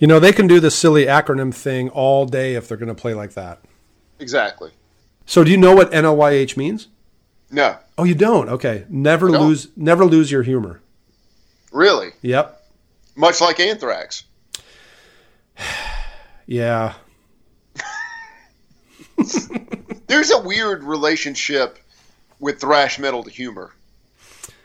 You 0.05 0.09
know, 0.09 0.21
they 0.21 0.33
can 0.33 0.47
do 0.47 0.61
the 0.61 0.71
silly 0.71 1.07
acronym 1.07 1.55
thing 1.55 1.89
all 1.89 2.27
day 2.27 2.57
if 2.57 2.69
they're 2.69 2.77
going 2.77 2.95
to 2.95 2.95
play 2.95 3.15
like 3.15 3.33
that. 3.33 3.61
Exactly. 4.19 4.71
So 5.25 5.43
do 5.43 5.51
you 5.51 5.57
know 5.57 5.75
what 5.75 5.93
NLYH 5.93 6.59
means? 6.59 6.89
No, 7.51 7.79
Oh, 7.97 8.05
you 8.05 8.15
don't? 8.15 8.51
Okay. 8.51 8.85
Never 8.91 9.29
don't. 9.31 9.41
lose 9.41 9.69
never 9.79 10.05
lose 10.05 10.31
your 10.31 10.43
humor. 10.43 10.83
really. 11.73 12.11
Yep. 12.21 12.63
Much 13.17 13.41
like 13.41 13.59
Anthrax. 13.61 14.25
Yeah. 16.47 16.97
There's 20.07 20.31
a 20.33 20.41
weird 20.43 20.85
relationship 20.85 21.79
with 22.41 22.61
thrash 22.61 22.99
metal 22.99 23.23
to 23.25 23.31
humor. 23.31 23.73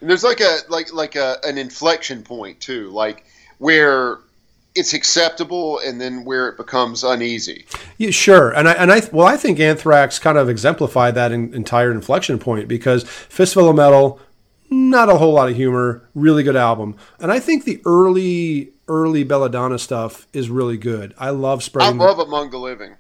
And 0.01 0.09
there's 0.09 0.25
like 0.25 0.41
a 0.41 0.57
like 0.67 0.91
like 0.91 1.15
a, 1.15 1.37
an 1.45 1.57
inflection 1.57 2.23
point 2.23 2.59
too, 2.59 2.89
like 2.89 3.23
where 3.59 4.19
it's 4.79 4.93
acceptable 4.93 5.79
and 5.85 5.99
then 6.01 6.23
where 6.25 6.47
it 6.49 6.57
becomes 6.57 7.03
uneasy. 7.03 7.65
Yeah, 7.97 8.11
sure, 8.11 8.51
and 8.51 8.67
I 8.69 8.73
and 8.73 8.91
I 8.91 9.01
well, 9.11 9.27
I 9.27 9.37
think 9.37 9.59
Anthrax 9.59 10.17
kind 10.19 10.37
of 10.37 10.49
exemplified 10.49 11.15
that 11.15 11.31
in, 11.31 11.53
entire 11.53 11.91
inflection 11.91 12.39
point 12.39 12.67
because 12.67 13.03
Fistful 13.03 13.69
of 13.69 13.75
Metal, 13.75 14.19
not 14.69 15.09
a 15.09 15.17
whole 15.17 15.33
lot 15.33 15.49
of 15.49 15.55
humor, 15.55 16.07
really 16.15 16.43
good 16.43 16.55
album, 16.55 16.95
and 17.19 17.31
I 17.31 17.39
think 17.39 17.65
the 17.65 17.81
early 17.85 18.71
early 18.87 19.23
Belladonna 19.23 19.77
stuff 19.77 20.27
is 20.33 20.49
really 20.49 20.77
good. 20.77 21.13
I 21.19 21.29
love 21.29 21.61
spreading 21.63 21.87
I 21.87 21.89
spraying. 21.89 21.99
the- 21.99 22.05
love 22.17 22.27
Among 22.27 22.49
the 22.49 22.57
Living. 22.57 22.95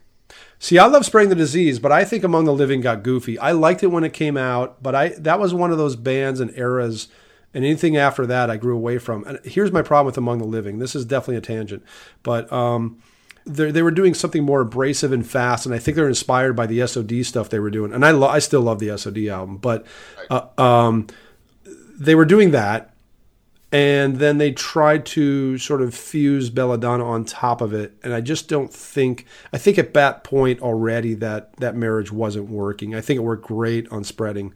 See, 0.61 0.77
I 0.77 0.85
love 0.87 1.05
spraying 1.05 1.29
the 1.29 1.35
disease, 1.35 1.79
but 1.79 1.91
I 1.91 2.03
think 2.03 2.23
Among 2.23 2.43
the 2.45 2.53
Living 2.53 2.81
got 2.81 3.01
goofy. 3.01 3.39
I 3.39 3.53
liked 3.53 3.81
it 3.81 3.87
when 3.87 4.03
it 4.03 4.11
came 4.13 4.35
out, 4.37 4.83
but 4.83 4.93
I 4.93 5.09
that 5.19 5.39
was 5.39 5.53
one 5.53 5.71
of 5.71 5.77
those 5.77 5.95
bands 5.95 6.39
and 6.41 6.51
eras. 6.57 7.07
And 7.53 7.65
anything 7.65 7.97
after 7.97 8.25
that, 8.27 8.49
I 8.49 8.57
grew 8.57 8.75
away 8.75 8.99
from. 8.99 9.23
And 9.25 9.39
here's 9.43 9.71
my 9.71 9.81
problem 9.81 10.05
with 10.05 10.17
Among 10.17 10.37
the 10.37 10.45
Living. 10.45 10.79
This 10.79 10.95
is 10.95 11.03
definitely 11.05 11.37
a 11.37 11.41
tangent, 11.41 11.83
but 12.21 12.51
um, 12.53 13.01
they 13.45 13.71
they 13.71 13.81
were 13.81 13.91
doing 13.91 14.13
something 14.13 14.43
more 14.43 14.61
abrasive 14.61 15.11
and 15.11 15.27
fast, 15.27 15.65
and 15.65 15.73
I 15.73 15.79
think 15.79 15.95
they're 15.95 16.07
inspired 16.07 16.55
by 16.55 16.67
the 16.67 16.85
SOD 16.85 17.25
stuff 17.25 17.49
they 17.49 17.59
were 17.59 17.71
doing. 17.71 17.93
And 17.93 18.05
I 18.05 18.11
lo- 18.11 18.27
I 18.27 18.39
still 18.39 18.61
love 18.61 18.79
the 18.79 18.95
SOD 18.97 19.27
album, 19.27 19.57
but 19.57 19.85
uh, 20.29 20.45
um, 20.57 21.07
they 21.99 22.15
were 22.15 22.25
doing 22.25 22.51
that, 22.51 22.93
and 23.71 24.17
then 24.17 24.37
they 24.37 24.51
tried 24.51 25.05
to 25.07 25.57
sort 25.57 25.81
of 25.81 25.95
fuse 25.95 26.49
Belladonna 26.49 27.03
on 27.03 27.25
top 27.25 27.61
of 27.61 27.73
it, 27.73 27.93
and 28.03 28.13
I 28.13 28.21
just 28.21 28.47
don't 28.47 28.71
think. 28.71 29.25
I 29.51 29.57
think 29.57 29.77
at 29.77 29.93
that 29.95 30.23
point 30.23 30.61
already 30.61 31.15
that 31.15 31.55
that 31.57 31.75
marriage 31.75 32.11
wasn't 32.11 32.49
working. 32.49 32.93
I 32.93 33.01
think 33.01 33.17
it 33.17 33.23
worked 33.23 33.45
great 33.45 33.91
on 33.91 34.03
spreading. 34.03 34.53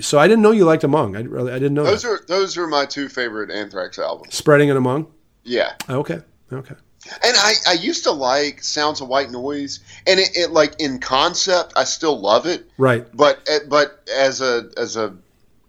So 0.00 0.18
I 0.18 0.26
didn't 0.28 0.42
know 0.42 0.50
you 0.50 0.64
liked 0.64 0.84
Among. 0.84 1.16
I 1.16 1.20
really 1.22 1.52
I 1.52 1.58
didn't 1.58 1.74
know 1.74 1.84
Those 1.84 2.02
that. 2.02 2.08
are 2.08 2.20
those 2.26 2.56
are 2.56 2.66
my 2.66 2.86
two 2.86 3.08
favorite 3.08 3.50
Anthrax 3.50 3.98
albums. 3.98 4.34
spreading 4.34 4.68
and 4.70 4.78
Among. 4.78 5.06
Yeah. 5.44 5.74
Okay, 5.88 6.20
okay. 6.52 6.74
And 7.22 7.36
I, 7.36 7.52
I 7.68 7.72
used 7.74 8.02
to 8.02 8.10
like 8.10 8.60
Sounds 8.64 9.00
of 9.00 9.06
White 9.06 9.30
Noise, 9.30 9.78
and 10.08 10.18
it, 10.18 10.30
it 10.36 10.50
like 10.50 10.80
in 10.80 10.98
concept, 10.98 11.72
I 11.76 11.84
still 11.84 12.18
love 12.18 12.46
it. 12.46 12.68
Right. 12.78 13.06
But 13.14 13.38
eh, 13.48 13.60
but 13.68 14.02
as 14.12 14.40
a 14.40 14.70
as 14.76 14.96
a 14.96 15.14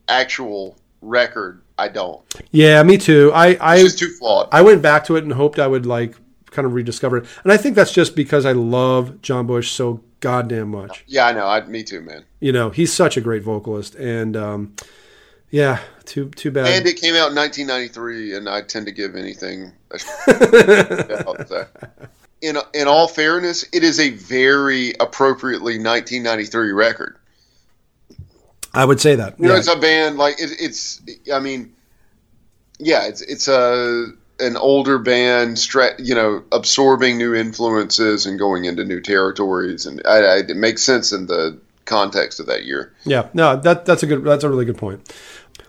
actual 0.09 0.77
record, 1.01 1.61
I 1.77 1.89
don't. 1.89 2.21
Yeah, 2.51 2.81
me 2.83 2.97
too. 2.97 3.31
I 3.35 3.55
I 3.61 3.77
It's 3.77 3.93
too 3.95 4.09
flawed. 4.09 4.49
I 4.51 4.61
went 4.63 4.81
back 4.81 5.03
to 5.05 5.15
it 5.15 5.23
and 5.23 5.33
hoped 5.33 5.59
I 5.59 5.67
would 5.67 5.85
like 5.85 6.15
kind 6.49 6.65
of 6.65 6.73
rediscover 6.73 7.17
it. 7.17 7.25
And 7.43 7.51
I 7.53 7.57
think 7.57 7.75
that's 7.75 7.91
just 7.91 8.15
because 8.15 8.45
I 8.45 8.53
love 8.53 9.21
John 9.21 9.45
Bush 9.45 9.69
so 9.69 10.01
goddamn 10.19 10.69
much. 10.69 11.03
yeah, 11.07 11.27
I 11.27 11.31
know. 11.33 11.47
I, 11.47 11.65
me 11.65 11.83
too, 11.83 12.01
man. 12.01 12.25
You 12.39 12.51
know, 12.51 12.69
he's 12.69 12.93
such 12.93 13.17
a 13.17 13.21
great 13.21 13.43
vocalist, 13.43 13.95
and 13.95 14.35
um, 14.35 14.75
yeah, 15.49 15.79
too 16.05 16.29
too 16.31 16.51
bad. 16.51 16.67
And 16.67 16.85
it 16.85 16.99
came 16.99 17.15
out 17.15 17.29
in 17.29 17.35
1993, 17.35 18.35
and 18.35 18.49
I 18.49 18.61
tend 18.61 18.85
to 18.87 18.91
give 18.91 19.15
anything. 19.15 19.71
A 19.91 19.99
yeah, 20.27 21.23
I'll 21.25 21.45
say. 21.45 21.65
in 22.41 22.57
in 22.73 22.87
all 22.87 23.07
fairness, 23.07 23.65
it 23.71 23.83
is 23.83 23.99
a 23.99 24.09
very 24.11 24.93
appropriately 24.99 25.79
1993 25.79 26.71
record. 26.71 27.17
I 28.73 28.85
would 28.85 28.99
say 28.99 29.15
that. 29.15 29.39
You 29.39 29.47
know, 29.47 29.55
it's 29.55 29.67
a 29.67 29.77
band 29.77 30.17
like 30.17 30.35
it, 30.39 30.51
it's. 30.59 31.01
I 31.33 31.39
mean, 31.39 31.73
yeah, 32.79 33.07
it's 33.07 33.21
it's 33.21 33.47
a 33.47 34.07
an 34.39 34.57
older 34.57 34.99
band, 34.99 35.65
you 35.97 36.13
know, 36.13 36.43
absorbing 36.51 37.17
new 37.17 37.33
influences 37.33 38.25
and 38.25 38.37
going 38.37 38.65
into 38.65 38.83
new 38.83 39.01
territories, 39.01 39.85
and 39.85 40.01
I, 40.05 40.17
I, 40.17 40.35
it 40.37 40.57
makes 40.57 40.83
sense 40.83 41.11
in 41.11 41.27
the 41.27 41.59
context 41.85 42.39
of 42.39 42.45
that 42.45 42.65
year. 42.65 42.93
Yeah, 43.05 43.29
no, 43.33 43.55
that 43.55 43.85
that's 43.85 44.03
a 44.03 44.07
good 44.07 44.23
that's 44.23 44.43
a 44.43 44.49
really 44.49 44.65
good 44.65 44.77
point. 44.77 45.11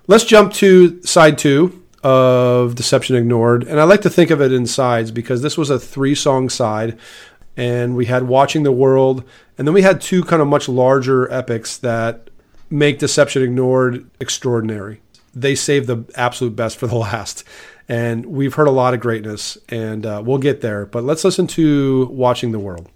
Let's 0.06 0.24
jump 0.24 0.52
to 0.54 1.02
side 1.02 1.38
two 1.38 1.82
of 2.02 2.74
Deception 2.74 3.16
Ignored, 3.16 3.64
and 3.64 3.80
I 3.80 3.84
like 3.84 4.02
to 4.02 4.10
think 4.10 4.30
of 4.30 4.40
it 4.40 4.52
in 4.52 4.66
sides 4.66 5.10
because 5.10 5.42
this 5.42 5.56
was 5.56 5.70
a 5.70 5.78
three 5.78 6.14
song 6.14 6.48
side, 6.48 6.98
and 7.56 7.96
we 7.96 8.06
had 8.06 8.24
Watching 8.24 8.62
the 8.62 8.72
World, 8.72 9.24
and 9.56 9.66
then 9.66 9.74
we 9.74 9.82
had 9.82 10.00
two 10.00 10.22
kind 10.22 10.42
of 10.42 10.48
much 10.48 10.68
larger 10.68 11.30
epics 11.32 11.76
that 11.78 12.28
make 12.70 12.98
Deception 12.98 13.42
Ignored 13.42 14.08
extraordinary. 14.20 15.00
They 15.34 15.54
save 15.54 15.86
the 15.86 16.04
absolute 16.14 16.56
best 16.56 16.76
for 16.76 16.86
the 16.86 16.96
last. 16.96 17.44
And 17.88 18.26
we've 18.26 18.54
heard 18.54 18.68
a 18.68 18.72
lot 18.72 18.92
of 18.92 19.00
greatness, 19.00 19.56
and 19.70 20.04
uh, 20.04 20.22
we'll 20.24 20.38
get 20.38 20.60
there. 20.60 20.84
But 20.84 21.04
let's 21.04 21.24
listen 21.24 21.46
to 21.48 22.06
Watching 22.10 22.52
the 22.52 22.58
World. 22.58 22.90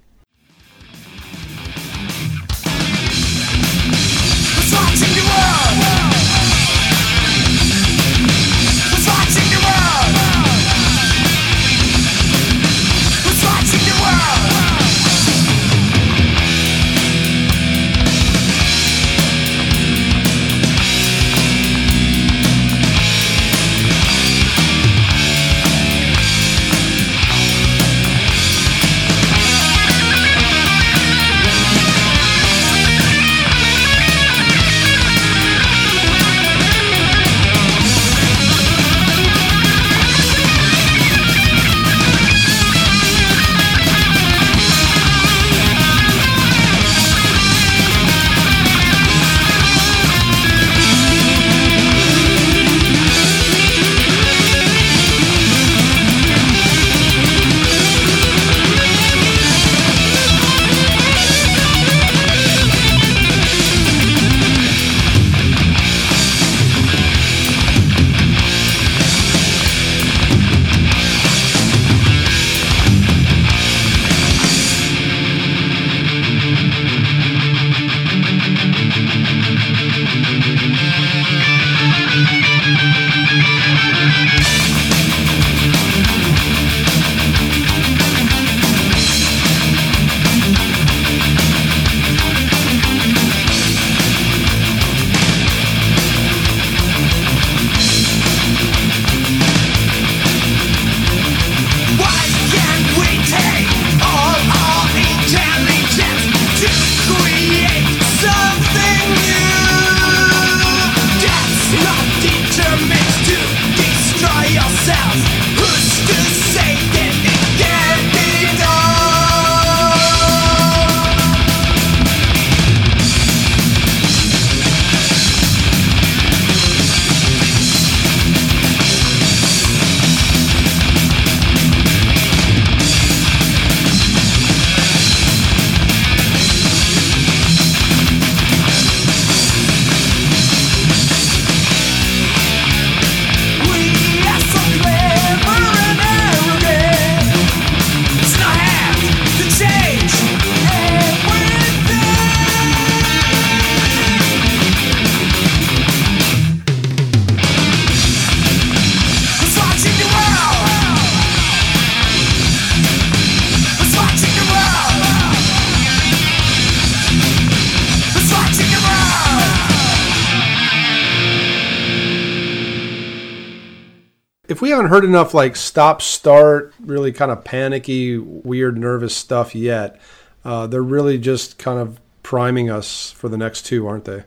We 174.63 174.71
haven't 174.71 174.87
heard 174.87 175.05
enough 175.05 175.35
like 175.35 175.57
stop 175.57 176.01
start 176.01 176.73
really 176.81 177.13
kind 177.13 177.31
of 177.31 177.45
panicky 177.45 178.17
weird 178.17 178.79
nervous 178.79 179.15
stuff 179.15 179.55
yet 179.55 180.01
uh, 180.45 180.67
they're 180.67 180.83
really 180.83 181.19
just 181.19 181.59
kind 181.59 181.79
of 181.79 182.01
priming 182.23 182.71
us 182.71 183.11
for 183.11 183.29
the 183.29 183.37
next 183.37 183.63
two 183.67 183.87
aren't 183.87 184.05
they 184.07 184.25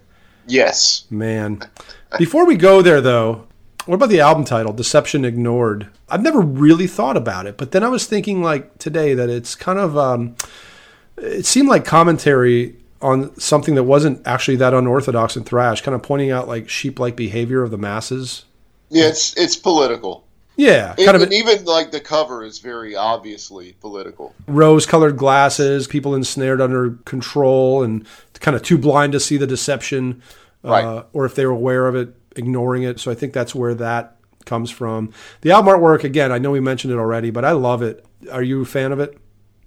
Yes. 0.48 1.06
man 1.10 1.62
before 2.20 2.46
we 2.46 2.56
go 2.56 2.82
there 2.84 3.02
though 3.02 3.48
what 3.86 3.96
about 3.96 4.10
the 4.10 4.20
album 4.20 4.46
title 4.46 4.74
deception 4.74 5.26
ignored 5.26 5.88
i've 6.10 6.22
never 6.22 6.42
really 6.42 6.86
thought 6.88 7.18
about 7.18 7.48
it 7.48 7.58
but 7.58 7.72
then 7.72 7.84
i 7.84 7.88
was 7.88 8.06
thinking 8.06 8.44
like 8.44 8.78
today 8.78 9.14
that 9.16 9.30
it's 9.30 9.56
kind 9.56 9.80
of 9.80 9.98
um, 9.98 10.36
it 11.18 11.46
seemed 11.46 11.70
like 11.70 11.86
commentary 11.86 12.76
on 13.02 13.38
something 13.40 13.76
that 13.76 13.84
wasn't 13.84 14.26
actually 14.28 14.58
that 14.58 14.74
unorthodox 14.74 15.38
in 15.38 15.44
thrash, 15.44 15.82
kind 15.82 15.94
of 15.96 16.02
pointing 16.02 16.32
out 16.32 16.48
like 16.48 16.68
sheep-like 16.68 17.16
behavior 17.16 17.62
of 17.62 17.70
the 17.72 17.78
masses. 17.78 18.46
Yeah, 18.90 19.08
it's 19.08 19.36
it's 19.38 19.56
political. 19.56 20.25
Yeah, 20.58 20.96
kind 20.96 21.00
Even, 21.00 21.22
of 21.22 21.32
even 21.32 21.66
like 21.66 21.92
the 21.92 22.00
cover 22.00 22.44
is 22.44 22.60
very 22.60 22.96
obviously 22.96 23.74
political. 23.82 24.34
rose-colored 24.48 25.18
glasses, 25.18 25.86
people 25.88 26.16
ensnared 26.16 26.62
under 26.62 26.92
control, 27.06 27.84
and 27.84 28.08
kind 28.40 28.56
of 28.56 28.64
too 28.64 28.78
blind 28.78 29.14
to 29.14 29.20
see 29.20 29.38
the 29.38 29.48
deception, 29.48 30.22
uh, 30.64 31.04
or 31.14 31.26
if 31.26 31.36
they 31.36 31.46
were 31.46 31.52
aware 31.52 31.88
of 31.88 31.96
it, 31.96 32.16
ignoring 32.36 32.84
it. 32.84 33.00
So 33.00 33.12
I 33.12 33.16
think 33.16 33.34
that's 33.34 33.54
where 33.54 33.74
that 33.76 34.16
comes 34.46 34.72
from. 34.72 35.12
The 35.42 35.52
album 35.52 35.74
artwork, 35.74 36.04
again, 36.04 36.32
I 36.32 36.38
know 36.38 36.52
we 36.52 36.60
mentioned 36.60 36.94
it 36.94 36.98
already, 36.98 37.32
but 37.32 37.44
I 37.44 37.52
love 37.52 37.82
it. 37.82 38.06
Are 38.32 38.44
you 38.44 38.62
a 38.62 38.66
fan 38.66 38.92
of 38.92 39.00
it? 39.00 39.18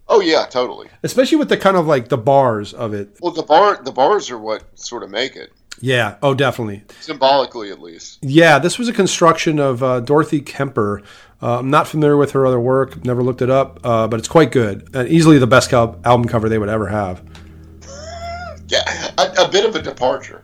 Oh 0.09 0.21
yeah, 0.21 0.47
totally. 0.47 0.89
Especially 1.03 1.37
with 1.37 1.51
the 1.51 1.59
kind 1.59 1.77
of 1.77 1.87
like 1.87 2.09
the 2.09 2.17
bars 2.17 2.73
of 2.73 2.95
it. 2.95 3.19
Well, 3.21 3.33
the 3.33 3.43
bar 3.43 3.83
the 3.83 3.93
bars 3.93 4.31
are 4.31 4.39
what 4.39 4.63
sort 4.79 5.03
of 5.03 5.11
make 5.11 5.37
it 5.37 5.53
Yeah. 5.81 6.17
Oh, 6.23 6.35
definitely. 6.35 6.83
symbolically, 7.01 7.71
at 7.71 7.81
least. 7.81 8.19
Yeah, 8.23 8.59
this 8.59 8.79
was 8.79 8.89
a 8.89 8.93
construction 8.93 9.59
of 9.59 9.83
uh, 9.83 10.01
Dorothy 10.01 10.41
Kemper. 10.41 11.03
Uh, 11.41 11.59
I'm 11.61 11.71
not 11.71 11.87
familiar 11.87 12.17
with 12.17 12.33
her 12.33 12.45
other 12.47 12.59
work, 12.59 13.05
never 13.05 13.23
looked 13.23 13.43
it 13.43 13.51
up, 13.51 13.79
uh, 13.85 14.09
but 14.09 14.19
it's 14.19 14.27
quite 14.29 14.51
good. 14.51 14.89
And 14.95 15.09
easily 15.09 15.39
the 15.39 15.47
best 15.47 15.73
al- 15.73 16.01
album 16.05 16.27
cover 16.27 16.49
they 16.49 16.59
would 16.59 16.69
ever 16.69 16.89
have. 16.89 17.23
Yeah, 18.71 18.83
a, 19.17 19.45
a 19.45 19.49
bit 19.49 19.65
of 19.65 19.75
a 19.77 19.81
departure. 19.81 20.43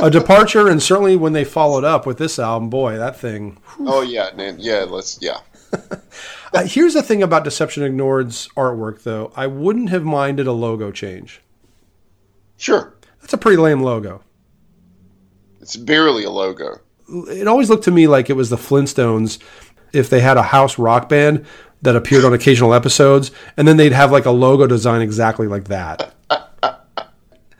A 0.00 0.08
departure, 0.12 0.68
and 0.68 0.80
certainly 0.80 1.16
when 1.16 1.32
they 1.32 1.42
followed 1.42 1.82
up 1.82 2.06
with 2.06 2.16
this 2.16 2.38
album, 2.38 2.70
boy, 2.70 2.96
that 2.96 3.18
thing. 3.18 3.58
Oh 3.80 4.02
yeah, 4.02 4.30
man. 4.36 4.56
Yeah, 4.60 4.84
let's. 4.88 5.18
Yeah, 5.20 5.38
Uh, 6.54 6.64
here's 6.64 6.94
the 6.94 7.02
thing 7.02 7.22
about 7.24 7.42
Deception 7.44 7.82
Ignored's 7.82 8.48
artwork, 8.56 9.02
though. 9.02 9.32
I 9.34 9.46
wouldn't 9.48 9.88
have 9.90 10.04
minded 10.04 10.46
a 10.46 10.52
logo 10.52 10.92
change. 10.92 11.40
sure. 12.56 12.94
That's 13.20 13.32
a 13.32 13.38
pretty 13.38 13.56
lame 13.56 13.82
logo. 13.82 14.22
It's 15.60 15.76
barely 15.76 16.24
a 16.24 16.30
logo. 16.30 16.80
It 17.08 17.46
always 17.48 17.68
looked 17.68 17.84
to 17.84 17.90
me 17.90 18.06
like 18.06 18.30
it 18.30 18.34
was 18.34 18.50
the 18.50 18.56
Flintstones 18.56 19.38
if 19.92 20.08
they 20.08 20.20
had 20.20 20.36
a 20.36 20.42
house 20.42 20.78
rock 20.78 21.08
band 21.08 21.44
that 21.82 21.96
appeared 21.96 22.24
on 22.24 22.32
occasional 22.32 22.74
episodes, 22.74 23.30
and 23.56 23.66
then 23.66 23.76
they'd 23.76 23.92
have 23.92 24.12
like 24.12 24.26
a 24.26 24.30
logo 24.30 24.66
design 24.66 25.00
exactly 25.02 25.46
like 25.46 25.64
that. 25.64 26.14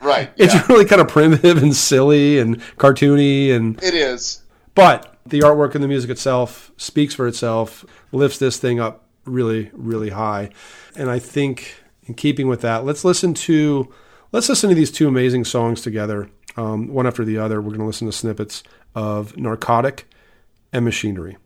Right. 0.01 0.31
It's 0.35 0.67
really 0.67 0.85
kind 0.85 0.99
of 0.99 1.07
primitive 1.07 1.61
and 1.61 1.75
silly 1.75 2.39
and 2.39 2.59
cartoony 2.77 3.51
and 3.53 3.81
it 3.83 3.93
is. 3.93 4.41
but 4.73 5.15
the 5.27 5.41
artwork 5.41 5.75
and 5.75 5.83
the 5.83 5.87
music 5.87 6.09
itself 6.09 6.71
speaks 6.77 7.13
for 7.13 7.27
itself, 7.27 7.85
lifts 8.11 8.39
this 8.39 8.57
thing 8.57 8.79
up 8.79 9.03
really, 9.25 9.69
really 9.73 10.09
high. 10.09 10.49
And 10.95 11.09
I 11.09 11.19
think 11.19 11.75
in 12.05 12.15
keeping 12.15 12.47
with 12.47 12.61
that, 12.61 12.83
let's 12.83 13.05
listen 13.05 13.35
to 13.35 13.93
let's 14.31 14.49
listen 14.49 14.69
to 14.69 14.75
these 14.75 14.91
two 14.91 15.07
amazing 15.07 15.45
songs 15.45 15.81
together, 15.81 16.29
um, 16.57 16.87
one 16.87 17.07
after 17.07 17.23
the 17.23 17.37
other. 17.37 17.61
We're 17.61 17.69
going 17.69 17.79
to 17.79 17.85
listen 17.85 18.07
to 18.07 18.13
snippets 18.13 18.63
of 18.95 19.37
Narcotic 19.37 20.07
and 20.73 20.85
Machinery. 20.85 21.37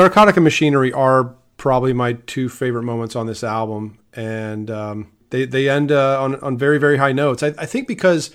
Narcotic 0.00 0.36
and 0.36 0.44
Machinery 0.44 0.92
are 0.92 1.34
probably 1.58 1.92
my 1.92 2.14
two 2.14 2.48
favorite 2.48 2.84
moments 2.84 3.14
on 3.14 3.26
this 3.26 3.44
album, 3.44 3.98
and 4.14 4.70
um, 4.70 5.12
they 5.28 5.44
they 5.44 5.68
end 5.68 5.92
uh, 5.92 6.22
on 6.22 6.36
on 6.36 6.56
very 6.56 6.78
very 6.78 6.96
high 6.96 7.12
notes. 7.12 7.42
I, 7.42 7.48
I 7.58 7.66
think 7.66 7.86
because 7.86 8.30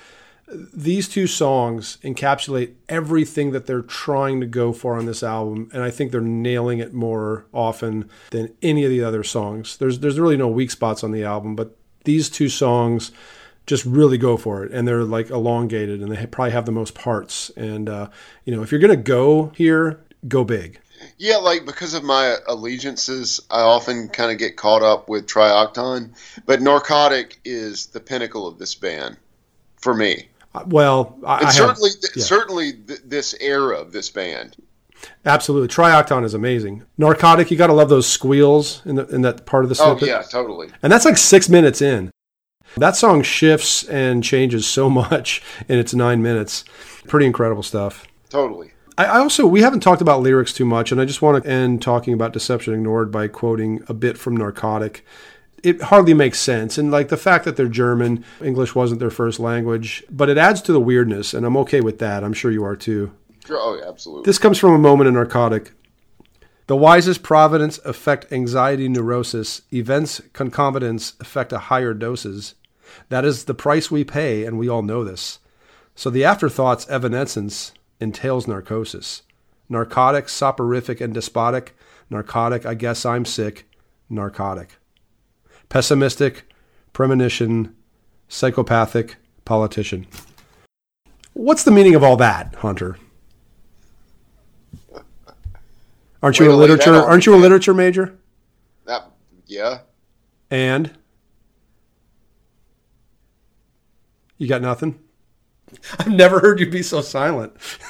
these 0.48 1.10
two 1.10 1.26
songs 1.26 1.98
encapsulate 2.04 2.74
everything 2.88 3.52
that 3.52 3.66
they're 3.66 3.82
trying 3.82 4.42
to 4.42 4.46
go 4.46 4.74
for 4.74 4.96
on 4.96 5.08
this 5.08 5.24
album, 5.24 5.70
and 5.74 5.82
I 5.82 5.90
think 5.90 6.12
they're 6.12 6.22
nailing 6.22 6.78
it 6.78 6.94
more 6.94 7.48
often 7.52 8.12
than 8.30 8.54
any 8.62 8.84
of 8.84 8.92
the 8.92 9.04
other 9.04 9.24
songs. 9.24 9.78
There's 9.78 10.00
there's 10.00 10.20
really 10.20 10.38
no 10.38 10.48
weak 10.48 10.70
spots 10.70 11.04
on 11.04 11.12
the 11.12 11.24
album, 11.24 11.56
but 11.56 11.76
these 12.04 12.30
two 12.30 12.48
songs 12.48 13.12
just 13.66 13.84
really 13.86 14.20
go 14.20 14.38
for 14.38 14.64
it, 14.64 14.72
and 14.72 14.88
they're 14.88 15.04
like 15.04 15.32
elongated, 15.32 16.00
and 16.00 16.16
they 16.16 16.28
probably 16.28 16.52
have 16.52 16.68
the 16.68 16.72
most 16.72 16.94
parts. 16.94 17.50
And 17.58 17.90
uh, 17.90 18.10
you 18.44 18.56
know, 18.56 18.62
if 18.62 18.72
you're 18.72 18.82
gonna 18.82 18.96
go 18.96 19.52
here, 19.56 20.00
go 20.28 20.44
big. 20.44 20.80
Yeah, 21.18 21.38
like 21.38 21.66
because 21.66 21.94
of 21.94 22.04
my 22.04 22.36
allegiances, 22.48 23.40
I 23.50 23.62
often 23.62 24.10
kind 24.10 24.32
of 24.32 24.38
get 24.38 24.58
caught 24.58 24.84
up 24.84 25.08
with 25.08 25.28
Triocton, 25.28 26.12
but 26.46 26.62
Narcotic 26.62 27.40
is 27.46 27.86
the 27.88 28.00
pinnacle 28.02 28.48
of 28.48 28.58
this 28.60 28.76
band 28.76 29.18
for 29.80 29.94
me. 29.94 30.28
Uh, 30.54 30.64
Well, 30.68 31.18
I, 31.26 31.34
I 31.34 31.38
And 31.38 31.46
have- 31.46 31.54
certainly, 31.56 31.90
yeah. 32.16 32.24
certainly 32.24 32.74
th- 32.74 33.00
this 33.06 33.34
era 33.40 33.78
of 33.80 33.92
this 33.94 34.10
band. 34.10 34.58
absolutely. 35.26 35.68
Triocton 35.70 36.26
is 36.26 36.34
amazing. 36.34 36.84
Narcotic, 36.98 37.50
you 37.50 37.58
got 37.58 37.68
to 37.68 37.74
love 37.74 37.90
those 37.90 38.08
squeals 38.08 38.82
in 38.86 38.96
the, 38.96 39.06
in 39.08 39.22
that 39.22 39.46
part 39.46 39.64
of 39.64 39.70
the 39.70 39.78
Oh 39.82 39.98
yeah, 40.02 40.22
totally. 40.24 40.70
And 40.84 40.92
that's 40.92 41.06
like 41.06 41.18
six 41.18 41.48
minutes 41.48 41.82
in. 41.82 42.12
That 42.78 42.98
song 42.98 43.22
shifts 43.22 43.84
and 43.86 44.22
changes 44.22 44.68
so 44.68 44.90
much 45.02 45.42
in 45.70 45.80
its 45.80 45.94
nine 45.94 46.22
minutes. 46.22 46.66
Pretty 47.08 47.26
incredible 47.26 47.64
stuff. 47.64 48.06
Totally. 48.30 48.72
I 48.98 49.06
I 49.06 49.20
also, 49.20 49.46
we 49.46 49.62
haven't 49.62 49.82
talked 49.82 50.02
about 50.02 50.22
lyrics 50.22 50.54
too 50.54 50.66
much, 50.66 50.92
and 50.92 51.02
I 51.02 51.06
just 51.06 51.22
want 51.22 51.44
to 51.44 51.50
end 51.50 51.82
talking 51.82 52.14
about 52.14 52.34
Deception 52.34 52.74
Ignored 52.74 53.12
by 53.12 53.28
quoting 53.28 53.84
a 53.88 53.94
bit 53.94 54.18
from 54.18 54.38
Narcotic. 54.38 55.06
It 55.64 55.82
hardly 55.82 56.14
makes 56.14 56.40
sense. 56.40 56.78
And 56.78 56.92
like 56.92 57.10
the 57.10 57.18
fact 57.18 57.44
that 57.46 57.56
they're 57.56 57.68
German, 57.68 58.24
English 58.42 58.76
wasn't 58.76 59.00
their 59.00 59.10
first 59.10 59.40
language, 59.40 60.04
but 60.10 60.30
it 60.30 60.38
adds 60.38 60.62
to 60.64 60.72
the 60.72 60.80
weirdness, 60.80 61.34
and 61.34 61.46
I'm 61.46 61.58
okay 61.58 61.82
with 61.82 62.00
that. 62.00 62.24
I'm 62.24 62.34
sure 62.34 62.52
you 62.52 62.64
are 62.64 62.76
too. 62.76 63.12
Oh, 63.50 63.78
yeah, 63.80 63.88
absolutely. 63.88 64.26
This 64.26 64.40
comes 64.40 64.58
from 64.58 64.74
a 64.74 64.80
moment 64.80 65.08
in 65.08 65.14
Narcotic. 65.16 65.72
The 66.68 66.76
wisest 66.76 67.22
providence 67.22 67.80
affect 67.86 68.32
anxiety 68.32 68.90
neurosis. 68.90 69.62
Events 69.72 70.22
concomitants 70.34 71.14
affect 71.20 71.54
a 71.54 71.60
higher 71.60 71.94
doses. 71.94 72.56
That 73.10 73.26
is 73.26 73.46
the 73.46 73.54
price 73.54 73.92
we 73.92 74.04
pay, 74.04 74.46
and 74.46 74.58
we 74.58 74.68
all 74.68 74.82
know 74.82 75.04
this. 75.04 75.40
So 75.96 76.10
the 76.10 76.24
afterthoughts 76.24 76.88
evanescence 76.90 77.72
entails 78.00 78.48
narcosis. 78.48 79.24
Narcotic, 79.70 80.30
soporific, 80.30 81.02
and 81.02 81.14
despotic. 81.14 81.76
Narcotic, 82.10 82.66
I 82.66 82.74
guess 82.76 83.06
I'm 83.06 83.26
sick. 83.26 83.68
Narcotic. 84.10 84.78
Pessimistic, 85.70 86.44
premonition, 86.94 87.76
psychopathic, 88.28 89.18
politician. 89.44 90.06
What's 91.34 91.64
the 91.64 91.72
meaning 91.72 91.96
of 91.96 92.04
all 92.04 92.18
that, 92.18 92.56
Hunter? 92.56 92.98
Aren't 96.22 96.40
you 96.40 96.46
Way 96.46 96.50
a 96.50 96.54
to 96.54 96.58
lay 96.58 96.68
that 96.68 96.74
literature? 96.74 96.96
Aren't 96.96 97.26
you 97.26 97.36
a 97.36 97.38
literature 97.38 97.74
major? 97.74 98.18
That, 98.86 99.12
yeah. 99.46 99.80
And 100.50 100.92
you 104.38 104.48
got 104.48 104.62
nothing. 104.62 105.00
I've 106.00 106.08
never 106.08 106.40
heard 106.40 106.60
you 106.60 106.70
be 106.70 106.84
so 106.84 107.02
silent. 107.02 107.54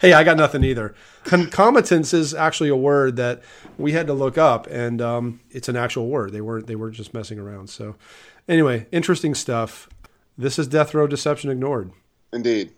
hey, 0.00 0.12
I 0.12 0.24
got 0.24 0.36
nothing 0.36 0.64
either. 0.64 0.94
Concomitance 1.24 2.14
is 2.14 2.34
actually 2.34 2.68
a 2.68 2.76
word 2.76 3.16
that 3.16 3.42
we 3.76 3.92
had 3.92 4.06
to 4.06 4.14
look 4.14 4.38
up, 4.38 4.66
and 4.68 5.02
um, 5.02 5.40
it's 5.50 5.68
an 5.68 5.76
actual 5.76 6.08
word. 6.08 6.32
They 6.32 6.40
weren't 6.40 6.66
they 6.66 6.76
weren't 6.76 6.94
just 6.94 7.14
messing 7.14 7.38
around. 7.38 7.68
So, 7.68 7.96
anyway, 8.48 8.86
interesting 8.92 9.34
stuff. 9.34 9.88
This 10.36 10.58
is 10.58 10.68
Death 10.68 10.94
Row 10.94 11.06
Deception 11.06 11.50
Ignored. 11.50 11.92
Indeed. 12.32 12.72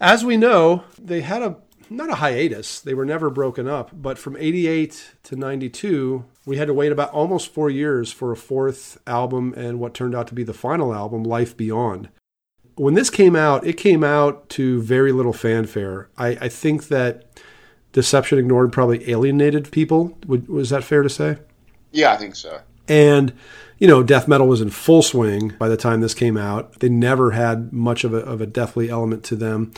As 0.00 0.24
we 0.24 0.36
know, 0.36 0.84
they 0.98 1.20
had 1.20 1.42
a 1.42 1.58
not 1.90 2.10
a 2.10 2.14
hiatus. 2.16 2.80
They 2.80 2.94
were 2.94 3.04
never 3.04 3.28
broken 3.30 3.68
up, 3.68 3.90
but 3.92 4.18
from 4.18 4.36
88 4.36 5.12
to 5.24 5.36
92, 5.36 6.24
we 6.46 6.56
had 6.56 6.68
to 6.68 6.74
wait 6.74 6.92
about 6.92 7.10
almost 7.10 7.52
4 7.52 7.68
years 7.68 8.12
for 8.12 8.32
a 8.32 8.36
fourth 8.36 8.98
album 9.06 9.52
and 9.56 9.80
what 9.80 9.94
turned 9.94 10.14
out 10.14 10.28
to 10.28 10.34
be 10.34 10.44
the 10.44 10.54
final 10.54 10.94
album, 10.94 11.24
Life 11.24 11.56
Beyond. 11.56 12.08
When 12.76 12.94
this 12.94 13.10
came 13.10 13.36
out, 13.36 13.66
it 13.66 13.74
came 13.74 14.04
out 14.04 14.48
to 14.50 14.80
very 14.82 15.12
little 15.12 15.32
fanfare. 15.32 16.08
I, 16.16 16.28
I 16.40 16.48
think 16.48 16.88
that 16.88 17.40
Deception 17.92 18.38
Ignored 18.38 18.72
probably 18.72 19.10
alienated 19.10 19.70
people. 19.72 20.16
Would, 20.26 20.48
was 20.48 20.70
that 20.70 20.84
fair 20.84 21.02
to 21.02 21.10
say? 21.10 21.38
Yeah, 21.90 22.12
I 22.12 22.16
think 22.16 22.36
so. 22.36 22.60
And, 22.88 23.32
you 23.78 23.86
know, 23.86 24.02
death 24.02 24.28
metal 24.28 24.48
was 24.48 24.60
in 24.60 24.70
full 24.70 25.02
swing 25.02 25.54
by 25.58 25.68
the 25.68 25.76
time 25.76 26.00
this 26.00 26.14
came 26.14 26.36
out. 26.36 26.80
They 26.80 26.88
never 26.88 27.32
had 27.32 27.72
much 27.72 28.04
of 28.04 28.14
a, 28.14 28.18
of 28.18 28.40
a 28.40 28.46
deathly 28.46 28.88
element 28.90 29.24
to 29.24 29.36
them. 29.36 29.72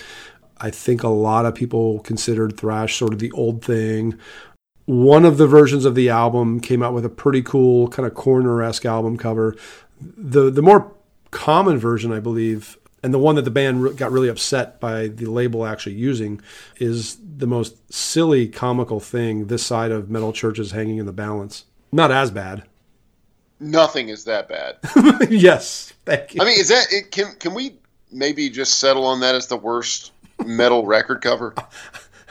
I 0.62 0.70
think 0.70 1.02
a 1.02 1.08
lot 1.08 1.44
of 1.44 1.56
people 1.56 1.98
considered 2.00 2.56
thrash 2.56 2.96
sort 2.96 3.12
of 3.12 3.18
the 3.18 3.32
old 3.32 3.64
thing. 3.64 4.16
One 4.84 5.24
of 5.24 5.36
the 5.36 5.48
versions 5.48 5.84
of 5.84 5.96
the 5.96 6.08
album 6.08 6.60
came 6.60 6.84
out 6.84 6.94
with 6.94 7.04
a 7.04 7.08
pretty 7.08 7.42
cool 7.42 7.88
kind 7.88 8.06
of 8.06 8.14
Coroner 8.14 8.62
esque 8.62 8.86
album 8.86 9.16
cover. 9.16 9.56
The 10.00 10.50
the 10.50 10.62
more 10.62 10.94
common 11.32 11.78
version, 11.78 12.12
I 12.12 12.20
believe, 12.20 12.78
and 13.02 13.12
the 13.12 13.18
one 13.18 13.34
that 13.34 13.42
the 13.42 13.50
band 13.50 13.96
got 13.96 14.12
really 14.12 14.28
upset 14.28 14.78
by 14.78 15.08
the 15.08 15.26
label 15.26 15.66
actually 15.66 15.96
using, 15.96 16.40
is 16.76 17.18
the 17.36 17.46
most 17.46 17.92
silly 17.92 18.46
comical 18.46 19.00
thing 19.00 19.48
this 19.48 19.66
side 19.66 19.90
of 19.90 20.10
Metal 20.10 20.32
Church's 20.32 20.70
hanging 20.70 20.98
in 20.98 21.06
the 21.06 21.12
balance. 21.12 21.64
Not 21.90 22.12
as 22.12 22.30
bad. 22.30 22.62
Nothing 23.58 24.10
is 24.10 24.24
that 24.24 24.48
bad. 24.48 24.76
yes, 25.30 25.92
thank 26.04 26.34
you. 26.34 26.40
I 26.40 26.44
mean, 26.44 26.58
is 26.58 26.68
that 26.68 26.86
it? 26.92 27.10
Can 27.10 27.34
can 27.40 27.52
we 27.52 27.74
maybe 28.12 28.48
just 28.48 28.78
settle 28.78 29.06
on 29.06 29.20
that 29.20 29.34
as 29.34 29.48
the 29.48 29.56
worst 29.56 30.12
metal 30.46 30.86
record 30.86 31.20
cover? 31.22 31.54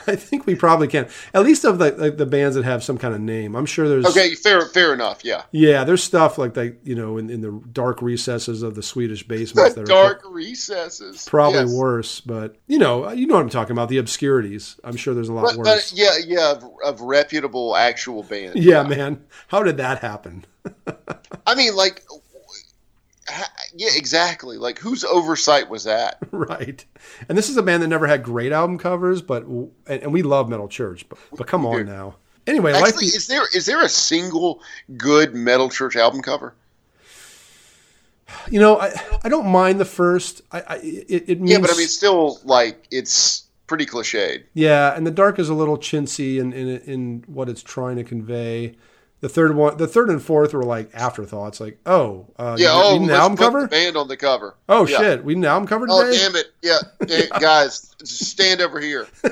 I 0.07 0.15
think 0.15 0.47
we 0.47 0.55
probably 0.55 0.87
can. 0.87 1.07
At 1.31 1.43
least 1.43 1.63
of 1.63 1.77
the 1.77 1.91
like 1.91 2.17
the 2.17 2.25
bands 2.25 2.55
that 2.55 2.65
have 2.65 2.83
some 2.83 2.97
kind 2.97 3.13
of 3.13 3.21
name. 3.21 3.55
I'm 3.55 3.67
sure 3.67 3.87
there's 3.87 4.07
Okay, 4.07 4.33
fair 4.33 4.61
fair 4.65 4.95
enough. 4.95 5.23
Yeah. 5.23 5.43
Yeah, 5.51 5.83
there's 5.83 6.03
stuff 6.03 6.39
like 6.39 6.55
that, 6.55 6.77
you 6.83 6.95
know, 6.95 7.17
in, 7.19 7.29
in 7.29 7.41
the 7.41 7.61
dark 7.71 8.01
recesses 8.01 8.63
of 8.63 8.73
the 8.73 8.81
Swedish 8.81 9.27
basements 9.27 9.75
The 9.75 9.81
that 9.81 9.87
dark 9.87 10.25
are 10.25 10.31
recesses. 10.31 11.27
probably 11.29 11.59
Yes. 11.59 11.73
worse, 11.75 12.19
but 12.19 12.55
you 12.65 12.79
know, 12.79 13.11
you 13.11 13.27
know 13.27 13.35
what 13.35 13.41
I'm 13.43 13.49
talking 13.49 13.73
about, 13.73 13.89
the 13.89 13.99
obscurities. 13.99 14.79
I'm 14.83 14.95
sure 14.95 15.13
there's 15.13 15.29
a 15.29 15.33
lot 15.33 15.43
But, 15.43 15.57
worse. 15.57 15.91
but 15.91 15.93
yeah, 15.95 16.13
yeah, 16.25 16.51
of, 16.53 16.65
of 16.83 17.01
reputable 17.01 17.75
actual 17.75 18.23
bands. 18.23 18.55
yeah, 18.55 18.81
man. 18.81 19.23
How 19.49 19.61
did 19.61 19.77
that 19.77 19.99
happen? 19.99 20.45
I 21.45 21.53
mean, 21.53 21.75
like, 21.75 22.03
yeah, 23.75 23.89
exactly. 23.95 24.57
Like, 24.57 24.79
whose 24.79 25.03
oversight 25.03 25.69
was 25.69 25.83
that? 25.85 26.17
right. 26.31 26.83
And 27.29 27.37
this 27.37 27.49
is 27.49 27.57
a 27.57 27.63
band 27.63 27.83
that 27.83 27.87
never 27.87 28.07
had 28.07 28.23
great 28.23 28.51
album 28.51 28.77
covers, 28.77 29.21
but 29.21 29.43
and, 29.43 29.71
and 29.87 30.13
we 30.13 30.21
love 30.21 30.49
Metal 30.49 30.67
Church, 30.67 31.07
but, 31.07 31.19
but 31.37 31.47
come 31.47 31.65
on 31.65 31.85
now. 31.85 32.15
Anyway, 32.47 32.73
Life 32.73 32.83
Actually, 32.87 33.05
Be- 33.05 33.15
is 33.15 33.27
there 33.27 33.43
is 33.53 33.65
there 33.65 33.83
a 33.83 33.89
single 33.89 34.61
good 34.97 35.35
Metal 35.35 35.69
Church 35.69 35.95
album 35.95 36.21
cover? 36.21 36.55
you 38.49 38.59
know, 38.59 38.79
I 38.79 38.93
I 39.23 39.29
don't 39.29 39.47
mind 39.47 39.79
the 39.79 39.85
first. 39.85 40.41
I, 40.51 40.61
I 40.61 40.75
it, 40.77 41.29
it 41.29 41.39
means 41.39 41.51
Yeah, 41.51 41.59
but 41.59 41.71
I 41.73 41.77
mean, 41.77 41.87
still, 41.87 42.39
like, 42.43 42.87
it's 42.91 43.43
pretty 43.67 43.85
cliched. 43.85 44.43
Yeah, 44.53 44.95
and 44.95 45.05
the 45.05 45.11
dark 45.11 45.39
is 45.39 45.49
a 45.49 45.53
little 45.53 45.77
chintzy 45.77 46.39
in, 46.39 46.53
in 46.53 46.79
in 46.81 47.23
what 47.27 47.49
it's 47.49 47.63
trying 47.63 47.97
to 47.97 48.03
convey. 48.03 48.75
The 49.21 49.29
third 49.29 49.55
one, 49.55 49.77
the 49.77 49.87
third 49.87 50.09
and 50.09 50.21
fourth 50.21 50.53
were 50.53 50.63
like 50.63 50.89
afterthoughts, 50.93 51.59
like 51.59 51.79
oh, 51.85 52.27
uh, 52.37 52.57
Yeah, 52.59 52.75
you, 52.75 52.83
oh, 52.83 52.97
need 52.97 53.03
an 53.09 53.15
album 53.15 53.37
cover? 53.37 53.67
band 53.67 53.95
on 53.95 54.07
the 54.07 54.17
cover. 54.17 54.55
Oh 54.67 54.87
Yeah. 54.87 54.97
shit, 54.97 55.23
we 55.23 55.35
need 55.35 55.41
an 55.41 55.45
album 55.51 55.67
cover 55.67 55.85
today. 55.85 55.95
Oh, 55.99 56.11
damn 56.11 56.35
it! 56.35 56.47
Yeah, 56.63 56.79
hey, 57.07 57.27
guys, 57.39 57.95
stand 58.03 58.61
over 58.61 58.79
here. 58.79 59.07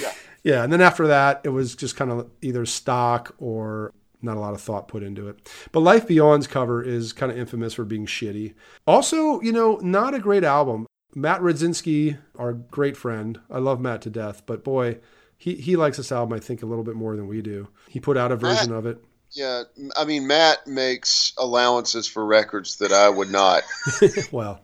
Yeah, 0.00 0.12
yeah, 0.42 0.64
and 0.64 0.72
then 0.72 0.80
after 0.80 1.06
that, 1.06 1.40
it 1.44 1.48
was 1.50 1.74
just 1.76 1.96
kind 1.96 2.10
of 2.10 2.28
either 2.42 2.66
stock 2.66 3.34
or 3.38 3.92
not 4.20 4.36
a 4.36 4.40
lot 4.40 4.52
of 4.54 4.60
thought 4.60 4.88
put 4.88 5.02
into 5.02 5.28
it. 5.28 5.48
But 5.72 5.80
Life 5.80 6.06
Beyond's 6.08 6.46
cover 6.48 6.82
is 6.82 7.12
kind 7.12 7.30
of 7.30 7.38
infamous 7.38 7.74
for 7.74 7.84
being 7.84 8.04
shitty. 8.06 8.54
Also, 8.86 9.40
you 9.40 9.52
know, 9.52 9.76
not 9.82 10.14
a 10.14 10.18
great 10.18 10.42
album. 10.44 10.86
Matt 11.14 11.40
Rudzinski, 11.40 12.18
our 12.36 12.52
great 12.52 12.96
friend, 12.96 13.40
I 13.50 13.58
love 13.58 13.80
Matt 13.80 14.02
to 14.02 14.10
death, 14.10 14.42
but 14.44 14.62
boy, 14.64 14.98
he, 15.38 15.54
he 15.54 15.76
likes 15.76 15.96
this 15.96 16.12
album, 16.12 16.36
I 16.36 16.40
think, 16.40 16.62
a 16.62 16.66
little 16.66 16.84
bit 16.84 16.94
more 16.94 17.16
than 17.16 17.28
we 17.28 17.42
do. 17.42 17.68
He 17.88 18.00
put 18.00 18.16
out 18.16 18.32
a 18.32 18.36
version 18.36 18.72
of 18.72 18.86
it. 18.86 19.02
Yeah, 19.30 19.64
I 19.96 20.04
mean, 20.04 20.26
Matt 20.26 20.66
makes 20.66 21.32
allowances 21.36 22.06
for 22.06 22.24
records 22.24 22.76
that 22.76 22.92
I 22.92 23.08
would 23.08 23.30
not. 23.30 23.64
well, 24.32 24.60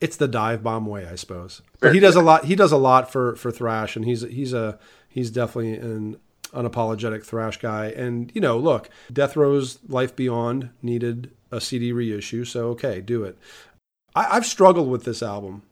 it's 0.00 0.16
the 0.16 0.28
Divebomb 0.28 0.86
way, 0.86 1.06
I 1.06 1.16
suppose. 1.16 1.60
But 1.80 1.94
he 1.94 2.00
does 2.00 2.16
a 2.16 2.22
lot. 2.22 2.44
He 2.44 2.54
does 2.54 2.72
a 2.72 2.76
lot 2.76 3.10
for 3.12 3.36
for 3.36 3.50
thrash, 3.50 3.96
and 3.96 4.04
he's 4.04 4.22
he's 4.22 4.52
a 4.52 4.78
he's 5.08 5.30
definitely 5.30 5.74
an 5.74 6.18
unapologetic 6.52 7.24
thrash 7.24 7.58
guy. 7.58 7.86
And 7.88 8.30
you 8.34 8.40
know, 8.40 8.58
look, 8.58 8.88
Deathrow's 9.12 9.78
Life 9.88 10.16
Beyond 10.16 10.70
needed 10.82 11.32
a 11.50 11.60
CD 11.60 11.92
reissue, 11.92 12.44
so 12.44 12.68
okay, 12.68 13.00
do 13.00 13.24
it. 13.24 13.36
I, 14.14 14.36
I've 14.36 14.46
struggled 14.46 14.88
with 14.88 15.04
this 15.04 15.22
album. 15.22 15.62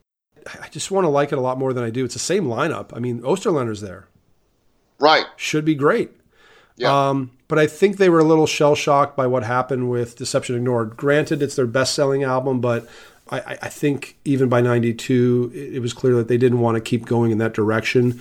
I 0.61 0.69
just 0.69 0.91
want 0.91 1.05
to 1.05 1.09
like 1.09 1.33
it 1.33 1.39
a 1.39 1.41
lot 1.41 1.59
more 1.59 1.73
than 1.73 1.85
I 1.85 1.91
do. 1.91 2.05
It's 2.05 2.15
the 2.15 2.21
same 2.21 2.45
lineup. 2.45 2.91
I 2.95 2.99
mean, 2.99 3.23
Osterlehner's 3.23 3.81
there. 3.81 4.09
Right. 4.99 5.27
should 5.37 5.65
be 5.65 5.75
great. 5.75 6.11
Yeah. 6.77 7.09
Um, 7.11 7.31
but 7.49 7.59
I 7.59 7.67
think 7.67 7.97
they 7.97 8.09
were 8.09 8.19
a 8.19 8.25
little 8.25 8.47
shell 8.47 8.75
shocked 8.75 9.17
by 9.17 9.27
what 9.27 9.45
happened 9.45 9.91
with 9.91 10.17
Deception 10.17 10.57
Ignored. 10.57 10.97
Granted, 10.97 11.43
it's 11.43 11.55
their 11.57 11.67
best 11.67 11.95
selling 11.95 12.25
album, 12.25 12.61
but 12.61 12.89
I, 13.31 13.57
I- 13.63 13.69
think 13.69 14.17
even 14.25 14.49
by 14.49 14.61
92, 14.61 15.53
it, 15.55 15.75
it 15.75 15.79
was 15.81 15.93
clear 15.93 16.15
that 16.17 16.29
they 16.29 16.37
didn't 16.37 16.61
want 16.61 16.77
to 16.77 16.81
keep 16.81 17.07
going 17.07 17.31
in 17.31 17.39
that 17.39 17.55
direction. 17.55 18.21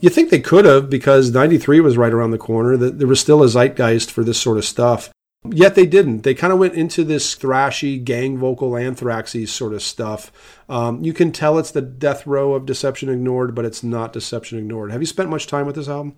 You 0.00 0.10
think 0.10 0.28
they 0.30 0.40
could 0.40 0.66
have 0.66 0.90
because 0.90 1.30
93 1.30 1.80
was 1.80 1.96
right 1.96 2.12
around 2.12 2.32
the 2.32 2.38
corner, 2.38 2.76
that 2.76 2.98
there 2.98 3.08
was 3.08 3.18
still 3.20 3.42
a 3.42 3.48
zeitgeist 3.48 4.10
for 4.10 4.22
this 4.22 4.38
sort 4.40 4.58
of 4.58 4.64
stuff. 4.66 5.10
Yet 5.52 5.74
they 5.74 5.86
didn't. 5.86 6.22
They 6.22 6.34
kind 6.34 6.52
of 6.52 6.58
went 6.58 6.74
into 6.74 7.04
this 7.04 7.34
thrashy, 7.34 8.02
gang 8.02 8.38
vocal, 8.38 8.72
anthraxy 8.72 9.46
sort 9.48 9.72
of 9.72 9.82
stuff. 9.82 10.32
Um, 10.68 11.02
you 11.04 11.12
can 11.12 11.32
tell 11.32 11.58
it's 11.58 11.70
the 11.70 11.82
Deathrow 11.82 12.54
of 12.54 12.66
Deception 12.66 13.08
Ignored, 13.08 13.54
but 13.54 13.64
it's 13.64 13.82
not 13.82 14.12
Deception 14.12 14.58
Ignored. 14.58 14.92
Have 14.92 15.02
you 15.02 15.06
spent 15.06 15.30
much 15.30 15.46
time 15.46 15.66
with 15.66 15.76
this 15.76 15.88
album? 15.88 16.16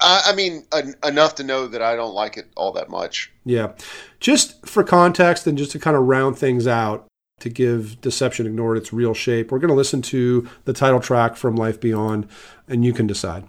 I, 0.00 0.22
I 0.26 0.34
mean, 0.34 0.64
en- 0.72 0.94
enough 1.04 1.36
to 1.36 1.44
know 1.44 1.66
that 1.68 1.82
I 1.82 1.96
don't 1.96 2.14
like 2.14 2.36
it 2.36 2.48
all 2.56 2.72
that 2.72 2.90
much. 2.90 3.32
Yeah. 3.44 3.72
Just 4.20 4.66
for 4.66 4.82
context 4.82 5.46
and 5.46 5.56
just 5.56 5.72
to 5.72 5.78
kind 5.78 5.96
of 5.96 6.04
round 6.04 6.38
things 6.38 6.66
out, 6.66 7.06
to 7.42 7.48
give 7.48 8.00
Deception 8.00 8.46
Ignored 8.46 8.78
its 8.78 8.92
real 8.92 9.14
shape, 9.14 9.50
we're 9.50 9.58
going 9.58 9.68
to 9.68 9.74
listen 9.74 10.00
to 10.02 10.48
the 10.64 10.72
title 10.72 11.00
track 11.00 11.34
from 11.34 11.56
Life 11.56 11.80
Beyond, 11.80 12.28
and 12.68 12.84
you 12.84 12.92
can 12.92 13.08
decide. 13.08 13.44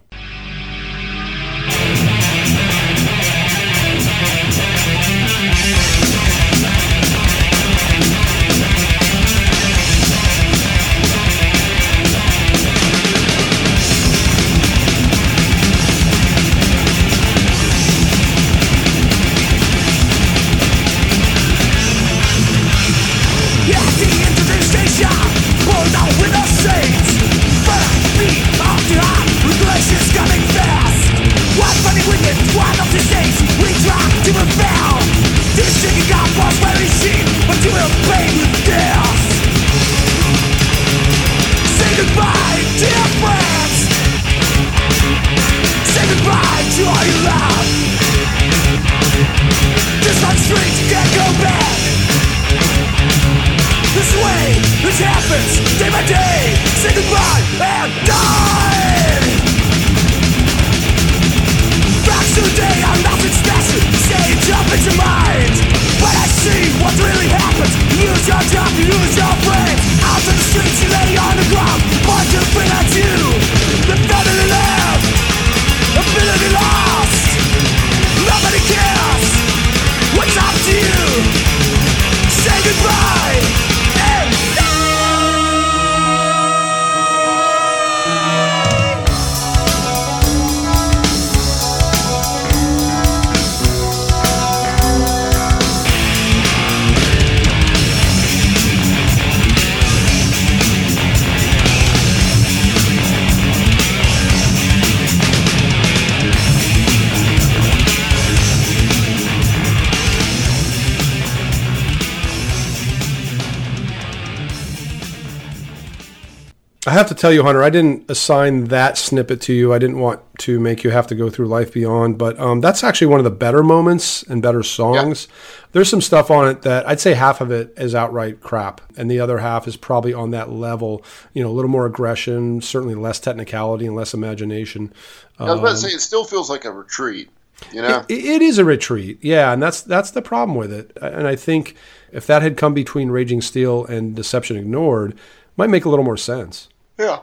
Tell 117.23 117.31
you, 117.31 117.43
Hunter, 117.43 117.63
I 117.63 117.69
didn't 117.69 118.11
assign 118.11 118.65
that 118.65 118.97
snippet 118.97 119.39
to 119.43 119.53
you. 119.53 119.73
I 119.73 119.79
didn't 119.79 119.99
want 119.99 120.19
to 120.39 120.59
make 120.59 120.83
you 120.83 120.89
have 120.89 121.07
to 121.07 121.15
go 121.15 121.29
through 121.29 121.45
Life 121.45 121.71
Beyond, 121.71 122.17
but 122.17 122.37
um, 122.37 122.59
that's 122.59 122.83
actually 122.83 123.07
one 123.07 123.21
of 123.21 123.23
the 123.23 123.31
better 123.31 123.63
moments 123.63 124.23
and 124.23 124.41
better 124.41 124.61
songs. 124.61 125.29
There's 125.71 125.87
some 125.87 126.01
stuff 126.01 126.29
on 126.29 126.49
it 126.49 126.63
that 126.63 126.85
I'd 126.85 126.99
say 126.99 127.13
half 127.13 127.39
of 127.39 127.49
it 127.49 127.73
is 127.77 127.95
outright 127.95 128.41
crap, 128.41 128.81
and 128.97 129.09
the 129.09 129.21
other 129.21 129.37
half 129.37 129.69
is 129.69 129.77
probably 129.77 130.13
on 130.13 130.31
that 130.31 130.51
level. 130.51 131.01
You 131.31 131.41
know, 131.41 131.49
a 131.49 131.53
little 131.53 131.71
more 131.71 131.85
aggression, 131.85 132.59
certainly 132.59 132.93
less 132.93 133.21
technicality 133.21 133.85
and 133.87 133.95
less 133.95 134.13
imagination. 134.13 134.91
I 135.39 135.45
was 135.45 135.59
about 135.59 135.69
to 135.69 135.77
say, 135.77 135.87
it 135.91 136.01
still 136.01 136.25
feels 136.25 136.49
like 136.49 136.65
a 136.65 136.71
retreat. 136.71 137.29
You 137.71 137.83
know? 137.83 138.03
It, 138.09 138.25
it 138.25 138.41
is 138.41 138.57
a 138.57 138.65
retreat, 138.65 139.19
yeah, 139.21 139.53
and 139.53 139.63
that's 139.63 139.81
that's 139.81 140.11
the 140.11 140.21
problem 140.21 140.57
with 140.57 140.73
it. 140.73 140.91
And 141.01 141.25
I 141.25 141.37
think 141.37 141.77
if 142.11 142.27
that 142.27 142.41
had 142.41 142.57
come 142.57 142.73
between 142.73 143.11
Raging 143.11 143.39
Steel 143.39 143.85
and 143.85 144.13
Deception 144.13 144.57
Ignored, 144.57 145.17
might 145.55 145.69
make 145.69 145.85
a 145.85 145.89
little 145.89 146.03
more 146.03 146.17
sense. 146.17 146.67
Yeah. 146.97 147.21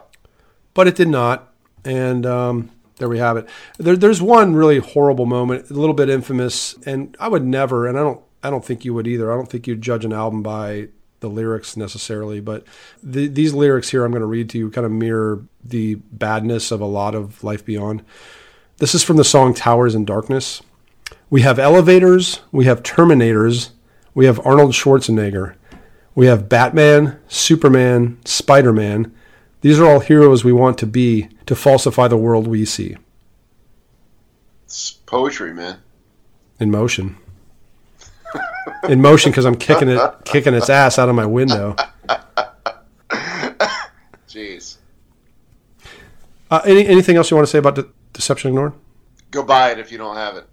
but 0.73 0.87
it 0.87 0.95
did 0.95 1.07
not. 1.07 1.53
And 1.83 2.25
um, 2.25 2.71
there 2.97 3.09
we 3.09 3.17
have 3.17 3.37
it. 3.37 3.49
There, 3.77 3.97
there's 3.97 4.21
one 4.21 4.55
really 4.55 4.79
horrible 4.79 5.25
moment, 5.25 5.69
a 5.69 5.73
little 5.73 5.95
bit 5.95 6.09
infamous, 6.09 6.75
and 6.85 7.15
I 7.19 7.27
would 7.27 7.43
never, 7.43 7.87
and 7.87 7.97
I 7.97 8.03
don't, 8.03 8.21
I 8.43 8.49
don't 8.49 8.63
think 8.63 8.85
you 8.85 8.93
would 8.93 9.07
either. 9.07 9.31
I 9.31 9.35
don't 9.35 9.49
think 9.49 9.67
you'd 9.67 9.81
judge 9.81 10.05
an 10.05 10.13
album 10.13 10.43
by 10.43 10.89
the 11.19 11.29
lyrics 11.29 11.77
necessarily, 11.77 12.39
but 12.39 12.65
the, 13.01 13.27
these 13.27 13.53
lyrics 13.53 13.89
here 13.89 14.03
I'm 14.03 14.11
going 14.11 14.21
to 14.21 14.27
read 14.27 14.49
to 14.51 14.57
you 14.57 14.69
kind 14.69 14.85
of 14.85 14.91
mirror 14.91 15.43
the 15.63 15.95
badness 15.95 16.71
of 16.71 16.81
a 16.81 16.85
lot 16.85 17.15
of 17.15 17.43
Life 17.43 17.65
Beyond. 17.65 18.03
This 18.77 18.95
is 18.95 19.03
from 19.03 19.17
the 19.17 19.23
song 19.23 19.53
Towers 19.53 19.95
in 19.95 20.05
Darkness. 20.05 20.61
We 21.29 21.41
have 21.41 21.59
elevators, 21.59 22.41
we 22.51 22.65
have 22.65 22.83
Terminators, 22.83 23.69
we 24.13 24.25
have 24.25 24.45
Arnold 24.45 24.73
Schwarzenegger, 24.73 25.55
we 26.15 26.25
have 26.25 26.49
Batman, 26.49 27.19
Superman, 27.27 28.17
Spider 28.25 28.73
Man. 28.73 29.15
These 29.61 29.79
are 29.79 29.85
all 29.85 29.99
heroes 29.99 30.43
we 30.43 30.51
want 30.51 30.77
to 30.79 30.87
be 30.87 31.29
to 31.45 31.55
falsify 31.55 32.07
the 32.07 32.17
world 32.17 32.47
we 32.47 32.65
see 32.65 32.97
It's 34.65 34.91
poetry, 34.91 35.53
man. 35.53 35.77
in 36.59 36.71
motion. 36.71 37.17
In 38.89 39.01
motion 39.01 39.31
because 39.31 39.45
I'm 39.45 39.55
kicking 39.55 39.89
it, 39.89 39.99
kicking 40.25 40.53
its 40.53 40.69
ass 40.69 40.97
out 40.97 41.09
of 41.09 41.15
my 41.15 41.25
window. 41.25 41.75
Jeez. 44.27 44.77
Uh, 46.49 46.61
any, 46.65 46.85
anything 46.87 47.17
else 47.17 47.29
you 47.29 47.37
want 47.37 47.47
to 47.47 47.51
say 47.51 47.59
about 47.59 47.75
De- 47.75 47.87
Deception 48.13 48.49
Ignored? 48.49 48.73
Go 49.29 49.43
buy 49.43 49.71
it 49.71 49.79
if 49.79 49.91
you 49.91 49.97
don't 49.97 50.15
have 50.15 50.35
it. 50.37 50.45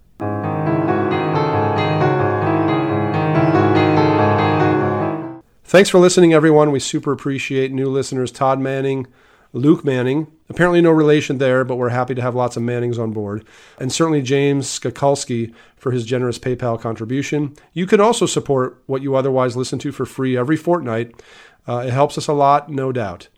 Thanks 5.69 5.91
for 5.91 5.99
listening, 5.99 6.33
everyone. 6.33 6.73
We 6.73 6.81
super 6.81 7.13
appreciate 7.13 7.73
new 7.73 7.91
listeners 7.91 8.33
Todd 8.33 8.59
Manning, 8.59 9.07
Luke 9.53 9.85
Manning. 9.85 10.33
Apparently, 10.49 10.81
no 10.81 10.91
relation 10.91 11.37
there, 11.37 11.63
but 11.63 11.77
we're 11.77 11.91
happy 11.91 12.15
to 12.15 12.23
have 12.23 12.35
lots 12.35 12.57
of 12.57 12.63
Mannings 12.63 12.99
on 12.99 13.13
board. 13.13 13.47
And 13.79 13.93
certainly 13.93 14.23
James 14.23 14.67
Skakalski 14.67 15.53
for 15.77 15.93
his 15.93 16.07
generous 16.07 16.39
PayPal 16.39 16.81
contribution. 16.81 17.55
You 17.75 17.87
can 17.87 18.01
also 18.01 18.25
support 18.25 18.83
what 18.87 19.03
you 19.03 19.15
otherwise 19.15 19.59
listen 19.59 19.79
to 19.81 19.93
for 19.93 20.07
free 20.07 20.39
every 20.39 20.57
fortnight. 20.57 21.23
Uh, 21.67 21.85
it 21.87 21.93
helps 21.93 22.17
us 22.17 22.29
a 22.29 22.33
lot, 22.33 22.71
no 22.71 22.91
doubt. 22.91 23.29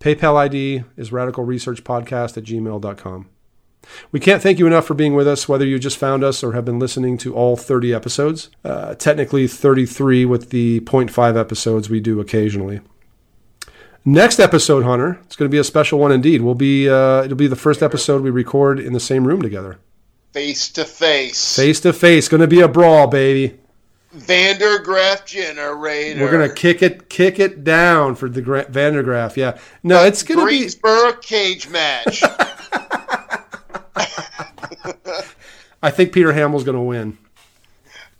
PayPal 0.00 0.36
ID 0.36 0.84
is 0.96 1.10
radicalresearchpodcast 1.10 2.38
at 2.38 2.44
gmail.com. 2.44 3.28
We 4.12 4.20
can't 4.20 4.42
thank 4.42 4.58
you 4.58 4.66
enough 4.66 4.86
for 4.86 4.94
being 4.94 5.14
with 5.14 5.26
us, 5.28 5.48
whether 5.48 5.64
you 5.66 5.78
just 5.78 5.96
found 5.98 6.22
us 6.24 6.42
or 6.42 6.52
have 6.52 6.64
been 6.64 6.78
listening 6.78 7.18
to 7.18 7.34
all 7.34 7.56
30 7.56 7.92
episodes. 7.94 8.50
Uh, 8.64 8.94
technically 8.94 9.46
33 9.46 10.24
with 10.24 10.50
the 10.50 10.80
0.5 10.80 11.38
episodes 11.38 11.90
we 11.90 12.00
do 12.00 12.20
occasionally. 12.20 12.80
Next 14.04 14.38
episode, 14.38 14.84
Hunter, 14.84 15.18
it's 15.24 15.34
going 15.36 15.48
to 15.50 15.52
be 15.54 15.58
a 15.58 15.64
special 15.64 15.98
one 15.98 16.12
indeed. 16.12 16.42
We'll 16.42 16.54
be 16.54 16.88
uh, 16.90 17.22
it'll 17.24 17.38
be 17.38 17.46
the 17.46 17.56
first 17.56 17.82
episode 17.82 18.20
we 18.22 18.30
record 18.30 18.78
in 18.78 18.92
the 18.92 19.00
same 19.00 19.26
room 19.26 19.40
together, 19.40 19.78
Face 20.32 20.68
to 20.72 20.84
face. 20.84 21.56
face 21.56 21.80
to 21.80 21.92
face. 21.92 22.28
Going 22.28 22.42
to 22.42 22.46
be 22.46 22.60
a 22.60 22.68
brawl, 22.68 23.06
baby. 23.06 23.58
Van 24.12 24.58
der 24.58 24.78
Graaf 24.80 25.24
generator. 25.24 26.20
We're 26.20 26.30
going 26.30 26.46
to 26.48 26.54
kick 26.54 26.82
it 26.82 27.08
kick 27.08 27.38
it 27.40 27.64
down 27.64 28.14
for 28.14 28.28
the 28.28 28.42
Gra- 28.42 28.66
Van 28.68 28.92
der 28.92 29.02
Graaf. 29.02 29.36
Yeah, 29.38 29.58
no, 29.82 30.04
it's 30.04 30.22
going 30.22 30.38
to 30.38 30.46
be 30.46 30.58
Greensboro 30.58 31.14
cage 31.14 31.68
match. 31.70 32.22
I 35.84 35.90
think 35.90 36.12
Peter 36.12 36.32
Hamill's 36.32 36.64
going 36.64 36.78
to 36.78 36.82
win. 36.82 37.18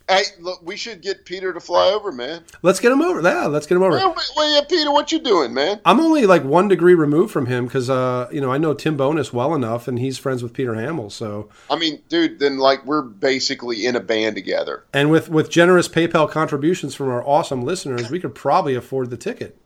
Hey, 0.07 0.25
look, 0.39 0.61
we 0.63 0.77
should 0.77 1.01
get 1.01 1.25
Peter 1.25 1.55
to 1.55 1.61
fly 1.61 1.87
over, 1.87 2.13
man. 2.13 2.45
Let's 2.61 2.79
get 2.79 2.93
him 2.93 3.01
over. 3.01 3.23
Yeah, 3.23 3.47
let's 3.47 3.67
get 3.67 3.77
him 3.77 3.83
over. 3.83 3.97
Well, 3.97 4.15
well, 4.37 4.55
yeah, 4.55 4.61
Peter, 4.69 4.93
what 4.93 5.11
you 5.11 5.19
doing, 5.19 5.55
man? 5.55 5.81
I'm 5.87 5.99
only 5.99 6.27
like 6.27 6.45
one 6.45 6.69
degree 6.69 6.93
removed 6.93 7.33
from 7.33 7.47
him 7.47 7.65
because, 7.65 7.89
uh, 7.89 8.29
you 8.31 8.39
know, 8.39 8.53
I 8.53 8.59
know 8.59 8.75
Tim 8.75 8.99
Bowness 8.99 9.33
well 9.33 9.55
enough, 9.55 9.89
and 9.89 9.99
he's 9.99 10.19
friends 10.19 10.43
with 10.43 10.53
Peter 10.53 10.75
Hamill. 10.75 11.09
So, 11.09 11.49
I 11.71 11.77
mean, 11.77 12.03
dude, 12.11 12.39
then 12.39 12.59
like 12.59 12.85
we're 12.85 13.01
basically 13.01 13.87
in 13.87 13.97
a 13.97 14.01
band 14.01 14.37
together. 14.37 14.85
and 14.93 15.11
with 15.11 15.31
with 15.31 15.49
generous 15.49 15.89
PayPal 15.89 16.31
contributions 16.31 16.95
from 16.95 17.09
our 17.09 17.27
awesome 17.27 17.63
listeners, 17.63 18.11
we 18.11 18.21
could 18.21 18.35
probably 18.35 18.75
afford 18.75 19.09
the 19.09 19.17
ticket. 19.17 19.59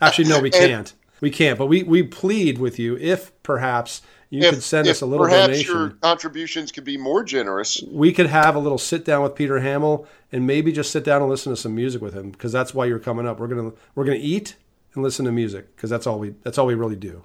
Actually, 0.00 0.30
no, 0.30 0.40
we 0.40 0.48
can't. 0.62 0.94
We 1.20 1.30
can't. 1.30 1.58
But 1.58 1.66
we 1.66 1.82
we 1.82 2.02
plead 2.02 2.56
with 2.56 2.78
you 2.78 2.96
if 2.96 3.30
perhaps 3.42 4.00
you 4.30 4.48
could 4.48 4.62
send 4.62 4.88
us 4.88 5.00
a 5.00 5.06
little 5.06 5.26
perhaps 5.26 5.48
donation. 5.48 5.74
your 5.74 5.90
contributions 5.90 6.72
could 6.72 6.84
be 6.84 6.96
more 6.96 7.22
generous. 7.22 7.82
we 7.90 8.12
could 8.12 8.26
have 8.26 8.54
a 8.54 8.58
little 8.58 8.78
sit 8.78 9.04
down 9.04 9.22
with 9.22 9.34
Peter 9.34 9.60
Hamill 9.60 10.06
and 10.32 10.46
maybe 10.46 10.72
just 10.72 10.90
sit 10.90 11.04
down 11.04 11.20
and 11.20 11.30
listen 11.30 11.52
to 11.52 11.56
some 11.56 11.74
music 11.74 12.00
with 12.00 12.14
him 12.14 12.30
because 12.30 12.52
that's 12.52 12.72
why 12.72 12.86
you're 12.86 12.98
coming 12.98 13.26
up. 13.26 13.40
We're 13.40 13.48
gonna 13.48 13.72
we're 13.94 14.04
gonna 14.04 14.18
eat 14.20 14.56
and 14.94 15.02
listen 15.02 15.24
to 15.26 15.32
music 15.32 15.74
because 15.76 15.90
that's 15.90 16.06
all 16.06 16.18
we 16.18 16.34
that's 16.42 16.58
all 16.58 16.66
we 16.66 16.74
really 16.74 16.96
do. 16.96 17.24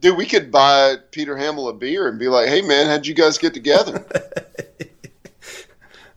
Dude, 0.00 0.16
we 0.16 0.26
could 0.26 0.50
buy 0.50 0.96
Peter 1.10 1.36
Hamill 1.36 1.68
a 1.68 1.72
beer 1.72 2.08
and 2.08 2.18
be 2.18 2.28
like, 2.28 2.48
"Hey, 2.48 2.60
man, 2.62 2.86
how'd 2.86 3.06
you 3.06 3.14
guys 3.14 3.38
get 3.38 3.54
together?" 3.54 4.04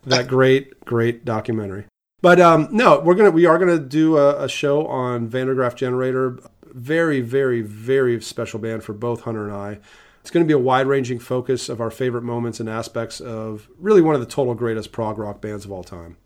That 0.06 0.28
great 0.28 0.84
great 0.84 1.24
documentary. 1.24 1.84
But 2.22 2.40
um, 2.40 2.68
no, 2.70 3.00
we're 3.00 3.14
gonna 3.14 3.30
we 3.30 3.46
are 3.46 3.58
gonna 3.58 3.78
do 3.78 4.16
a, 4.16 4.44
a 4.44 4.48
show 4.48 4.86
on 4.86 5.28
Van 5.28 5.46
der 5.46 5.54
Graaf 5.54 5.74
Generator. 5.74 6.38
Very 6.64 7.20
very 7.20 7.60
very 7.60 8.20
special 8.22 8.58
band 8.58 8.82
for 8.82 8.92
both 8.92 9.22
Hunter 9.22 9.46
and 9.46 9.54
I. 9.54 9.78
It's 10.20 10.30
going 10.30 10.44
to 10.44 10.48
be 10.48 10.54
a 10.54 10.58
wide 10.58 10.86
ranging 10.86 11.18
focus 11.18 11.68
of 11.68 11.80
our 11.80 11.90
favorite 11.90 12.22
moments 12.22 12.60
and 12.60 12.68
aspects 12.68 13.20
of 13.20 13.68
really 13.78 14.02
one 14.02 14.14
of 14.14 14.20
the 14.20 14.26
total 14.26 14.54
greatest 14.54 14.92
prog 14.92 15.18
rock 15.18 15.40
bands 15.40 15.64
of 15.64 15.72
all 15.72 15.82
time. 15.82 16.16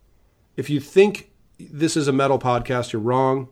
If 0.56 0.68
you 0.68 0.80
think 0.80 1.30
this 1.58 1.96
is 1.96 2.08
a 2.08 2.12
metal 2.12 2.38
podcast, 2.38 2.92
you're 2.92 3.02
wrong. 3.02 3.48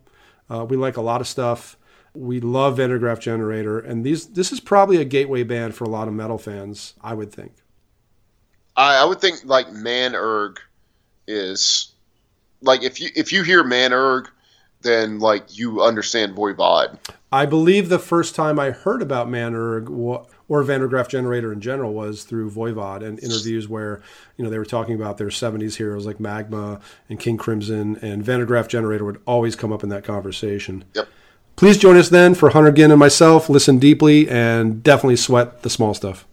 Uh, 0.51 0.65
we 0.65 0.77
like 0.77 0.97
a 0.97 1.03
lot 1.03 1.21
of 1.21 1.29
stuff. 1.29 1.77
We 2.15 2.41
love 2.41 2.77
Van 2.77 2.91
der 2.91 2.99
Graaf 2.99 3.21
Generator, 3.21 3.79
and 3.79 4.05
these 4.05 4.27
this 4.27 4.53
is 4.53 4.61
probably 4.61 4.99
a 4.99 5.05
gateway 5.05 5.45
band 5.45 5.75
for 5.75 5.85
a 5.85 5.89
lot 5.89 6.09
of 6.09 6.15
metal 6.15 6.37
fans. 6.37 6.95
I 7.01 7.15
would 7.15 7.33
think. 7.33 7.55
I, 8.77 9.03
I 9.03 9.05
would 9.05 9.21
think 9.21 9.45
like 9.45 9.73
Man 9.73 10.15
Erg 10.15 10.61
is 11.27 11.93
like 12.61 12.83
if 12.83 13.01
you 13.01 13.09
if 13.17 13.33
you 13.33 13.45
hear 13.45 13.65
Man 13.65 13.93
Erg, 13.95 14.29
then 14.83 15.21
like 15.21 15.57
you 15.57 15.83
understand 15.83 16.37
Voivod. 16.37 16.99
I 17.33 17.47
believe 17.47 17.89
the 17.89 17.99
first 17.99 18.35
time 18.35 18.59
I 18.59 18.71
heard 18.71 19.01
about 19.01 19.29
Man 19.29 19.55
Erg 19.55 19.89
wa- 19.89 20.25
or 20.49 20.63
Van 20.63 20.81
der 20.81 20.87
Graaf 20.87 21.09
Generator 21.09 21.51
in 21.53 21.63
general 21.63 21.95
was 21.95 22.25
through 22.25 22.51
Voivod 22.51 23.03
and 23.03 23.19
interviews 23.21 23.69
where 23.69 24.03
you 24.37 24.45
know 24.45 24.51
they 24.51 24.59
were 24.59 24.67
talking 24.67 24.95
about 24.95 25.17
their 25.17 25.29
70s 25.29 25.77
heroes 25.77 26.05
like 26.05 26.21
Magma 26.21 26.81
and 27.09 27.19
King 27.19 27.39
Crimson 27.39 27.97
and 28.03 28.23
Van 28.23 28.41
der 28.41 28.45
Graaf 28.45 28.69
Generator 28.69 29.05
would 29.05 29.21
always 29.27 29.57
come 29.57 29.73
up 29.73 29.83
in 29.83 29.89
that 29.89 30.05
conversation. 30.05 30.85
Yep. 30.95 31.09
Please 31.57 31.79
join 31.79 31.97
us 31.97 32.11
then 32.11 32.35
for 32.35 32.51
Hunter 32.51 32.71
Ginn 32.71 32.91
and 32.91 33.01
myself. 33.01 33.49
Listen 33.49 33.79
deeply 33.79 34.29
and 34.29 34.83
definitely 34.83 35.17
sweat 35.17 35.63
the 35.63 35.71
small 35.71 35.95
stuff. 35.95 36.27